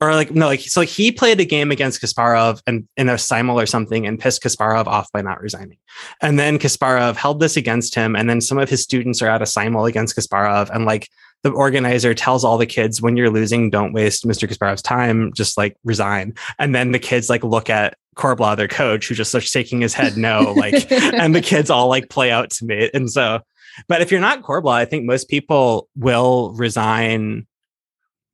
Or 0.00 0.14
like 0.14 0.30
no, 0.30 0.46
like 0.46 0.60
so 0.60 0.80
like 0.80 0.88
he 0.88 1.10
played 1.10 1.40
a 1.40 1.44
game 1.44 1.72
against 1.72 2.00
Kasparov 2.00 2.62
and 2.68 2.86
in 2.96 3.08
a 3.08 3.18
simul 3.18 3.58
or 3.58 3.66
something 3.66 4.06
and 4.06 4.18
pissed 4.18 4.42
Kasparov 4.42 4.86
off 4.86 5.10
by 5.12 5.22
not 5.22 5.40
resigning. 5.40 5.78
And 6.22 6.38
then 6.38 6.58
Kasparov 6.58 7.16
held 7.16 7.40
this 7.40 7.56
against 7.56 7.96
him. 7.96 8.14
And 8.14 8.30
then 8.30 8.40
some 8.40 8.58
of 8.58 8.70
his 8.70 8.82
students 8.82 9.20
are 9.22 9.28
at 9.28 9.42
a 9.42 9.46
simul 9.46 9.86
against 9.86 10.16
Kasparov. 10.16 10.70
And 10.70 10.84
like 10.84 11.08
the 11.42 11.50
organizer 11.50 12.14
tells 12.14 12.44
all 12.44 12.58
the 12.58 12.66
kids, 12.66 13.02
when 13.02 13.16
you're 13.16 13.30
losing, 13.30 13.70
don't 13.70 13.92
waste 13.92 14.26
Mr. 14.26 14.48
Kasparov's 14.48 14.82
time, 14.82 15.32
just 15.34 15.56
like 15.56 15.76
resign. 15.84 16.34
And 16.58 16.74
then 16.74 16.92
the 16.92 16.98
kids 16.98 17.28
like 17.28 17.42
look 17.42 17.68
at 17.68 17.96
Corbblah, 18.16 18.56
their 18.56 18.68
coach, 18.68 19.08
who 19.08 19.14
just 19.14 19.30
starts 19.30 19.50
shaking 19.50 19.80
his 19.80 19.94
head 19.94 20.16
no, 20.16 20.52
like, 20.56 20.90
and 20.92 21.34
the 21.34 21.40
kids 21.40 21.70
all 21.70 21.88
like 21.88 22.08
play 22.08 22.30
out 22.30 22.50
to 22.50 22.64
me. 22.64 22.90
And 22.94 23.10
so, 23.10 23.40
but 23.86 24.00
if 24.00 24.10
you're 24.10 24.20
not 24.20 24.42
Corbblah, 24.42 24.74
I 24.74 24.84
think 24.84 25.04
most 25.04 25.28
people 25.28 25.88
will 25.96 26.52
resign 26.54 27.46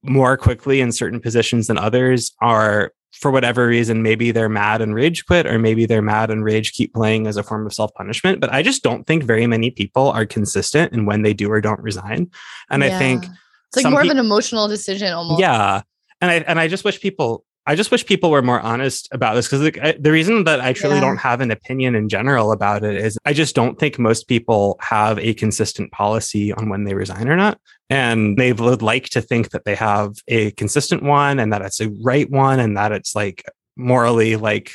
more 0.04 0.36
quickly 0.36 0.80
in 0.80 0.92
certain 0.92 1.20
positions 1.20 1.66
than 1.66 1.78
others 1.78 2.32
are 2.40 2.92
for 3.12 3.30
whatever 3.30 3.66
reason 3.66 4.02
maybe 4.02 4.32
they're 4.32 4.48
mad 4.48 4.82
and 4.82 4.94
rage 4.94 5.24
quit 5.24 5.46
or 5.46 5.58
maybe 5.58 5.86
they're 5.86 6.02
mad 6.02 6.30
and 6.30 6.44
rage 6.44 6.72
keep 6.72 6.92
playing 6.92 7.26
as 7.26 7.36
a 7.36 7.42
form 7.42 7.66
of 7.66 7.72
self-punishment. 7.72 8.40
But 8.40 8.52
i 8.52 8.62
just 8.62 8.82
don't 8.82 9.06
think 9.06 9.22
very 9.22 9.46
many 9.46 9.70
people 9.70 10.10
are 10.10 10.26
consistent 10.26 10.92
in 10.92 11.06
when 11.06 11.22
they 11.22 11.32
do 11.32 11.50
or 11.50 11.60
don't 11.60 11.80
resign. 11.80 12.30
And 12.70 12.84
i 12.84 12.98
think 12.98 13.24
it's 13.68 13.82
like 13.82 13.90
more 13.90 14.02
peop- 14.02 14.10
of 14.10 14.18
an 14.18 14.24
emotional 14.24 14.68
decision 14.68 15.12
almost. 15.12 15.40
yeah. 15.40 15.82
And 16.20 16.30
i 16.30 16.34
and 16.34 16.60
i 16.60 16.68
just 16.68 16.84
wish 16.84 17.00
people 17.00 17.44
i 17.66 17.74
just 17.74 17.90
wish 17.90 18.04
people 18.06 18.30
were 18.30 18.42
more 18.42 18.60
honest 18.60 19.08
about 19.12 19.34
this 19.34 19.46
because 19.46 19.60
the, 19.60 19.96
the 19.98 20.12
reason 20.12 20.44
that 20.44 20.60
i 20.60 20.72
truly 20.72 20.96
Yeah. 20.96 21.00
don't 21.02 21.16
have 21.18 21.40
an 21.40 21.50
opinion 21.50 21.94
in 21.94 22.08
general 22.08 22.52
about 22.52 22.84
it 22.84 22.96
is 22.96 23.18
i 23.24 23.32
just 23.32 23.54
don't 23.54 23.78
think 23.78 23.98
most 23.98 24.28
people 24.28 24.76
have 24.80 25.18
a 25.18 25.34
consistent 25.34 25.90
policy 25.92 26.52
on 26.52 26.68
when 26.68 26.84
they 26.84 26.94
resign 26.94 27.28
or 27.28 27.36
not. 27.36 27.58
And 27.90 28.38
they 28.38 28.54
would 28.54 28.80
like 28.80 29.10
to 29.10 29.20
think 29.20 29.50
that 29.50 29.66
they 29.66 29.74
have 29.74 30.14
a 30.26 30.50
consistent 30.52 31.02
one 31.02 31.38
and 31.38 31.52
that 31.52 31.60
it's 31.60 31.80
a 31.80 31.90
right 32.02 32.28
one 32.30 32.58
and 32.58 32.76
that 32.78 32.92
it's 32.92 33.14
like 33.14 33.44
morally 33.76 34.36
like 34.36 34.72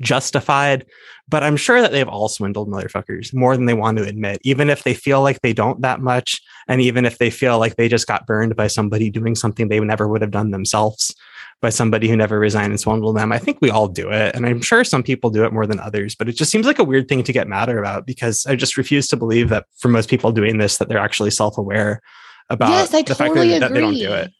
justified. 0.00 0.86
But 1.28 1.44
i'm 1.44 1.56
sure 1.56 1.80
that 1.80 1.92
they've 1.92 2.08
all 2.08 2.28
swindled 2.28 2.68
motherfuckers 2.68 3.32
more 3.32 3.56
than 3.56 3.66
they 3.66 3.74
want 3.74 3.98
to 3.98 4.04
admit 4.04 4.40
even 4.42 4.68
if 4.68 4.82
they 4.82 4.94
feel 4.94 5.22
like 5.22 5.40
they 5.42 5.52
don't 5.52 5.80
that 5.82 6.00
much 6.00 6.40
and 6.66 6.80
even 6.80 7.06
if 7.06 7.18
they 7.18 7.30
feel 7.30 7.58
like 7.60 7.76
they 7.76 7.88
just 7.88 8.08
got 8.08 8.26
burned 8.26 8.56
by 8.56 8.66
somebody 8.66 9.10
doing 9.10 9.36
something 9.36 9.68
they 9.68 9.78
never 9.78 10.08
would 10.08 10.22
have 10.22 10.32
done 10.32 10.50
themselves 10.50 11.14
by 11.62 11.68
somebody 11.68 12.08
who 12.08 12.16
never 12.16 12.38
resigned 12.38 12.72
and 12.72 12.80
swindled 12.80 13.16
them. 13.16 13.32
I 13.32 13.38
think 13.38 13.58
we 13.60 13.70
all 13.70 13.86
do 13.88 14.10
it 14.10 14.34
and 14.34 14.46
i'm 14.46 14.62
sure 14.62 14.82
some 14.84 15.02
people 15.02 15.28
do 15.30 15.44
it 15.44 15.52
more 15.52 15.66
than 15.66 15.78
others 15.80 16.14
but 16.14 16.28
it 16.28 16.32
just 16.32 16.50
seems 16.50 16.64
like 16.66 16.78
a 16.78 16.84
weird 16.84 17.06
thing 17.08 17.22
to 17.24 17.32
get 17.32 17.46
mad 17.48 17.68
about 17.68 18.06
because 18.06 18.46
i 18.46 18.56
just 18.56 18.76
refuse 18.78 19.06
to 19.08 19.16
believe 19.16 19.48
that 19.50 19.66
for 19.78 19.88
most 19.88 20.08
people 20.08 20.32
doing 20.32 20.56
this 20.58 20.78
that 20.78 20.88
they're 20.88 20.98
actually 20.98 21.30
self-aware 21.30 22.00
about 22.48 22.70
Yes, 22.70 22.94
I 22.94 23.02
the 23.02 23.14
fact 23.14 23.28
totally 23.28 23.50
that, 23.50 23.60
that 23.60 23.72
they 23.74 23.80
don't 23.80 23.94
do 23.94 24.12
it. 24.12 24.30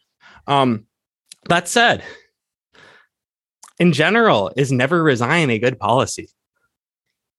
um 0.47 0.87
that 1.49 1.69
said 1.69 2.03
in 3.79 3.93
general 3.93 4.51
is 4.57 4.71
never 4.73 5.03
resign 5.03 5.49
a 5.51 5.59
good 5.59 5.79
policy? 5.79 6.29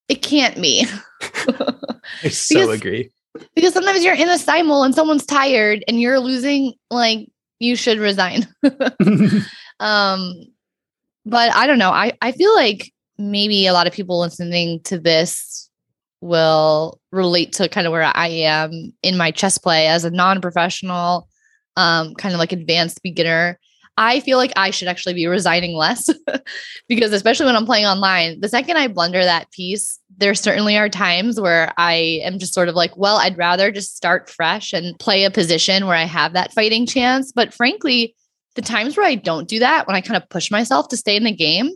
It 0.09 0.21
can't 0.23 0.59
be. 0.61 0.85
i 1.21 2.29
so 2.29 2.55
Because- 2.55 2.69
agree. 2.75 3.11
because 3.55 3.73
sometimes 3.73 4.03
you're 4.03 4.15
in 4.15 4.27
a 4.29 4.37
simul 4.37 4.83
and 4.83 4.93
someone's 4.95 5.25
tired 5.25 5.83
and 5.87 6.01
you're 6.01 6.19
losing, 6.19 6.73
like 6.89 7.29
you 7.59 7.75
should 7.75 7.99
resign. 7.99 8.47
um 9.81 10.35
but 11.25 11.53
i 11.53 11.67
don't 11.67 11.79
know. 11.79 11.91
I 11.91 12.13
i 12.21 12.31
feel 12.31 12.55
like 12.55 12.93
maybe 13.17 13.67
a 13.67 13.73
lot 13.73 13.87
of 13.87 13.93
people 13.93 14.19
listening 14.19 14.79
to 14.83 14.97
this 14.97 15.69
will 16.21 16.99
relate 17.11 17.51
to 17.53 17.67
kind 17.67 17.87
of 17.87 17.91
where 17.91 18.03
i 18.15 18.27
am 18.27 18.93
in 19.03 19.17
my 19.17 19.31
chess 19.31 19.57
play 19.57 19.87
as 19.87 20.05
a 20.05 20.11
non-professional 20.11 21.27
um 21.75 22.13
kind 22.15 22.33
of 22.33 22.39
like 22.39 22.53
advanced 22.53 23.03
beginner. 23.03 23.59
I 23.97 24.21
feel 24.21 24.37
like 24.37 24.53
i 24.55 24.69
should 24.69 24.87
actually 24.87 25.15
be 25.15 25.27
resigning 25.27 25.75
less 25.75 26.09
because 26.87 27.11
especially 27.11 27.47
when 27.47 27.55
i'm 27.55 27.65
playing 27.65 27.85
online 27.85 28.39
the 28.39 28.49
second 28.49 28.77
i 28.77 28.87
blunder 28.87 29.23
that 29.23 29.51
piece 29.51 29.99
there 30.17 30.33
certainly 30.33 30.77
are 30.77 30.89
times 30.89 31.39
where 31.39 31.73
i 31.77 32.19
am 32.23 32.39
just 32.39 32.53
sort 32.53 32.69
of 32.69 32.75
like 32.75 32.95
well 32.95 33.17
i'd 33.17 33.37
rather 33.37 33.71
just 33.71 33.95
start 33.95 34.29
fresh 34.29 34.73
and 34.73 34.97
play 34.99 35.23
a 35.23 35.31
position 35.31 35.87
where 35.87 35.97
i 35.97 36.05
have 36.05 36.33
that 36.33 36.53
fighting 36.53 36.85
chance. 36.85 37.31
But 37.31 37.53
frankly 37.53 38.15
the 38.55 38.61
times 38.61 38.97
where 38.97 39.05
I 39.05 39.15
don't 39.15 39.47
do 39.47 39.59
that, 39.59 39.87
when 39.87 39.95
I 39.95 40.01
kind 40.01 40.21
of 40.21 40.27
push 40.29 40.51
myself 40.51 40.87
to 40.89 40.97
stay 40.97 41.15
in 41.15 41.23
the 41.23 41.31
game, 41.35 41.71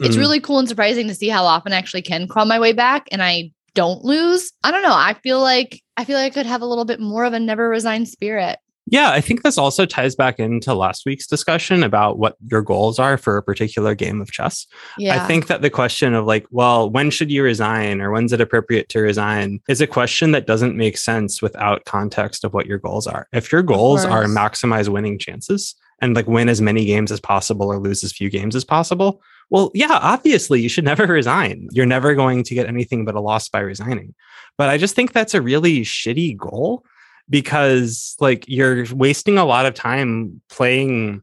it's 0.00 0.16
Mm. 0.16 0.20
really 0.20 0.40
cool 0.40 0.58
and 0.58 0.68
surprising 0.68 1.08
to 1.08 1.14
see 1.14 1.28
how 1.28 1.44
often 1.44 1.72
I 1.72 1.76
actually 1.76 2.02
can 2.02 2.28
crawl 2.28 2.44
my 2.44 2.60
way 2.60 2.72
back 2.72 3.08
and 3.10 3.22
I 3.22 3.50
don't 3.74 4.04
lose. 4.04 4.52
I 4.62 4.70
don't 4.70 4.82
know. 4.82 4.94
I 4.94 5.14
feel 5.22 5.40
like 5.40 5.82
I 5.96 6.04
feel 6.04 6.16
like 6.16 6.32
I 6.32 6.34
could 6.34 6.46
have 6.46 6.62
a 6.62 6.66
little 6.66 6.84
bit 6.84 7.00
more 7.00 7.24
of 7.24 7.32
a 7.32 7.40
never 7.40 7.68
resign 7.68 8.06
spirit. 8.06 8.58
Yeah, 8.90 9.10
I 9.10 9.20
think 9.20 9.42
this 9.42 9.58
also 9.58 9.84
ties 9.84 10.14
back 10.16 10.38
into 10.38 10.72
last 10.72 11.04
week's 11.04 11.26
discussion 11.26 11.82
about 11.82 12.18
what 12.18 12.36
your 12.50 12.62
goals 12.62 12.98
are 12.98 13.18
for 13.18 13.36
a 13.36 13.42
particular 13.42 13.94
game 13.94 14.20
of 14.22 14.30
chess. 14.30 14.66
Yeah. 14.96 15.22
I 15.22 15.26
think 15.26 15.48
that 15.48 15.60
the 15.60 15.68
question 15.68 16.14
of 16.14 16.24
like, 16.24 16.46
well, 16.50 16.88
when 16.88 17.10
should 17.10 17.30
you 17.30 17.42
resign 17.42 18.00
or 18.00 18.10
when's 18.10 18.32
it 18.32 18.40
appropriate 18.40 18.88
to 18.90 19.00
resign 19.00 19.60
is 19.68 19.82
a 19.82 19.86
question 19.86 20.30
that 20.32 20.46
doesn't 20.46 20.74
make 20.76 20.96
sense 20.96 21.42
without 21.42 21.84
context 21.84 22.44
of 22.44 22.54
what 22.54 22.64
your 22.66 22.78
goals 22.78 23.06
are. 23.06 23.28
If 23.32 23.52
your 23.52 23.62
goals 23.62 24.06
are 24.06 24.24
maximize 24.24 24.88
winning 24.88 25.18
chances 25.18 25.74
and 26.00 26.14
like 26.14 26.26
win 26.26 26.48
as 26.48 26.60
many 26.60 26.84
games 26.84 27.10
as 27.10 27.20
possible 27.20 27.70
or 27.70 27.78
lose 27.78 28.04
as 28.04 28.12
few 28.12 28.30
games 28.30 28.54
as 28.54 28.64
possible, 28.64 29.20
well, 29.50 29.70
yeah, 29.74 29.98
obviously 30.00 30.60
you 30.60 30.68
should 30.68 30.84
never 30.92 31.06
resign. 31.06 31.68
You're 31.72 31.86
never 31.86 32.14
going 32.14 32.42
to 32.44 32.54
get 32.54 32.66
anything 32.66 33.04
but 33.04 33.14
a 33.14 33.20
loss 33.20 33.48
by 33.48 33.60
resigning. 33.60 34.14
But 34.56 34.68
I 34.68 34.78
just 34.78 34.94
think 34.94 35.12
that's 35.12 35.34
a 35.34 35.42
really 35.42 35.80
shitty 35.82 36.36
goal 36.36 36.84
because 37.30 38.16
like 38.20 38.44
you're 38.48 38.86
wasting 38.94 39.38
a 39.38 39.44
lot 39.44 39.66
of 39.66 39.74
time 39.74 40.40
playing 40.48 41.22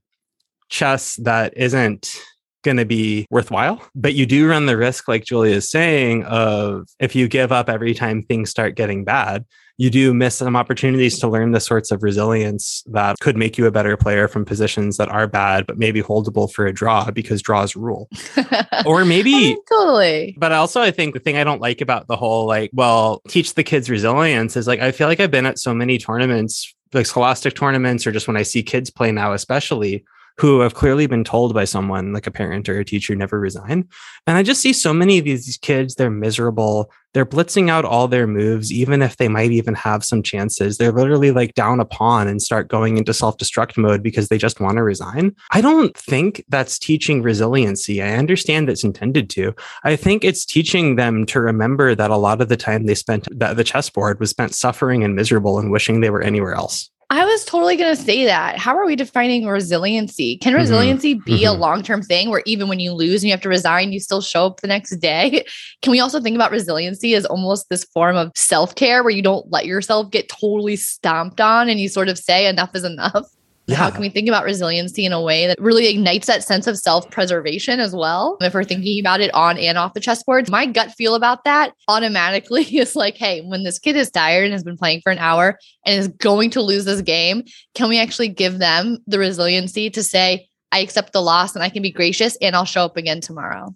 chess 0.69 1.15
that 1.17 1.55
isn't 1.57 2.19
going 2.65 2.77
to 2.77 2.85
be 2.85 3.25
worthwhile 3.29 3.81
but 3.95 4.13
you 4.13 4.25
do 4.25 4.49
run 4.49 4.65
the 4.65 4.75
risk 4.75 5.07
like 5.07 5.23
julia 5.23 5.55
is 5.55 5.69
saying 5.69 6.23
of 6.25 6.87
if 6.99 7.15
you 7.15 7.29
give 7.29 7.53
up 7.53 7.69
every 7.69 7.93
time 7.93 8.21
things 8.21 8.49
start 8.49 8.75
getting 8.75 9.05
bad 9.05 9.45
you 9.77 9.89
do 9.89 10.13
miss 10.13 10.35
some 10.35 10.55
opportunities 10.55 11.19
to 11.19 11.27
learn 11.27 11.51
the 11.51 11.59
sorts 11.59 11.91
of 11.91 12.01
resilience 12.01 12.81
that 12.87 13.17
could 13.19 13.35
make 13.35 13.57
you 13.57 13.65
a 13.65 13.71
better 13.71 13.97
player 13.97 14.27
from 14.27 14.45
positions 14.45 14.97
that 14.97 15.09
are 15.09 15.27
bad 15.27 15.67
but 15.67 15.77
maybe 15.77 16.01
holdable 16.01 16.51
for 16.51 16.65
a 16.65 16.73
draw 16.73 17.11
because 17.11 17.41
draws 17.41 17.75
rule 17.75 18.09
or 18.85 19.05
maybe 19.05 19.57
totally. 19.69 20.35
but 20.37 20.51
also, 20.51 20.81
I 20.81 20.91
think 20.91 21.13
the 21.13 21.19
thing 21.19 21.37
I 21.37 21.43
don't 21.43 21.61
like 21.61 21.81
about 21.81 22.07
the 22.07 22.15
whole 22.15 22.47
like, 22.47 22.71
well, 22.73 23.21
teach 23.27 23.53
the 23.53 23.63
kids 23.63 23.89
resilience 23.89 24.55
is 24.55 24.67
like, 24.67 24.79
I 24.79 24.91
feel 24.91 25.07
like 25.07 25.19
I've 25.19 25.31
been 25.31 25.45
at 25.45 25.59
so 25.59 25.73
many 25.73 25.97
tournaments, 25.97 26.73
like 26.93 27.05
scholastic 27.05 27.55
tournaments, 27.55 28.07
or 28.07 28.11
just 28.11 28.27
when 28.27 28.37
I 28.37 28.43
see 28.43 28.63
kids 28.63 28.89
play 28.89 29.11
now, 29.11 29.33
especially 29.33 30.03
who 30.37 30.59
have 30.59 30.73
clearly 30.73 31.07
been 31.07 31.23
told 31.23 31.53
by 31.53 31.65
someone 31.65 32.13
like 32.13 32.27
a 32.27 32.31
parent 32.31 32.67
or 32.67 32.79
a 32.79 32.85
teacher 32.85 33.15
never 33.15 33.39
resign. 33.39 33.87
And 34.27 34.37
I 34.37 34.43
just 34.43 34.61
see 34.61 34.73
so 34.73 34.93
many 34.93 35.17
of 35.17 35.25
these 35.25 35.57
kids, 35.61 35.95
they're 35.95 36.09
miserable. 36.09 36.91
They're 37.13 37.25
blitzing 37.25 37.69
out 37.69 37.85
all 37.85 38.09
their 38.09 38.27
moves, 38.27 38.73
even 38.73 39.01
if 39.01 39.15
they 39.15 39.29
might 39.29 39.51
even 39.51 39.73
have 39.75 40.03
some 40.03 40.21
chances. 40.21 40.77
They're 40.77 40.91
literally 40.91 41.31
like 41.31 41.53
down 41.53 41.79
a 41.79 41.85
pawn 41.85 42.27
and 42.27 42.41
start 42.41 42.67
going 42.67 42.97
into 42.97 43.13
self 43.13 43.37
destruct 43.37 43.77
mode 43.77 44.03
because 44.03 44.27
they 44.27 44.37
just 44.37 44.59
want 44.59 44.75
to 44.75 44.83
resign. 44.83 45.33
I 45.51 45.61
don't 45.61 45.95
think 45.95 46.43
that's 46.49 46.77
teaching 46.77 47.21
resiliency. 47.21 48.01
I 48.01 48.17
understand 48.17 48.69
it's 48.69 48.83
intended 48.83 49.29
to. 49.29 49.55
I 49.85 49.95
think 49.95 50.25
it's 50.25 50.45
teaching 50.45 50.97
them 50.97 51.25
to 51.27 51.39
remember 51.39 51.95
that 51.95 52.11
a 52.11 52.17
lot 52.17 52.41
of 52.41 52.49
the 52.49 52.57
time 52.57 52.85
they 52.85 52.95
spent 52.95 53.29
that 53.31 53.55
the 53.55 53.63
chessboard 53.63 54.19
was 54.19 54.31
spent 54.31 54.53
suffering 54.53 55.01
and 55.01 55.15
miserable 55.15 55.57
and 55.57 55.71
wishing 55.71 56.01
they 56.01 56.09
were 56.09 56.21
anywhere 56.21 56.55
else. 56.55 56.89
I 57.11 57.23
was 57.23 57.45
totally 57.45 57.75
going 57.75 57.95
to 57.95 58.01
say 58.01 58.25
that. 58.25 58.57
How 58.57 58.75
are 58.75 58.85
we 58.85 58.95
defining 58.95 59.45
resiliency? 59.45 60.37
Can 60.37 60.53
Mhm. 60.53 60.57
resiliency 60.57 61.13
be 61.13 61.45
a 61.45 61.49
Mhm. 61.51 61.59
long 61.59 61.83
term 61.83 62.01
thing 62.01 62.31
where 62.31 62.41
even 62.47 62.67
when 62.67 62.79
you 62.79 62.93
lose 62.93 63.21
and 63.21 63.27
you 63.27 63.31
have 63.33 63.41
to 63.41 63.49
resign, 63.49 63.93
you 63.93 63.99
still 63.99 64.21
show 64.21 64.47
up 64.47 64.61
the 64.61 64.67
next 64.67 64.95
day? 64.97 65.45
Can 65.83 65.91
we 65.91 65.99
also 65.99 66.19
think 66.19 66.35
about 66.35 66.51
resiliency 66.51 67.13
as 67.13 67.25
almost 67.25 67.69
this 67.69 67.83
form 67.93 68.15
of 68.15 68.31
self 68.35 68.73
care 68.73 69.03
where 69.03 69.11
you 69.13 69.21
don't 69.21 69.51
let 69.51 69.67
yourself 69.67 70.09
get 70.09 70.29
totally 70.29 70.75
stomped 70.75 71.39
on 71.39 71.69
and 71.69 71.79
you 71.79 71.89
sort 71.89 72.09
of 72.09 72.17
say, 72.17 72.47
enough 72.47 72.71
is 72.75 72.83
enough? 72.83 73.25
How 73.73 73.89
can 73.89 74.01
we 74.01 74.09
think 74.09 74.27
about 74.27 74.43
resiliency 74.43 75.05
in 75.05 75.11
a 75.11 75.21
way 75.21 75.47
that 75.47 75.59
really 75.59 75.87
ignites 75.87 76.27
that 76.27 76.43
sense 76.43 76.67
of 76.67 76.77
self 76.77 77.09
preservation 77.09 77.79
as 77.79 77.95
well? 77.95 78.37
If 78.41 78.53
we're 78.53 78.63
thinking 78.63 78.99
about 78.99 79.21
it 79.21 79.33
on 79.33 79.57
and 79.57 79.77
off 79.77 79.93
the 79.93 79.99
chessboard, 79.99 80.49
my 80.51 80.67
gut 80.67 80.91
feel 80.91 81.15
about 81.15 81.43
that 81.45 81.73
automatically 81.87 82.63
is 82.77 82.95
like, 82.95 83.17
hey, 83.17 83.41
when 83.41 83.63
this 83.63 83.79
kid 83.79 83.95
is 83.95 84.11
tired 84.11 84.45
and 84.45 84.53
has 84.53 84.63
been 84.63 84.77
playing 84.77 85.01
for 85.01 85.11
an 85.11 85.17
hour 85.17 85.57
and 85.85 85.99
is 85.99 86.07
going 86.07 86.51
to 86.51 86.61
lose 86.61 86.85
this 86.85 87.01
game, 87.01 87.43
can 87.73 87.89
we 87.89 87.99
actually 87.99 88.29
give 88.29 88.59
them 88.59 88.99
the 89.07 89.17
resiliency 89.17 89.89
to 89.89 90.03
say, 90.03 90.47
I 90.71 90.79
accept 90.79 91.13
the 91.13 91.21
loss 91.21 91.55
and 91.55 91.63
I 91.63 91.69
can 91.69 91.81
be 91.81 91.91
gracious 91.91 92.37
and 92.41 92.55
I'll 92.55 92.65
show 92.65 92.85
up 92.85 92.97
again 92.97 93.21
tomorrow? 93.21 93.73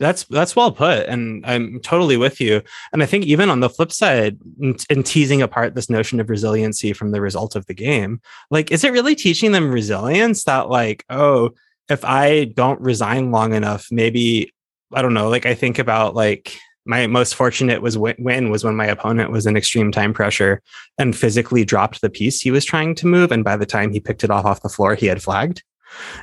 That's 0.00 0.24
that's 0.24 0.56
well 0.56 0.72
put, 0.72 1.06
and 1.08 1.44
I'm 1.46 1.78
totally 1.80 2.16
with 2.16 2.40
you. 2.40 2.62
And 2.92 3.02
I 3.02 3.06
think 3.06 3.26
even 3.26 3.50
on 3.50 3.60
the 3.60 3.68
flip 3.68 3.92
side, 3.92 4.38
in, 4.58 4.74
in 4.88 5.02
teasing 5.02 5.42
apart 5.42 5.74
this 5.74 5.90
notion 5.90 6.18
of 6.20 6.30
resiliency 6.30 6.94
from 6.94 7.12
the 7.12 7.20
result 7.20 7.54
of 7.54 7.66
the 7.66 7.74
game, 7.74 8.22
like, 8.50 8.72
is 8.72 8.82
it 8.82 8.92
really 8.92 9.14
teaching 9.14 9.52
them 9.52 9.70
resilience 9.70 10.44
that, 10.44 10.70
like, 10.70 11.04
oh, 11.10 11.50
if 11.90 12.02
I 12.02 12.44
don't 12.44 12.80
resign 12.80 13.30
long 13.30 13.52
enough, 13.52 13.88
maybe 13.90 14.52
I 14.92 15.02
don't 15.02 15.14
know. 15.14 15.28
Like, 15.28 15.44
I 15.44 15.54
think 15.54 15.78
about 15.78 16.14
like 16.14 16.58
my 16.86 17.06
most 17.06 17.34
fortunate 17.34 17.82
was 17.82 17.98
win, 17.98 18.16
win 18.18 18.50
was 18.50 18.64
when 18.64 18.76
my 18.76 18.86
opponent 18.86 19.30
was 19.30 19.44
in 19.44 19.56
extreme 19.56 19.92
time 19.92 20.14
pressure 20.14 20.62
and 20.98 21.14
physically 21.14 21.64
dropped 21.64 22.00
the 22.00 22.08
piece 22.08 22.40
he 22.40 22.50
was 22.50 22.64
trying 22.64 22.94
to 22.96 23.06
move, 23.06 23.30
and 23.32 23.44
by 23.44 23.56
the 23.56 23.66
time 23.66 23.92
he 23.92 24.00
picked 24.00 24.24
it 24.24 24.30
off 24.30 24.46
off 24.46 24.62
the 24.62 24.70
floor, 24.70 24.94
he 24.94 25.06
had 25.06 25.22
flagged. 25.22 25.62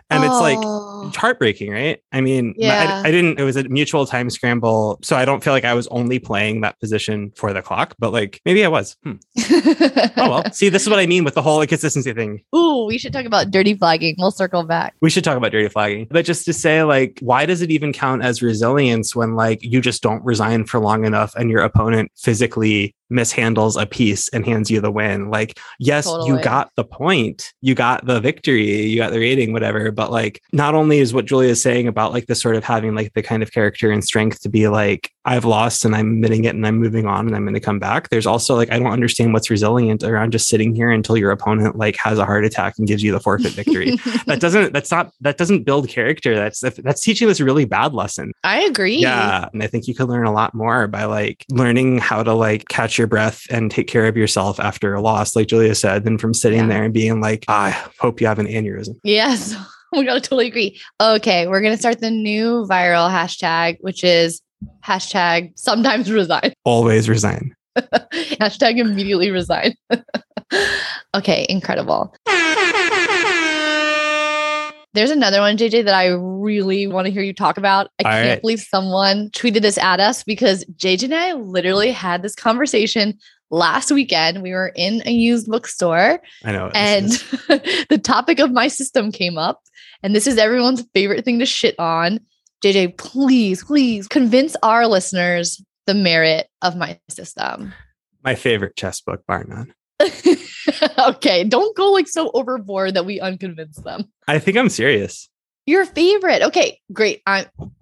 And 0.09 0.23
it's 0.23 0.39
like 0.39 0.57
Oh. 0.61 1.07
it's 1.07 1.17
heartbreaking, 1.17 1.71
right? 1.71 1.99
I 2.11 2.21
mean, 2.21 2.53
Yeah. 2.57 3.01
I, 3.03 3.09
I 3.09 3.11
didn't, 3.11 3.39
it 3.39 3.43
was 3.43 3.55
a 3.55 3.63
mutual 3.69 4.05
time 4.05 4.29
scramble. 4.29 4.99
So 5.03 5.15
I 5.15 5.25
don't 5.25 5.43
feel 5.43 5.53
like 5.53 5.65
I 5.65 5.73
was 5.73 5.87
only 5.87 6.19
playing 6.19 6.61
that 6.61 6.79
position 6.79 7.31
for 7.35 7.53
the 7.53 7.61
clock, 7.61 7.95
but 7.99 8.11
like 8.13 8.41
maybe 8.45 8.63
I 8.63 8.67
was. 8.69 8.95
Hmm. 9.03 9.13
Oh, 10.19 10.29
well. 10.29 10.51
See, 10.51 10.69
this 10.69 10.81
is 10.81 10.89
what 10.89 10.97
I 10.99 11.05
mean 11.05 11.23
with 11.23 11.35
the 11.35 11.41
whole 11.43 11.63
consistency 11.67 12.11
thing. 12.11 12.41
Ooh, 12.55 12.85
we 12.87 12.97
should 12.97 13.13
talk 13.13 13.25
about 13.25 13.51
dirty 13.51 13.75
flagging. 13.75 14.15
We'll 14.17 14.31
circle 14.31 14.63
back. 14.63 14.95
We 15.01 15.09
should 15.11 15.23
talk 15.23 15.37
about 15.37 15.51
dirty 15.51 15.69
flagging, 15.69 16.07
but 16.09 16.25
just 16.25 16.43
to 16.45 16.53
say, 16.53 16.81
like, 16.83 17.19
why 17.21 17.45
does 17.45 17.61
it 17.61 17.69
even 17.69 17.93
count 17.93 18.23
as 18.23 18.41
resilience 18.41 19.15
when, 19.15 19.35
like, 19.35 19.59
you 19.61 19.79
just 19.79 20.01
don't 20.01 20.23
resign 20.25 20.65
for 20.65 20.79
long 20.79 21.05
enough 21.05 21.35
and 21.35 21.51
your 21.51 21.61
opponent 21.61 22.11
physically 22.15 22.95
mishandles 23.11 23.81
a 23.81 23.85
piece 23.85 24.29
and 24.29 24.45
hands 24.45 24.71
you 24.71 24.81
the 24.81 24.91
win? 24.91 25.29
Like, 25.29 25.59
yes, 25.79 26.07
you 26.25 26.41
got 26.41 26.71
the 26.75 26.83
point, 26.83 27.53
you 27.61 27.75
got 27.75 28.05
the 28.05 28.19
victory, 28.19 28.85
you 28.85 28.97
got 28.97 29.11
the 29.11 29.19
rating, 29.19 29.53
whatever. 29.53 29.91
But, 29.91 30.11
like, 30.11 30.41
not 30.53 30.75
only 30.75 30.99
is 30.99 31.13
what 31.13 31.25
Julia 31.25 31.49
is 31.49 31.61
saying 31.61 31.87
about, 31.87 32.13
like, 32.13 32.27
the 32.27 32.35
sort 32.35 32.55
of 32.55 32.63
having, 32.63 32.95
like, 32.95 33.13
the 33.13 33.23
kind 33.23 33.43
of 33.43 33.51
character 33.51 33.91
and 33.91 34.03
strength 34.03 34.41
to 34.41 34.49
be 34.49 34.67
like, 34.67 35.11
I've 35.25 35.45
lost 35.45 35.83
and 35.83 35.93
I'm 35.93 36.13
admitting 36.13 36.45
it 36.45 36.55
and 36.55 36.65
I'm 36.65 36.77
moving 36.77 37.05
on 37.05 37.27
and 37.27 37.35
I'm 37.35 37.43
going 37.43 37.53
to 37.53 37.59
come 37.59 37.79
back. 37.79 38.09
There's 38.09 38.25
also, 38.25 38.55
like, 38.55 38.71
I 38.71 38.79
don't 38.79 38.91
understand 38.91 39.33
what's 39.33 39.49
resilient 39.49 40.03
around 40.03 40.31
just 40.31 40.47
sitting 40.47 40.73
here 40.73 40.89
until 40.89 41.17
your 41.17 41.31
opponent, 41.31 41.75
like, 41.75 41.97
has 41.97 42.17
a 42.17 42.25
heart 42.25 42.45
attack 42.45 42.75
and 42.77 42.87
gives 42.87 43.03
you 43.03 43.11
the 43.11 43.19
forfeit 43.19 43.51
victory 43.53 43.95
that 44.25 44.39
doesn't 44.39 44.73
that's 44.73 44.91
not 44.91 45.11
that 45.21 45.37
doesn't 45.37 45.63
build 45.63 45.87
character 45.87 46.35
that's 46.35 46.61
that's 46.61 47.01
teaching 47.01 47.27
this 47.27 47.41
really 47.41 47.65
bad 47.65 47.93
lesson 47.93 48.31
I 48.43 48.61
agree. 48.61 48.97
yeah 48.97 49.49
and 49.51 49.63
i 49.63 49.67
think 49.67 49.87
you 49.87 49.95
could 49.95 50.07
learn 50.07 50.25
a 50.25 50.31
lot 50.31 50.53
more 50.53 50.87
by 50.87 51.05
like 51.05 51.45
learning 51.51 51.97
how 51.99 52.23
to 52.23 52.33
like 52.33 52.67
catch 52.69 52.96
your 52.97 53.07
breath 53.07 53.43
and 53.49 53.69
take 53.71 53.87
care 53.87 54.05
of 54.07 54.17
yourself 54.17 54.59
after 54.59 54.93
a 54.93 55.01
loss 55.01 55.35
like 55.35 55.47
julia 55.47 55.75
said 55.75 56.03
than 56.03 56.17
from 56.17 56.33
sitting 56.33 56.59
Yeah. 56.61 56.67
there 56.67 56.83
and 56.83 56.93
being 56.93 57.21
like 57.21 57.45
i 57.47 57.71
hope 57.99 58.19
you 58.21 58.27
have 58.27 58.39
an 58.39 58.47
aneurysm 58.47 58.95
Yes. 59.03 59.55
We 59.93 60.05
totally 60.05 60.47
agree. 60.47 60.77
Okay, 60.99 61.47
we're 61.47 61.61
gonna 61.61 61.77
start 61.77 62.01
the 62.01 62.11
new 62.11 62.65
viral 62.69 63.09
hashtag, 63.09 63.77
which 63.79 64.03
is 64.03 64.41
hashtag 64.83 65.57
sometimes 65.57 66.11
resign. 66.11 66.51
always 66.65 67.07
resign 67.07 67.55
hashtag 67.77 68.79
immediately 68.79 69.31
resign. 69.31 69.75
okay, 71.15 71.45
incredible. 71.47 72.13
There's 74.97 75.11
another 75.11 75.41
one, 75.41 75.57
JJ, 75.57 75.85
that 75.85 75.93
I 75.93 76.07
really 76.07 76.87
want 76.87 77.05
to 77.05 77.11
hear 77.11 77.21
you 77.21 77.31
talk 77.31 77.59
about. 77.59 77.91
I 77.99 78.03
All 78.03 78.11
can't 78.11 78.29
right. 78.29 78.41
believe 78.41 78.61
someone 78.61 79.29
tweeted 79.29 79.61
this 79.61 79.77
at 79.77 79.99
us 79.99 80.23
because 80.23 80.65
JJ 80.75 81.03
and 81.03 81.13
I 81.13 81.33
literally 81.33 81.91
had 81.91 82.23
this 82.23 82.33
conversation 82.33 83.19
last 83.51 83.91
weekend. 83.91 84.41
We 84.41 84.53
were 84.53 84.71
in 84.75 85.03
a 85.05 85.11
used 85.11 85.51
bookstore 85.51 86.19
i 86.43 86.51
know 86.51 86.71
and 86.73 87.05
is. 87.05 87.23
the 87.89 88.01
topic 88.03 88.39
of 88.39 88.51
my 88.51 88.67
system 88.67 89.11
came 89.11 89.37
up 89.37 89.61
and 90.01 90.15
this 90.15 90.25
is 90.25 90.39
everyone's 90.39 90.83
favorite 90.95 91.23
thing 91.23 91.37
to 91.39 91.45
shit 91.45 91.75
on 91.79 92.19
jj 92.63 92.97
please 92.97 93.63
please 93.63 94.07
convince 94.07 94.55
our 94.63 94.87
listeners 94.87 95.63
the 95.85 95.93
merit 95.93 96.47
of 96.61 96.75
my 96.75 96.99
system 97.07 97.73
my 98.23 98.35
favorite 98.35 98.75
chess 98.75 98.99
book 98.99 99.23
bar 99.27 99.45
none 99.47 99.73
okay 100.99 101.43
don't 101.43 101.75
go 101.75 101.91
like 101.91 102.07
so 102.07 102.31
overboard 102.33 102.93
that 102.93 103.05
we 103.05 103.19
unconvince 103.19 103.81
them 103.83 104.05
i 104.27 104.39
think 104.39 104.57
i'm 104.57 104.69
serious 104.69 105.29
your 105.65 105.85
favorite 105.85 106.41
okay 106.41 106.79
great 106.93 107.21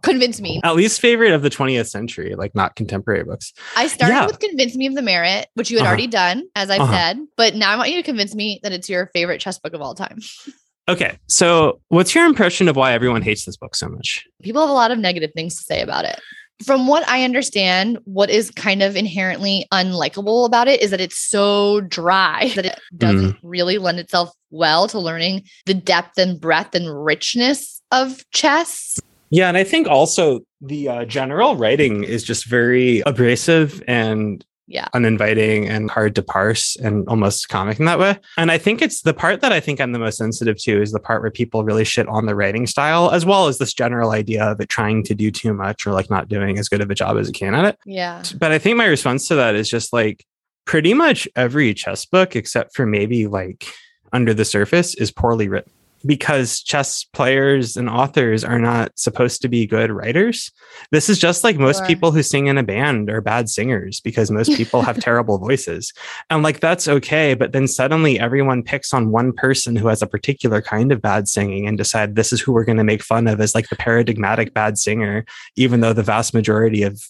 convince 0.01 0.41
me 0.41 0.59
at 0.63 0.75
least 0.75 0.99
favorite 0.99 1.31
of 1.33 1.41
the 1.41 1.49
20th 1.49 1.87
century 1.87 2.35
like 2.35 2.53
not 2.55 2.75
contemporary 2.75 3.23
books 3.23 3.53
i 3.75 3.87
started 3.87 4.15
Yeah. 4.15 4.25
with 4.25 4.39
convince 4.39 4.75
me 4.75 4.87
of 4.87 4.95
the 4.95 5.01
merit 5.01 5.47
which 5.53 5.69
you 5.69 5.77
had 5.77 5.83
Uh-huh. 5.83 5.89
already 5.89 6.07
done 6.07 6.43
as 6.55 6.69
i've 6.69 6.81
Uh-huh. 6.81 6.93
said 6.93 7.17
but 7.37 7.55
now 7.55 7.69
i 7.71 7.75
want 7.77 7.89
you 7.91 7.97
to 7.97 8.03
convince 8.03 8.33
me 8.35 8.59
that 8.63 8.71
it's 8.71 8.89
your 8.89 9.07
favorite 9.13 9.39
chess 9.39 9.59
book 9.59 9.73
of 9.73 9.81
all 9.81 9.93
time 9.95 10.19
okay 10.89 11.17
so 11.27 11.81
what's 11.89 12.13
your 12.15 12.25
impression 12.25 12.67
of 12.67 12.75
why 12.75 12.93
everyone 12.93 13.21
hates 13.21 13.45
this 13.45 13.57
book 13.57 13.75
so 13.75 13.87
much 13.87 14.25
people 14.41 14.61
have 14.61 14.69
a 14.69 14.73
lot 14.73 14.91
of 14.91 14.97
negative 14.99 15.31
things 15.35 15.55
to 15.57 15.63
say 15.63 15.81
about 15.81 16.05
it. 16.05 16.19
From 16.63 16.87
what 16.87 17.07
I 17.07 17.23
understand, 17.23 17.99
what 18.05 18.29
is 18.29 18.49
kind 18.51 18.81
of 18.81 18.95
inherently 18.95 19.65
unlikable 19.73 20.45
about 20.45 20.67
it 20.67 20.81
is 20.81 20.91
that 20.91 21.01
it's 21.01 21.17
so 21.17 21.81
dry 21.81 22.49
that 22.55 22.65
it 22.65 22.79
doesn't 22.97 23.37
really 23.43 23.77
lend 23.77 23.99
itself 23.99 24.31
well 24.51 24.87
to 24.87 24.99
learning 24.99 25.43
the 25.65 25.73
depth 25.73 26.17
and 26.17 26.39
breadth 26.39 26.75
and 26.75 27.03
richness 27.03 27.81
of 27.91 28.23
chess. 28.31 28.99
Yeah, 29.31 29.49
and 29.49 29.57
I 29.57 29.63
think 29.63 29.87
also 29.87 30.41
the 30.61 30.87
uh, 30.87 31.05
general 31.05 31.55
writing 31.55 32.03
is 32.03 32.23
just 32.23 32.45
very 32.45 33.01
abrasive 33.05 33.83
and 33.87 34.45
Yeah. 34.67 34.87
uninviting 34.93 35.67
and 35.69 35.91
hard 35.91 36.15
to 36.15 36.23
parse 36.23 36.75
and 36.77 37.07
almost 37.07 37.49
comic 37.49 37.79
in 37.79 37.85
that 37.85 37.99
way. 37.99 38.17
And 38.35 38.49
I 38.51 38.57
think 38.57 38.81
it's 38.81 39.03
the 39.03 39.13
part 39.13 39.41
that 39.41 39.51
I 39.51 39.59
think 39.59 39.79
I'm 39.79 39.91
the 39.91 39.99
most 39.99 40.17
sensitive 40.17 40.57
to 40.63 40.81
is 40.81 40.91
the 40.91 40.99
part 40.99 41.21
where 41.21 41.29
people 41.29 41.63
really 41.63 41.83
shit 41.83 42.07
on 42.07 42.25
the 42.25 42.35
writing 42.35 42.65
style, 42.65 43.11
as 43.11 43.25
well 43.25 43.47
as 43.47 43.59
this 43.59 43.73
general 43.73 44.11
idea 44.11 44.43
of 44.43 44.59
it 44.59 44.69
trying 44.69 45.03
to 45.03 45.13
do 45.13 45.29
too 45.29 45.53
much 45.53 45.85
or 45.85 45.91
like 45.91 46.09
not 46.09 46.27
doing 46.27 46.57
as 46.57 46.67
good 46.67 46.81
of 46.81 46.89
a 46.89 46.95
job 46.95 47.17
as 47.17 47.29
it 47.29 47.33
can 47.33 47.53
at 47.53 47.65
it. 47.65 47.77
Yeah. 47.85 48.23
But 48.39 48.51
I 48.51 48.57
think 48.57 48.77
my 48.77 48.85
response 48.85 49.27
to 49.27 49.35
that 49.35 49.53
is 49.53 49.69
just 49.69 49.93
like 49.93 50.25
pretty 50.65 50.95
much 50.95 51.27
every 51.35 51.73
chess 51.75 52.05
book, 52.05 52.35
except 52.35 52.75
for 52.75 52.87
maybe 52.87 53.27
like 53.27 53.67
Under 54.13 54.33
the 54.33 54.45
Surface, 54.45 54.95
is 54.95 55.11
poorly 55.11 55.47
written 55.47 55.71
because 56.05 56.61
chess 56.61 57.03
players 57.03 57.75
and 57.75 57.89
authors 57.89 58.43
are 58.43 58.59
not 58.59 58.97
supposed 58.97 59.41
to 59.41 59.47
be 59.47 59.65
good 59.65 59.91
writers. 59.91 60.51
This 60.91 61.09
is 61.09 61.17
just 61.17 61.43
like 61.43 61.57
most 61.57 61.77
Sure. 61.77 61.87
people 61.87 62.11
who 62.11 62.23
sing 62.23 62.47
in 62.47 62.57
a 62.57 62.63
band 62.63 63.09
are 63.09 63.21
bad 63.21 63.49
singers 63.49 63.99
because 63.99 64.29
most 64.29 64.51
people 64.57 64.81
have 64.81 64.99
terrible 64.99 65.37
voices. 65.37 65.93
And 66.29 66.43
like 66.43 66.59
that's 66.59 66.87
okay. 66.87 67.33
But 67.33 67.51
then 67.53 67.67
suddenly 67.67 68.19
everyone 68.19 68.63
picks 68.63 68.93
on 68.93 69.11
one 69.11 69.33
person 69.33 69.75
who 69.75 69.87
has 69.87 70.01
a 70.01 70.07
particular 70.07 70.61
kind 70.61 70.91
of 70.91 71.01
bad 71.01 71.27
singing 71.27 71.67
and 71.67 71.77
decide 71.77 72.15
this 72.15 72.31
is 72.31 72.41
who 72.41 72.51
we're 72.53 72.65
going 72.65 72.77
to 72.77 72.83
make 72.83 73.03
fun 73.03 73.27
of 73.27 73.41
as 73.41 73.55
like 73.55 73.69
the 73.69 73.75
paradigmatic 73.75 74.53
bad 74.53 74.77
singer, 74.77 75.25
even 75.55 75.81
though 75.81 75.93
the 75.93 76.03
vast 76.03 76.33
majority 76.33 76.83
of 76.83 77.01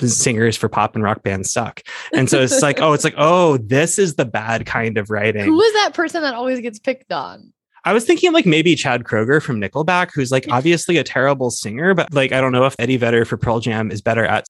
singers 0.00 0.56
for 0.56 0.68
pop 0.68 0.94
and 0.94 1.04
rock 1.04 1.22
bands 1.22 1.52
suck. 1.52 1.82
And 2.12 2.30
so 2.30 2.40
it's 2.40 2.62
like, 2.68 2.80
oh, 2.80 2.92
it's 2.92 3.04
like, 3.04 3.14
oh, 3.16 3.58
this 3.58 3.98
is 3.98 4.14
the 4.14 4.24
bad 4.24 4.66
kind 4.66 4.98
of 4.98 5.10
writing. 5.10 5.44
Who 5.44 5.60
is 5.60 5.72
that 5.74 5.94
person 5.94 6.22
that 6.22 6.34
always 6.34 6.60
gets 6.60 6.78
picked 6.78 7.12
on? 7.12 7.52
I 7.86 7.92
was 7.92 8.04
thinking 8.04 8.32
like 8.32 8.46
maybe 8.46 8.74
Chad 8.74 9.04
Kroeger 9.04 9.40
from 9.40 9.60
Nickelback, 9.60 10.10
who's 10.12 10.32
like 10.32 10.44
obviously 10.50 10.96
a 10.96 11.04
terrible 11.04 11.52
singer, 11.52 11.94
but 11.94 12.12
like 12.12 12.32
I 12.32 12.40
don't 12.40 12.50
know 12.50 12.64
if 12.64 12.74
Eddie 12.80 12.96
Vedder 12.96 13.24
for 13.24 13.36
Pearl 13.36 13.60
Jam 13.60 13.92
is 13.92 14.00
better 14.02 14.24
at 14.24 14.44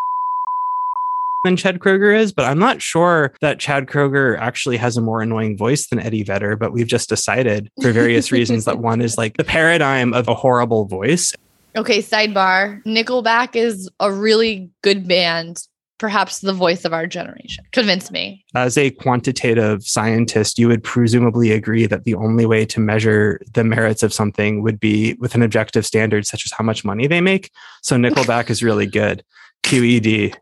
than 1.44 1.54
Chad 1.54 1.78
Kroeger 1.78 2.18
is, 2.18 2.32
but 2.32 2.46
I'm 2.46 2.58
not 2.58 2.80
sure 2.80 3.34
that 3.42 3.58
Chad 3.58 3.88
Kroeger 3.88 4.38
actually 4.38 4.78
has 4.78 4.96
a 4.96 5.02
more 5.02 5.20
annoying 5.20 5.54
voice 5.58 5.86
than 5.86 5.98
Eddie 5.98 6.22
Vedder. 6.22 6.56
But 6.56 6.72
we've 6.72 6.86
just 6.86 7.10
decided 7.10 7.70
for 7.82 7.92
various 7.92 8.32
reasons 8.32 8.64
that 8.64 8.78
one 8.78 9.02
is 9.02 9.18
like 9.18 9.36
the 9.36 9.44
paradigm 9.44 10.14
of 10.14 10.28
a 10.28 10.34
horrible 10.34 10.86
voice. 10.86 11.34
Okay, 11.76 11.98
sidebar. 11.98 12.82
Nickelback 12.84 13.54
is 13.54 13.90
a 14.00 14.10
really 14.10 14.70
good 14.80 15.06
band, 15.06 15.58
perhaps 15.98 16.40
the 16.40 16.52
voice 16.52 16.84
of 16.84 16.92
our 16.92 17.06
generation. 17.06 17.64
Convince 17.72 18.10
me. 18.10 18.44
As 18.54 18.76
a 18.76 18.90
quantitative 18.90 19.82
scientist, 19.82 20.58
you 20.58 20.68
would 20.68 20.82
presumably 20.82 21.52
agree 21.52 21.86
that 21.86 22.04
the 22.04 22.14
only 22.14 22.46
way 22.46 22.64
to 22.66 22.80
measure 22.80 23.40
the 23.54 23.64
merits 23.64 24.02
of 24.02 24.12
something 24.12 24.62
would 24.62 24.78
be 24.78 25.14
with 25.14 25.34
an 25.34 25.42
objective 25.42 25.86
standard, 25.86 26.26
such 26.26 26.44
as 26.44 26.52
how 26.52 26.64
much 26.64 26.84
money 26.84 27.06
they 27.06 27.20
make. 27.20 27.50
So 27.82 27.96
Nickelback 27.96 28.50
is 28.50 28.62
really 28.62 28.86
good. 28.86 29.24
QED. 29.62 30.34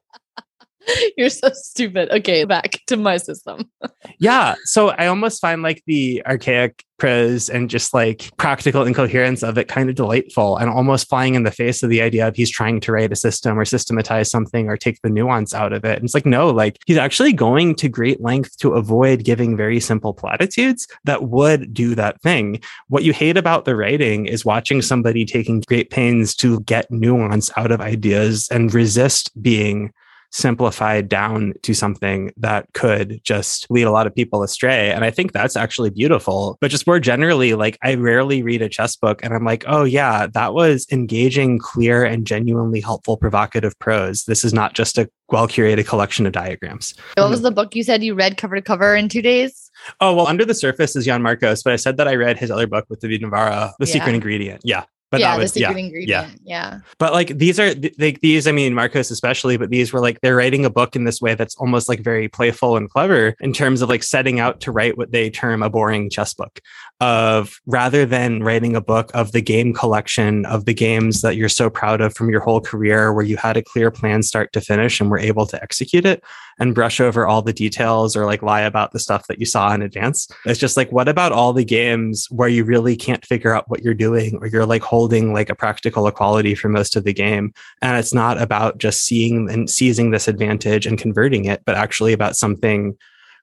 You're 1.16 1.30
so 1.30 1.50
stupid. 1.52 2.10
Okay, 2.10 2.44
back 2.44 2.80
to 2.86 2.96
my 2.96 3.16
system. 3.16 3.70
Yeah. 4.18 4.54
So 4.64 4.90
I 4.90 5.06
almost 5.06 5.40
find 5.40 5.62
like 5.62 5.82
the 5.86 6.22
archaic 6.26 6.84
prose 6.98 7.50
and 7.50 7.68
just 7.68 7.92
like 7.92 8.30
practical 8.36 8.84
incoherence 8.84 9.42
of 9.42 9.58
it 9.58 9.66
kind 9.66 9.88
of 9.88 9.96
delightful 9.96 10.56
and 10.56 10.70
almost 10.70 11.08
flying 11.08 11.34
in 11.34 11.42
the 11.42 11.50
face 11.50 11.82
of 11.82 11.90
the 11.90 12.00
idea 12.00 12.26
of 12.26 12.36
he's 12.36 12.50
trying 12.50 12.80
to 12.80 12.92
write 12.92 13.12
a 13.12 13.16
system 13.16 13.58
or 13.58 13.64
systematize 13.64 14.30
something 14.30 14.68
or 14.68 14.76
take 14.76 15.00
the 15.02 15.10
nuance 15.10 15.52
out 15.52 15.72
of 15.72 15.84
it. 15.84 15.96
And 15.96 16.04
it's 16.04 16.14
like, 16.14 16.26
no, 16.26 16.50
like 16.50 16.78
he's 16.86 16.96
actually 16.96 17.32
going 17.32 17.74
to 17.76 17.88
great 17.88 18.20
length 18.20 18.56
to 18.58 18.74
avoid 18.74 19.24
giving 19.24 19.56
very 19.56 19.80
simple 19.80 20.14
platitudes 20.14 20.86
that 21.04 21.24
would 21.24 21.74
do 21.74 21.94
that 21.94 22.20
thing. 22.22 22.60
What 22.88 23.02
you 23.02 23.12
hate 23.12 23.36
about 23.36 23.64
the 23.64 23.76
writing 23.76 24.26
is 24.26 24.44
watching 24.44 24.80
somebody 24.80 25.24
taking 25.24 25.60
great 25.60 25.90
pains 25.90 26.34
to 26.36 26.60
get 26.60 26.90
nuance 26.90 27.50
out 27.56 27.72
of 27.72 27.80
ideas 27.80 28.48
and 28.50 28.72
resist 28.72 29.30
being 29.42 29.92
simplified 30.34 31.08
down 31.08 31.54
to 31.62 31.72
something 31.72 32.32
that 32.36 32.66
could 32.74 33.20
just 33.22 33.70
lead 33.70 33.84
a 33.84 33.92
lot 33.92 34.06
of 34.06 34.14
people 34.14 34.42
astray. 34.42 34.90
And 34.90 35.04
I 35.04 35.10
think 35.10 35.32
that's 35.32 35.56
actually 35.56 35.90
beautiful. 35.90 36.58
But 36.60 36.72
just 36.72 36.88
more 36.88 36.98
generally, 36.98 37.54
like 37.54 37.78
I 37.82 37.94
rarely 37.94 38.42
read 38.42 38.60
a 38.60 38.68
chess 38.68 38.96
book 38.96 39.20
and 39.22 39.32
I'm 39.32 39.44
like, 39.44 39.64
oh, 39.68 39.84
yeah, 39.84 40.26
that 40.26 40.52
was 40.52 40.86
engaging, 40.90 41.60
clear, 41.60 42.04
and 42.04 42.26
genuinely 42.26 42.80
helpful, 42.80 43.16
provocative 43.16 43.78
prose. 43.78 44.24
This 44.24 44.44
is 44.44 44.52
not 44.52 44.74
just 44.74 44.98
a 44.98 45.08
well 45.28 45.46
curated 45.46 45.86
collection 45.86 46.26
of 46.26 46.32
diagrams. 46.32 46.94
What 47.16 47.30
was 47.30 47.40
mm. 47.40 47.44
the 47.44 47.52
book 47.52 47.76
you 47.76 47.84
said 47.84 48.02
you 48.02 48.14
read 48.14 48.36
cover 48.36 48.56
to 48.56 48.62
cover 48.62 48.94
in 48.96 49.08
two 49.08 49.22
days? 49.22 49.70
Oh, 50.00 50.14
well, 50.14 50.26
Under 50.26 50.44
the 50.44 50.54
Surface 50.54 50.96
is 50.96 51.04
Jan 51.04 51.22
Markos, 51.22 51.62
but 51.62 51.72
I 51.72 51.76
said 51.76 51.96
that 51.98 52.08
I 52.08 52.14
read 52.16 52.38
his 52.38 52.50
other 52.50 52.66
book 52.66 52.86
with 52.88 53.00
David 53.00 53.22
Navara, 53.22 53.72
The 53.78 53.86
Yeah. 53.86 53.92
Secret 53.92 54.14
Ingredient. 54.14 54.62
Yeah. 54.64 54.84
But 55.14 55.20
yeah, 55.20 55.36
that 55.36 55.42
was, 55.42 55.52
the 55.52 55.60
secret 55.60 55.76
yeah. 55.76 55.84
ingredient. 55.84 56.40
Yeah. 56.42 56.72
yeah. 56.72 56.80
But 56.98 57.12
like 57.12 57.28
these 57.38 57.60
are 57.60 57.72
like 57.98 58.20
these, 58.20 58.48
I 58.48 58.52
mean, 58.52 58.74
Markos 58.74 59.12
especially, 59.12 59.56
but 59.56 59.70
these 59.70 59.92
were 59.92 60.00
like 60.00 60.20
they're 60.22 60.34
writing 60.34 60.64
a 60.64 60.70
book 60.70 60.96
in 60.96 61.04
this 61.04 61.20
way 61.20 61.36
that's 61.36 61.54
almost 61.54 61.88
like 61.88 62.00
very 62.00 62.28
playful 62.28 62.76
and 62.76 62.90
clever 62.90 63.36
in 63.38 63.52
terms 63.52 63.80
of 63.80 63.88
like 63.88 64.02
setting 64.02 64.40
out 64.40 64.60
to 64.62 64.72
write 64.72 64.98
what 64.98 65.12
they 65.12 65.30
term 65.30 65.62
a 65.62 65.70
boring 65.70 66.10
chess 66.10 66.34
book. 66.34 66.60
Of 67.00 67.60
rather 67.66 68.06
than 68.06 68.42
writing 68.42 68.76
a 68.76 68.80
book 68.80 69.10
of 69.14 69.32
the 69.32 69.42
game 69.42 69.74
collection 69.74 70.46
of 70.46 70.64
the 70.64 70.72
games 70.72 71.22
that 71.22 71.36
you're 71.36 71.48
so 71.48 71.68
proud 71.68 72.00
of 72.00 72.14
from 72.14 72.30
your 72.30 72.40
whole 72.40 72.60
career, 72.60 73.12
where 73.12 73.24
you 73.24 73.36
had 73.36 73.56
a 73.56 73.62
clear 73.62 73.90
plan 73.90 74.22
start 74.22 74.52
to 74.52 74.60
finish 74.60 75.00
and 75.00 75.10
were 75.10 75.18
able 75.18 75.44
to 75.46 75.60
execute 75.62 76.06
it 76.06 76.22
and 76.58 76.74
brush 76.74 77.00
over 77.00 77.26
all 77.26 77.42
the 77.42 77.52
details 77.52 78.14
or 78.16 78.26
like 78.26 78.42
lie 78.42 78.60
about 78.60 78.92
the 78.92 79.00
stuff 79.00 79.26
that 79.26 79.40
you 79.40 79.44
saw 79.44 79.74
in 79.74 79.82
advance. 79.82 80.28
It's 80.46 80.60
just 80.60 80.76
like, 80.76 80.92
what 80.92 81.08
about 81.08 81.32
all 81.32 81.52
the 81.52 81.64
games 81.64 82.28
where 82.30 82.48
you 82.48 82.64
really 82.64 82.96
can't 82.96 83.26
figure 83.26 83.54
out 83.54 83.68
what 83.68 83.82
you're 83.82 83.92
doing 83.92 84.38
or 84.40 84.46
you're 84.46 84.64
like 84.64 84.82
holding 84.82 85.34
like 85.34 85.50
a 85.50 85.56
practical 85.56 86.06
equality 86.06 86.54
for 86.54 86.68
most 86.68 86.94
of 86.94 87.04
the 87.04 87.12
game? 87.12 87.52
And 87.82 87.98
it's 87.98 88.14
not 88.14 88.40
about 88.40 88.78
just 88.78 89.02
seeing 89.02 89.50
and 89.50 89.68
seizing 89.68 90.12
this 90.12 90.28
advantage 90.28 90.86
and 90.86 90.96
converting 90.96 91.44
it, 91.46 91.62
but 91.66 91.74
actually 91.74 92.12
about 92.12 92.36
something 92.36 92.96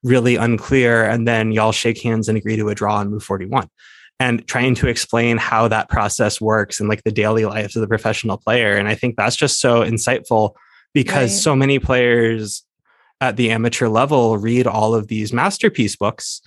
really 0.03 0.35
unclear. 0.35 1.03
And 1.03 1.27
then 1.27 1.51
y'all 1.51 1.71
shake 1.71 2.01
hands 2.01 2.27
and 2.27 2.37
agree 2.37 2.55
to 2.55 2.69
a 2.69 2.75
draw 2.75 2.97
on 2.97 3.09
move 3.11 3.23
41 3.23 3.69
and 4.19 4.45
trying 4.47 4.75
to 4.75 4.87
explain 4.87 5.37
how 5.37 5.67
that 5.67 5.89
process 5.89 6.39
works 6.39 6.79
and 6.79 6.87
like 6.89 7.03
the 7.03 7.11
daily 7.11 7.45
lives 7.45 7.75
of 7.75 7.81
the 7.81 7.87
professional 7.87 8.37
player. 8.37 8.77
And 8.77 8.87
I 8.87 8.95
think 8.95 9.15
that's 9.15 9.35
just 9.35 9.59
so 9.59 9.81
insightful 9.81 10.53
because 10.93 11.31
Right. 11.31 11.41
so 11.41 11.55
many 11.55 11.79
players 11.79 12.63
at 13.19 13.37
the 13.37 13.51
amateur 13.51 13.87
level 13.87 14.37
read 14.37 14.67
all 14.67 14.93
of 14.95 15.07
these 15.07 15.31
masterpiece 15.31 15.95
books 15.95 16.41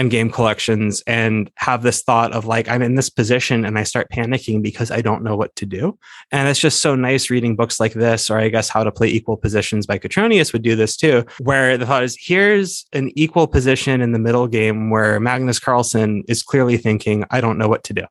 and 0.00 0.10
game 0.10 0.30
collections 0.30 1.02
and 1.06 1.50
have 1.56 1.82
this 1.82 2.02
thought 2.02 2.32
of 2.32 2.46
like 2.46 2.68
I'm 2.70 2.80
in 2.80 2.94
this 2.94 3.10
position 3.10 3.66
and 3.66 3.78
I 3.78 3.82
start 3.82 4.08
panicking 4.10 4.62
because 4.62 4.90
I 4.90 5.02
don't 5.02 5.22
know 5.22 5.36
what 5.36 5.54
to 5.56 5.66
do. 5.66 5.98
And 6.32 6.48
it's 6.48 6.58
just 6.58 6.80
so 6.80 6.94
nice 6.94 7.28
reading 7.28 7.54
books 7.54 7.78
like 7.78 7.92
this, 7.92 8.30
or 8.30 8.38
I 8.38 8.48
guess 8.48 8.70
How 8.70 8.82
to 8.82 8.90
Play 8.90 9.08
Equal 9.08 9.36
Positions 9.36 9.86
by 9.86 9.98
Kotronias 9.98 10.54
would 10.54 10.62
do 10.62 10.74
this 10.74 10.96
too, 10.96 11.26
where 11.40 11.76
the 11.76 11.84
thought 11.84 12.02
is 12.02 12.16
here's 12.18 12.86
an 12.94 13.12
equal 13.14 13.46
position 13.46 14.00
in 14.00 14.12
the 14.12 14.18
middle 14.18 14.46
game 14.46 14.88
where 14.88 15.20
Magnus 15.20 15.58
Carlsen 15.58 16.24
is 16.28 16.42
clearly 16.42 16.78
thinking, 16.78 17.26
I 17.30 17.42
don't 17.42 17.58
know 17.58 17.68
what 17.68 17.84
to 17.84 17.92
do. 17.92 18.04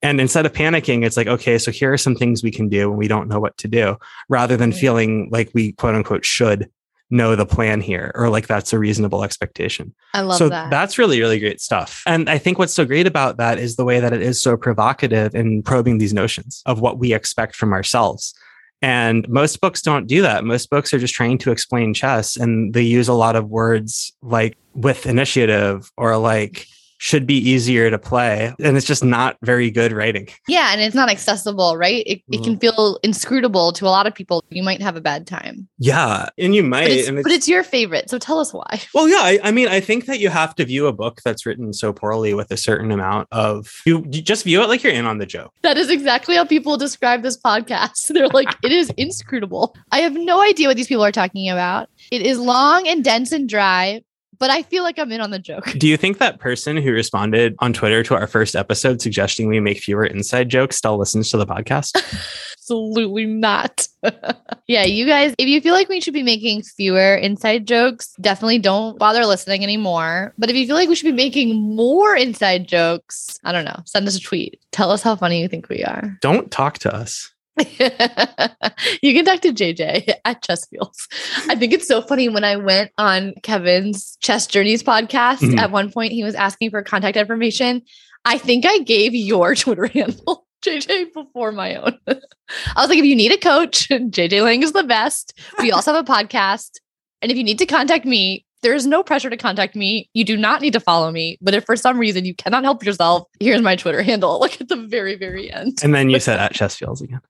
And 0.00 0.20
instead 0.20 0.46
of 0.46 0.52
panicking, 0.52 1.04
it's 1.04 1.16
like, 1.16 1.26
okay, 1.26 1.58
so 1.58 1.72
here 1.72 1.92
are 1.92 1.98
some 1.98 2.14
things 2.14 2.44
we 2.44 2.52
can 2.52 2.68
do 2.68 2.88
when 2.88 2.98
we 2.98 3.08
don't 3.08 3.28
know 3.28 3.40
what 3.40 3.56
to 3.58 3.68
do, 3.68 3.96
rather 4.28 4.56
than 4.56 4.70
feeling 4.70 5.28
like 5.32 5.50
we 5.54 5.72
quote 5.72 5.96
unquote 5.96 6.24
should 6.24 6.70
know 7.12 7.36
the 7.36 7.46
plan 7.46 7.80
here 7.80 8.10
or 8.14 8.30
like 8.30 8.46
that's 8.46 8.72
a 8.72 8.78
reasonable 8.78 9.22
expectation. 9.22 9.94
I 10.14 10.22
love 10.22 10.38
so 10.38 10.48
that. 10.48 10.70
that's 10.70 10.98
really, 10.98 11.20
really 11.20 11.38
great 11.38 11.60
stuff. 11.60 12.02
And 12.06 12.28
I 12.28 12.38
think 12.38 12.58
what's 12.58 12.72
so 12.72 12.84
great 12.84 13.06
about 13.06 13.36
that 13.36 13.58
is 13.58 13.76
the 13.76 13.84
way 13.84 14.00
that 14.00 14.12
it 14.12 14.22
is 14.22 14.40
so 14.40 14.56
provocative 14.56 15.34
in 15.34 15.62
probing 15.62 15.98
these 15.98 16.14
notions 16.14 16.62
of 16.66 16.80
what 16.80 16.98
we 16.98 17.12
expect 17.12 17.54
from 17.54 17.72
ourselves. 17.72 18.34
And 18.80 19.28
most 19.28 19.60
books 19.60 19.82
don't 19.82 20.06
do 20.06 20.22
that. 20.22 20.42
Most 20.42 20.70
books 20.70 20.92
are 20.92 20.98
just 20.98 21.14
trying 21.14 21.38
to 21.38 21.52
explain 21.52 21.94
chess 21.94 22.36
and 22.36 22.74
they 22.74 22.82
use 22.82 23.08
a 23.08 23.14
lot 23.14 23.36
of 23.36 23.48
words 23.48 24.12
like 24.22 24.56
with 24.74 25.06
initiative 25.06 25.92
or 25.96 26.16
like 26.16 26.66
should 27.04 27.26
be 27.26 27.34
easier 27.36 27.90
to 27.90 27.98
play. 27.98 28.54
And 28.62 28.76
it's 28.76 28.86
just 28.86 29.02
not 29.02 29.36
very 29.42 29.72
good 29.72 29.90
writing. 29.90 30.28
yeah, 30.46 30.70
and 30.72 30.80
it's 30.80 30.94
not 30.94 31.08
accessible, 31.10 31.76
right? 31.76 32.04
It, 32.06 32.20
it 32.20 32.22
Mm-hmm. 32.30 32.44
can 32.44 32.58
feel 32.60 33.00
inscrutable 33.02 33.72
to 33.72 33.86
a 33.86 33.90
lot 33.90 34.06
of 34.06 34.14
people. 34.14 34.44
You 34.50 34.62
might 34.62 34.80
have 34.80 34.94
a 34.94 35.00
bad 35.00 35.26
time, 35.26 35.68
Yeah. 35.78 36.28
And 36.38 36.54
you 36.54 36.62
might. 36.62 36.84
but 36.84 36.90
it's, 36.92 37.08
and 37.08 37.22
but 37.24 37.32
it's 37.32 37.48
your 37.48 37.64
favorite. 37.64 38.08
So 38.08 38.18
tell 38.18 38.38
us 38.38 38.54
why. 38.54 38.80
Well, 38.94 39.08
yeah, 39.08 39.18
I, 39.20 39.40
I 39.42 39.50
mean, 39.50 39.66
I 39.66 39.80
think 39.80 40.06
that 40.06 40.20
you 40.20 40.28
have 40.28 40.54
to 40.54 40.64
view 40.64 40.86
a 40.86 40.92
book 40.92 41.20
that's 41.24 41.44
written 41.44 41.72
so 41.72 41.92
poorly 41.92 42.34
with 42.34 42.52
a 42.52 42.56
certain 42.56 42.92
amount 42.92 43.26
of 43.32 43.72
you, 43.84 44.06
you 44.12 44.22
just 44.22 44.44
view 44.44 44.62
it 44.62 44.68
like 44.68 44.84
you're 44.84 44.92
in 44.92 45.06
on 45.06 45.18
the 45.18 45.26
joke. 45.26 45.52
That 45.62 45.76
is 45.76 45.90
exactly 45.90 46.36
how 46.36 46.44
people 46.44 46.76
describe 46.76 47.22
this 47.22 47.36
podcast. 47.36 48.08
They're 48.14 48.28
like, 48.28 48.54
it 48.62 48.70
is 48.70 48.90
inscrutable. 48.96 49.74
I 49.90 49.98
have 50.02 50.14
no 50.14 50.40
idea 50.40 50.68
what 50.68 50.76
these 50.76 50.86
people 50.86 51.04
are 51.04 51.10
talking 51.10 51.50
about. 51.50 51.88
It 52.12 52.22
is 52.22 52.38
long 52.38 52.86
and 52.86 53.02
dense 53.02 53.32
and 53.32 53.48
dry, 53.48 54.02
but 54.42 54.50
I 54.50 54.64
feel 54.64 54.82
like 54.82 54.98
I'm 54.98 55.12
in 55.12 55.20
on 55.20 55.30
the 55.30 55.38
joke. 55.38 55.72
Do 55.78 55.86
you 55.86 55.96
think 55.96 56.18
that 56.18 56.40
person 56.40 56.76
who 56.76 56.90
responded 56.90 57.54
on 57.60 57.72
Twitter 57.72 58.02
to 58.02 58.16
our 58.16 58.26
first 58.26 58.56
episode 58.56 59.00
suggesting 59.00 59.46
we 59.46 59.60
make 59.60 59.78
fewer 59.78 60.04
inside 60.04 60.48
jokes 60.48 60.74
still 60.74 60.98
listens 60.98 61.30
to 61.30 61.36
the 61.36 61.46
podcast? 61.46 61.94
Absolutely 62.58 63.24
not. 63.24 63.86
yeah, 64.66 64.82
you 64.82 65.06
guys, 65.06 65.32
if 65.38 65.46
you 65.46 65.60
feel 65.60 65.74
like 65.74 65.88
we 65.88 66.00
should 66.00 66.12
be 66.12 66.24
making 66.24 66.62
fewer 66.62 67.14
inside 67.14 67.68
jokes, 67.68 68.16
definitely 68.20 68.58
don't 68.58 68.98
bother 68.98 69.24
listening 69.26 69.62
anymore. 69.62 70.34
But 70.36 70.50
if 70.50 70.56
you 70.56 70.66
feel 70.66 70.74
like 70.74 70.88
we 70.88 70.96
should 70.96 71.06
be 71.06 71.12
making 71.12 71.54
more 71.54 72.16
inside 72.16 72.66
jokes, 72.66 73.38
I 73.44 73.52
don't 73.52 73.64
know, 73.64 73.80
send 73.84 74.08
us 74.08 74.16
a 74.16 74.20
tweet. 74.20 74.60
Tell 74.72 74.90
us 74.90 75.02
how 75.02 75.14
funny 75.14 75.40
you 75.40 75.46
think 75.46 75.68
we 75.68 75.84
are. 75.84 76.18
Don't 76.20 76.50
talk 76.50 76.78
to 76.78 76.92
us. 76.92 77.32
you 79.02 79.14
can 79.14 79.24
talk 79.24 79.40
to 79.40 79.52
JJ 79.52 80.14
at 80.24 80.42
Chess 80.42 80.66
Feels. 80.66 81.08
I 81.48 81.54
think 81.54 81.72
it's 81.72 81.86
so 81.86 82.00
funny 82.00 82.28
when 82.28 82.44
I 82.44 82.56
went 82.56 82.90
on 82.98 83.34
Kevin's 83.42 84.16
Chess 84.20 84.46
Journeys 84.46 84.82
podcast. 84.82 85.38
Mhm. 85.40 85.58
At 85.58 85.70
one 85.70 85.90
point, 85.92 86.12
he 86.12 86.24
was 86.24 86.34
asking 86.34 86.70
for 86.70 86.82
contact 86.82 87.16
information. 87.16 87.82
I 88.24 88.38
think 88.38 88.64
I 88.66 88.78
gave 88.78 89.14
your 89.14 89.54
Twitter 89.56 89.86
handle, 89.86 90.46
JJ, 90.64 91.12
before 91.12 91.52
my 91.52 91.74
own. 91.76 91.98
I 92.06 92.80
was 92.80 92.88
like, 92.88 92.98
if 92.98 93.04
you 93.04 93.16
need 93.16 93.32
a 93.32 93.38
coach, 93.38 93.88
JJ 93.88 94.42
Lang 94.42 94.62
is 94.62 94.72
the 94.72 94.84
best. 94.84 95.38
We 95.58 95.72
also 95.72 95.92
have 95.92 96.08
a 96.08 96.10
podcast. 96.10 96.78
And 97.20 97.30
if 97.30 97.36
you 97.36 97.44
need 97.44 97.58
to 97.58 97.66
contact 97.66 98.04
me, 98.04 98.46
there 98.62 98.74
is 98.74 98.86
no 98.86 99.02
pressure 99.02 99.28
to 99.28 99.36
contact 99.36 99.74
me. 99.74 100.08
You 100.14 100.24
do 100.24 100.36
not 100.36 100.62
need 100.62 100.72
to 100.72 100.80
follow 100.80 101.10
me. 101.10 101.36
But 101.42 101.54
if 101.54 101.64
for 101.64 101.76
some 101.76 101.98
reason 101.98 102.24
you 102.24 102.34
cannot 102.34 102.62
help 102.62 102.84
yourself, 102.84 103.28
here's 103.40 103.60
my 103.60 103.76
Twitter 103.76 104.02
handle. 104.02 104.38
Look 104.40 104.60
at 104.60 104.68
the 104.68 104.76
very, 104.76 105.16
very 105.16 105.52
end. 105.52 105.78
And 105.82 105.92
then 105.94 106.10
you 106.10 106.20
said 106.20 106.38
at 106.38 106.52
Chessfeels 106.52 107.00
again. 107.02 107.20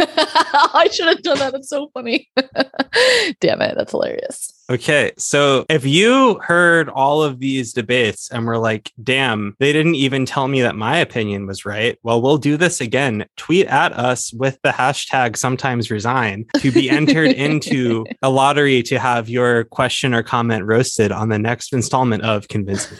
I 0.74 0.88
should 0.92 1.08
have 1.08 1.22
done 1.22 1.38
that. 1.38 1.54
It's 1.54 1.68
so 1.68 1.90
funny. 1.92 2.28
Damn 3.40 3.62
it. 3.62 3.74
That's 3.76 3.92
hilarious. 3.92 4.52
Okay. 4.70 5.10
So 5.18 5.66
if 5.68 5.84
you 5.84 6.38
heard 6.44 6.88
all 6.88 7.24
of 7.24 7.40
these 7.40 7.72
debates 7.72 8.30
and 8.30 8.46
were 8.46 8.56
like, 8.56 8.92
damn, 9.02 9.56
they 9.58 9.72
didn't 9.72 9.96
even 9.96 10.24
tell 10.24 10.46
me 10.46 10.62
that 10.62 10.76
my 10.76 10.96
opinion 10.98 11.46
was 11.46 11.66
right. 11.66 11.98
Well, 12.04 12.22
we'll 12.22 12.38
do 12.38 12.56
this 12.56 12.80
again. 12.80 13.26
Tweet 13.36 13.66
at 13.66 13.92
us 13.92 14.32
with 14.32 14.60
the 14.62 14.70
hashtag 14.70 15.36
sometimes 15.36 15.90
resign 15.90 16.46
to 16.58 16.70
be 16.70 16.88
entered 16.88 17.32
into 17.32 18.06
a 18.22 18.30
lottery 18.30 18.82
to 18.84 19.00
have 19.00 19.28
your 19.28 19.64
question 19.64 20.14
or 20.14 20.22
comment 20.22 20.64
roasted 20.64 21.10
on 21.10 21.30
the 21.30 21.38
next 21.38 21.72
installment 21.72 22.22
of 22.22 22.46
Convince 22.46 22.92
Me. 22.92 22.98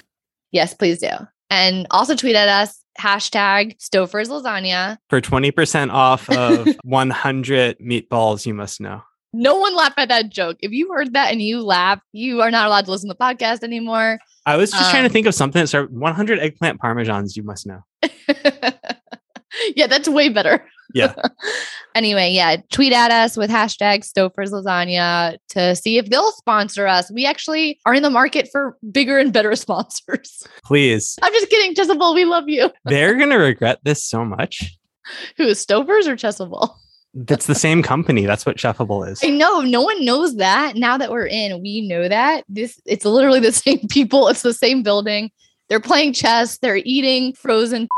Yes, 0.50 0.74
please 0.74 0.98
do. 0.98 1.10
And 1.50 1.86
also 1.92 2.16
tweet 2.16 2.34
at 2.34 2.48
us 2.48 2.79
hashtag 3.00 3.78
Stouffer's 3.78 4.28
lasagna. 4.28 4.98
For 5.08 5.20
20% 5.20 5.90
off 5.92 6.28
of 6.30 6.68
100 6.84 7.78
meatballs 7.78 8.46
you 8.46 8.54
must 8.54 8.80
know. 8.80 9.02
No 9.32 9.56
one 9.58 9.76
laughed 9.76 9.98
at 9.98 10.08
that 10.08 10.28
joke. 10.28 10.56
If 10.60 10.72
you 10.72 10.92
heard 10.92 11.12
that 11.14 11.30
and 11.30 11.40
you 11.40 11.62
laughed, 11.62 12.02
you 12.12 12.40
are 12.42 12.50
not 12.50 12.66
allowed 12.66 12.86
to 12.86 12.90
listen 12.90 13.08
to 13.08 13.14
the 13.18 13.24
podcast 13.24 13.62
anymore. 13.62 14.18
I 14.44 14.56
was 14.56 14.72
just 14.72 14.90
trying 14.90 15.04
to 15.04 15.06
Um, 15.06 15.12
think 15.12 15.26
of 15.28 15.34
something 15.34 15.60
that 15.60 15.68
started 15.68 15.92
100 15.96 16.40
eggplant 16.40 16.80
parmesans. 16.80 17.36
You 17.36 17.44
must 17.44 17.64
know. 17.66 17.80
yeah, 19.76 19.86
that's 19.86 20.08
way 20.08 20.28
better. 20.28 20.64
Yeah. 20.94 21.14
anyway, 21.94 22.30
yeah, 22.30 22.56
tweet 22.72 22.92
at 22.92 23.10
us 23.10 23.36
with 23.36 23.50
hashtag 23.50 24.00
Stouffer's 24.00 24.52
Lasagna 24.52 25.38
to 25.50 25.76
see 25.76 25.98
if 25.98 26.10
they'll 26.10 26.32
sponsor 26.32 26.86
us. 26.86 27.10
We 27.10 27.26
actually 27.26 27.78
are 27.86 27.94
in 27.94 28.02
the 28.02 28.10
market 28.10 28.48
for 28.50 28.76
bigger 28.90 29.18
and 29.18 29.32
better 29.32 29.54
sponsors. 29.56 30.42
Please. 30.64 31.18
I'm 31.22 31.32
just 31.32 31.48
kidding, 31.48 31.74
Chessable. 31.74 32.14
We 32.14 32.24
love 32.24 32.48
you. 32.48 32.70
They're 32.84 33.16
gonna 33.16 33.38
regret 33.38 33.80
this 33.82 34.04
so 34.04 34.24
much. 34.24 34.78
Who 35.36 35.44
is 35.44 35.64
Stouffer's 35.64 36.06
or 36.06 36.16
Chessable? 36.16 36.74
That's 37.12 37.46
the 37.46 37.56
same 37.56 37.82
company. 37.82 38.24
That's 38.24 38.46
what 38.46 38.56
Chefable 38.56 39.08
is. 39.08 39.20
I 39.24 39.30
know 39.30 39.60
no 39.62 39.82
one 39.82 40.04
knows 40.04 40.36
that. 40.36 40.76
Now 40.76 40.96
that 40.96 41.10
we're 41.10 41.26
in, 41.26 41.60
we 41.60 41.88
know 41.88 42.08
that 42.08 42.44
this 42.48 42.80
it's 42.86 43.04
literally 43.04 43.40
the 43.40 43.52
same 43.52 43.80
people. 43.88 44.28
It's 44.28 44.42
the 44.42 44.54
same 44.54 44.82
building. 44.82 45.30
They're 45.68 45.80
playing 45.80 46.12
chess. 46.12 46.58
They're 46.58 46.80
eating 46.84 47.32
frozen. 47.32 47.88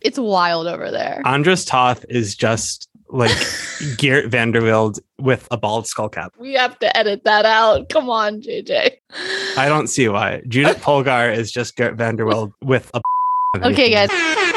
It's 0.00 0.18
wild 0.18 0.66
over 0.66 0.90
there. 0.90 1.22
Andras 1.24 1.64
Toth 1.64 2.04
is 2.08 2.34
just 2.34 2.88
like 3.10 3.36
Geert 3.96 4.30
van 4.30 4.52
der 4.52 4.60
Velde 4.60 4.98
with 5.18 5.48
a 5.50 5.56
bald 5.56 5.86
skull 5.86 6.08
cap. 6.08 6.32
We 6.38 6.54
have 6.54 6.78
to 6.80 6.96
edit 6.96 7.24
that 7.24 7.46
out. 7.46 7.88
Come 7.88 8.10
on, 8.10 8.42
JJ. 8.42 8.92
I 9.56 9.68
don't 9.68 9.88
see 9.88 10.08
why. 10.08 10.42
Judit 10.46 10.76
Polgar 10.76 11.34
is 11.34 11.50
just 11.50 11.76
Geert 11.76 11.96
van 11.96 12.16
der 12.16 12.26
Velde 12.26 12.52
with 12.62 12.90
a. 12.94 13.00
Okay, 13.62 13.90
guys. 13.90 14.10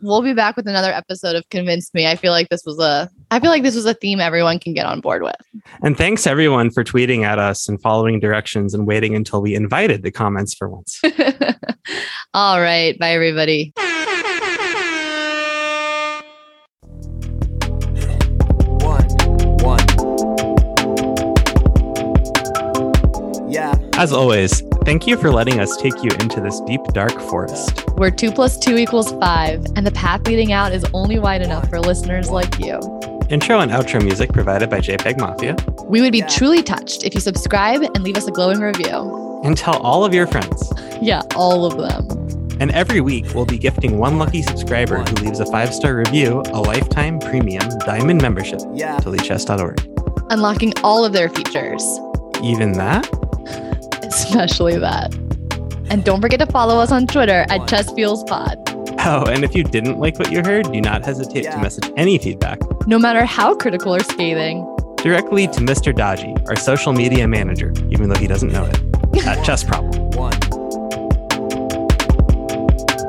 We'll 0.00 0.22
be 0.22 0.34
back 0.34 0.56
with 0.56 0.68
another 0.68 0.92
episode 0.92 1.36
of 1.36 1.48
Convince 1.50 1.92
Me. 1.94 2.06
I 2.06 2.16
feel 2.16 2.32
like 2.32 2.48
this 2.48 2.62
was 2.64 2.78
a 2.78 3.10
I 3.30 3.40
feel 3.40 3.50
like 3.50 3.62
this 3.62 3.74
was 3.74 3.86
a 3.86 3.94
theme 3.94 4.20
everyone 4.20 4.58
can 4.58 4.74
get 4.74 4.86
on 4.86 5.00
board 5.00 5.22
with. 5.22 5.36
And 5.82 5.96
thanks 5.96 6.26
everyone 6.26 6.70
for 6.70 6.84
tweeting 6.84 7.24
at 7.24 7.38
us 7.38 7.68
and 7.68 7.80
following 7.80 8.20
directions 8.20 8.74
and 8.74 8.86
waiting 8.86 9.14
until 9.14 9.42
we 9.42 9.54
invited 9.54 10.02
the 10.02 10.10
comments 10.10 10.54
for 10.54 10.68
once. 10.68 11.00
All 12.34 12.60
right. 12.60 12.98
Bye 12.98 13.12
everybody. 13.12 13.72
As 23.98 24.12
always, 24.12 24.60
thank 24.84 25.08
you 25.08 25.16
for 25.16 25.32
letting 25.32 25.58
us 25.58 25.76
take 25.76 26.04
you 26.04 26.10
into 26.20 26.40
this 26.40 26.60
deep, 26.60 26.80
dark 26.92 27.20
forest. 27.22 27.80
Where 27.96 28.12
two 28.12 28.30
plus 28.30 28.56
two 28.56 28.76
equals 28.76 29.10
five, 29.14 29.66
and 29.74 29.84
the 29.84 29.90
path 29.90 30.24
leading 30.24 30.52
out 30.52 30.72
is 30.72 30.86
only 30.94 31.18
wide 31.18 31.42
enough 31.42 31.68
for 31.68 31.80
listeners 31.80 32.30
like 32.30 32.60
you. 32.60 32.78
Intro 33.28 33.58
and 33.58 33.72
outro 33.72 34.00
music 34.00 34.32
provided 34.32 34.70
by 34.70 34.78
JPEG 34.78 35.18
Mafia. 35.18 35.56
We 35.86 36.00
would 36.00 36.12
be 36.12 36.18
Yeah. 36.18 36.28
truly 36.28 36.62
touched 36.62 37.02
if 37.02 37.12
you 37.12 37.20
subscribe 37.20 37.82
and 37.82 38.04
leave 38.04 38.16
us 38.16 38.28
a 38.28 38.30
glowing 38.30 38.60
review. 38.60 39.40
And 39.42 39.56
tell 39.56 39.78
all 39.78 40.04
of 40.04 40.14
your 40.14 40.28
friends. 40.28 40.72
Yeah, 41.00 41.22
all 41.36 41.64
of 41.64 41.76
them. 41.76 42.08
And 42.60 42.72
every 42.72 43.00
week, 43.00 43.26
we'll 43.32 43.46
be 43.46 43.56
gifting 43.58 43.98
one 43.98 44.18
lucky 44.18 44.42
subscriber 44.42 44.98
who 44.98 45.14
leaves 45.24 45.38
a 45.38 45.46
five 45.46 45.72
star 45.72 45.96
review 45.96 46.42
a 46.52 46.60
lifetime 46.60 47.18
premium 47.20 47.62
diamond 47.86 48.20
membership 48.22 48.60
yeah. 48.74 48.98
to 48.98 49.10
lichess.org. 49.10 49.78
Unlocking 50.30 50.72
all 50.84 51.04
of 51.04 51.12
their 51.12 51.28
features, 51.28 51.82
Even 52.42 52.72
that? 52.72 53.08
especially 54.08 54.78
that. 54.78 55.14
And 55.90 56.04
don't 56.04 56.20
forget 56.20 56.38
to 56.40 56.46
follow 56.46 56.78
us 56.78 56.92
on 56.92 57.06
Twitter 57.06 57.46
at 57.48 57.62
ChessFeelsPod. 57.62 58.96
Oh, 59.06 59.24
and 59.30 59.44
if 59.44 59.54
you 59.54 59.62
didn't 59.64 59.98
like 59.98 60.18
what 60.18 60.30
you 60.32 60.42
heard, 60.44 60.70
do 60.72 60.80
not 60.80 61.04
hesitate 61.04 61.42
to 61.44 61.56
message 61.58 61.90
any 61.96 62.18
feedback 62.18 62.58
No 62.86 62.98
matter 62.98 63.24
how 63.24 63.54
critical 63.54 63.94
or 63.94 64.00
scathing. 64.00 64.64
directly 64.96 65.46
to 65.46 65.60
Mr. 65.60 65.94
Dodgy, 65.94 66.34
our 66.48 66.56
social 66.56 66.92
media 66.92 67.26
manager, 67.28 67.72
even 67.90 68.08
though 68.10 68.18
he 68.18 68.26
doesn't 68.26 68.52
know 68.52 68.64
it, 68.64 69.26
at 69.26 69.42
Chess 69.44 69.64
Problem. 69.64 70.10
One. 70.10 70.32
Yeah. 70.44 71.88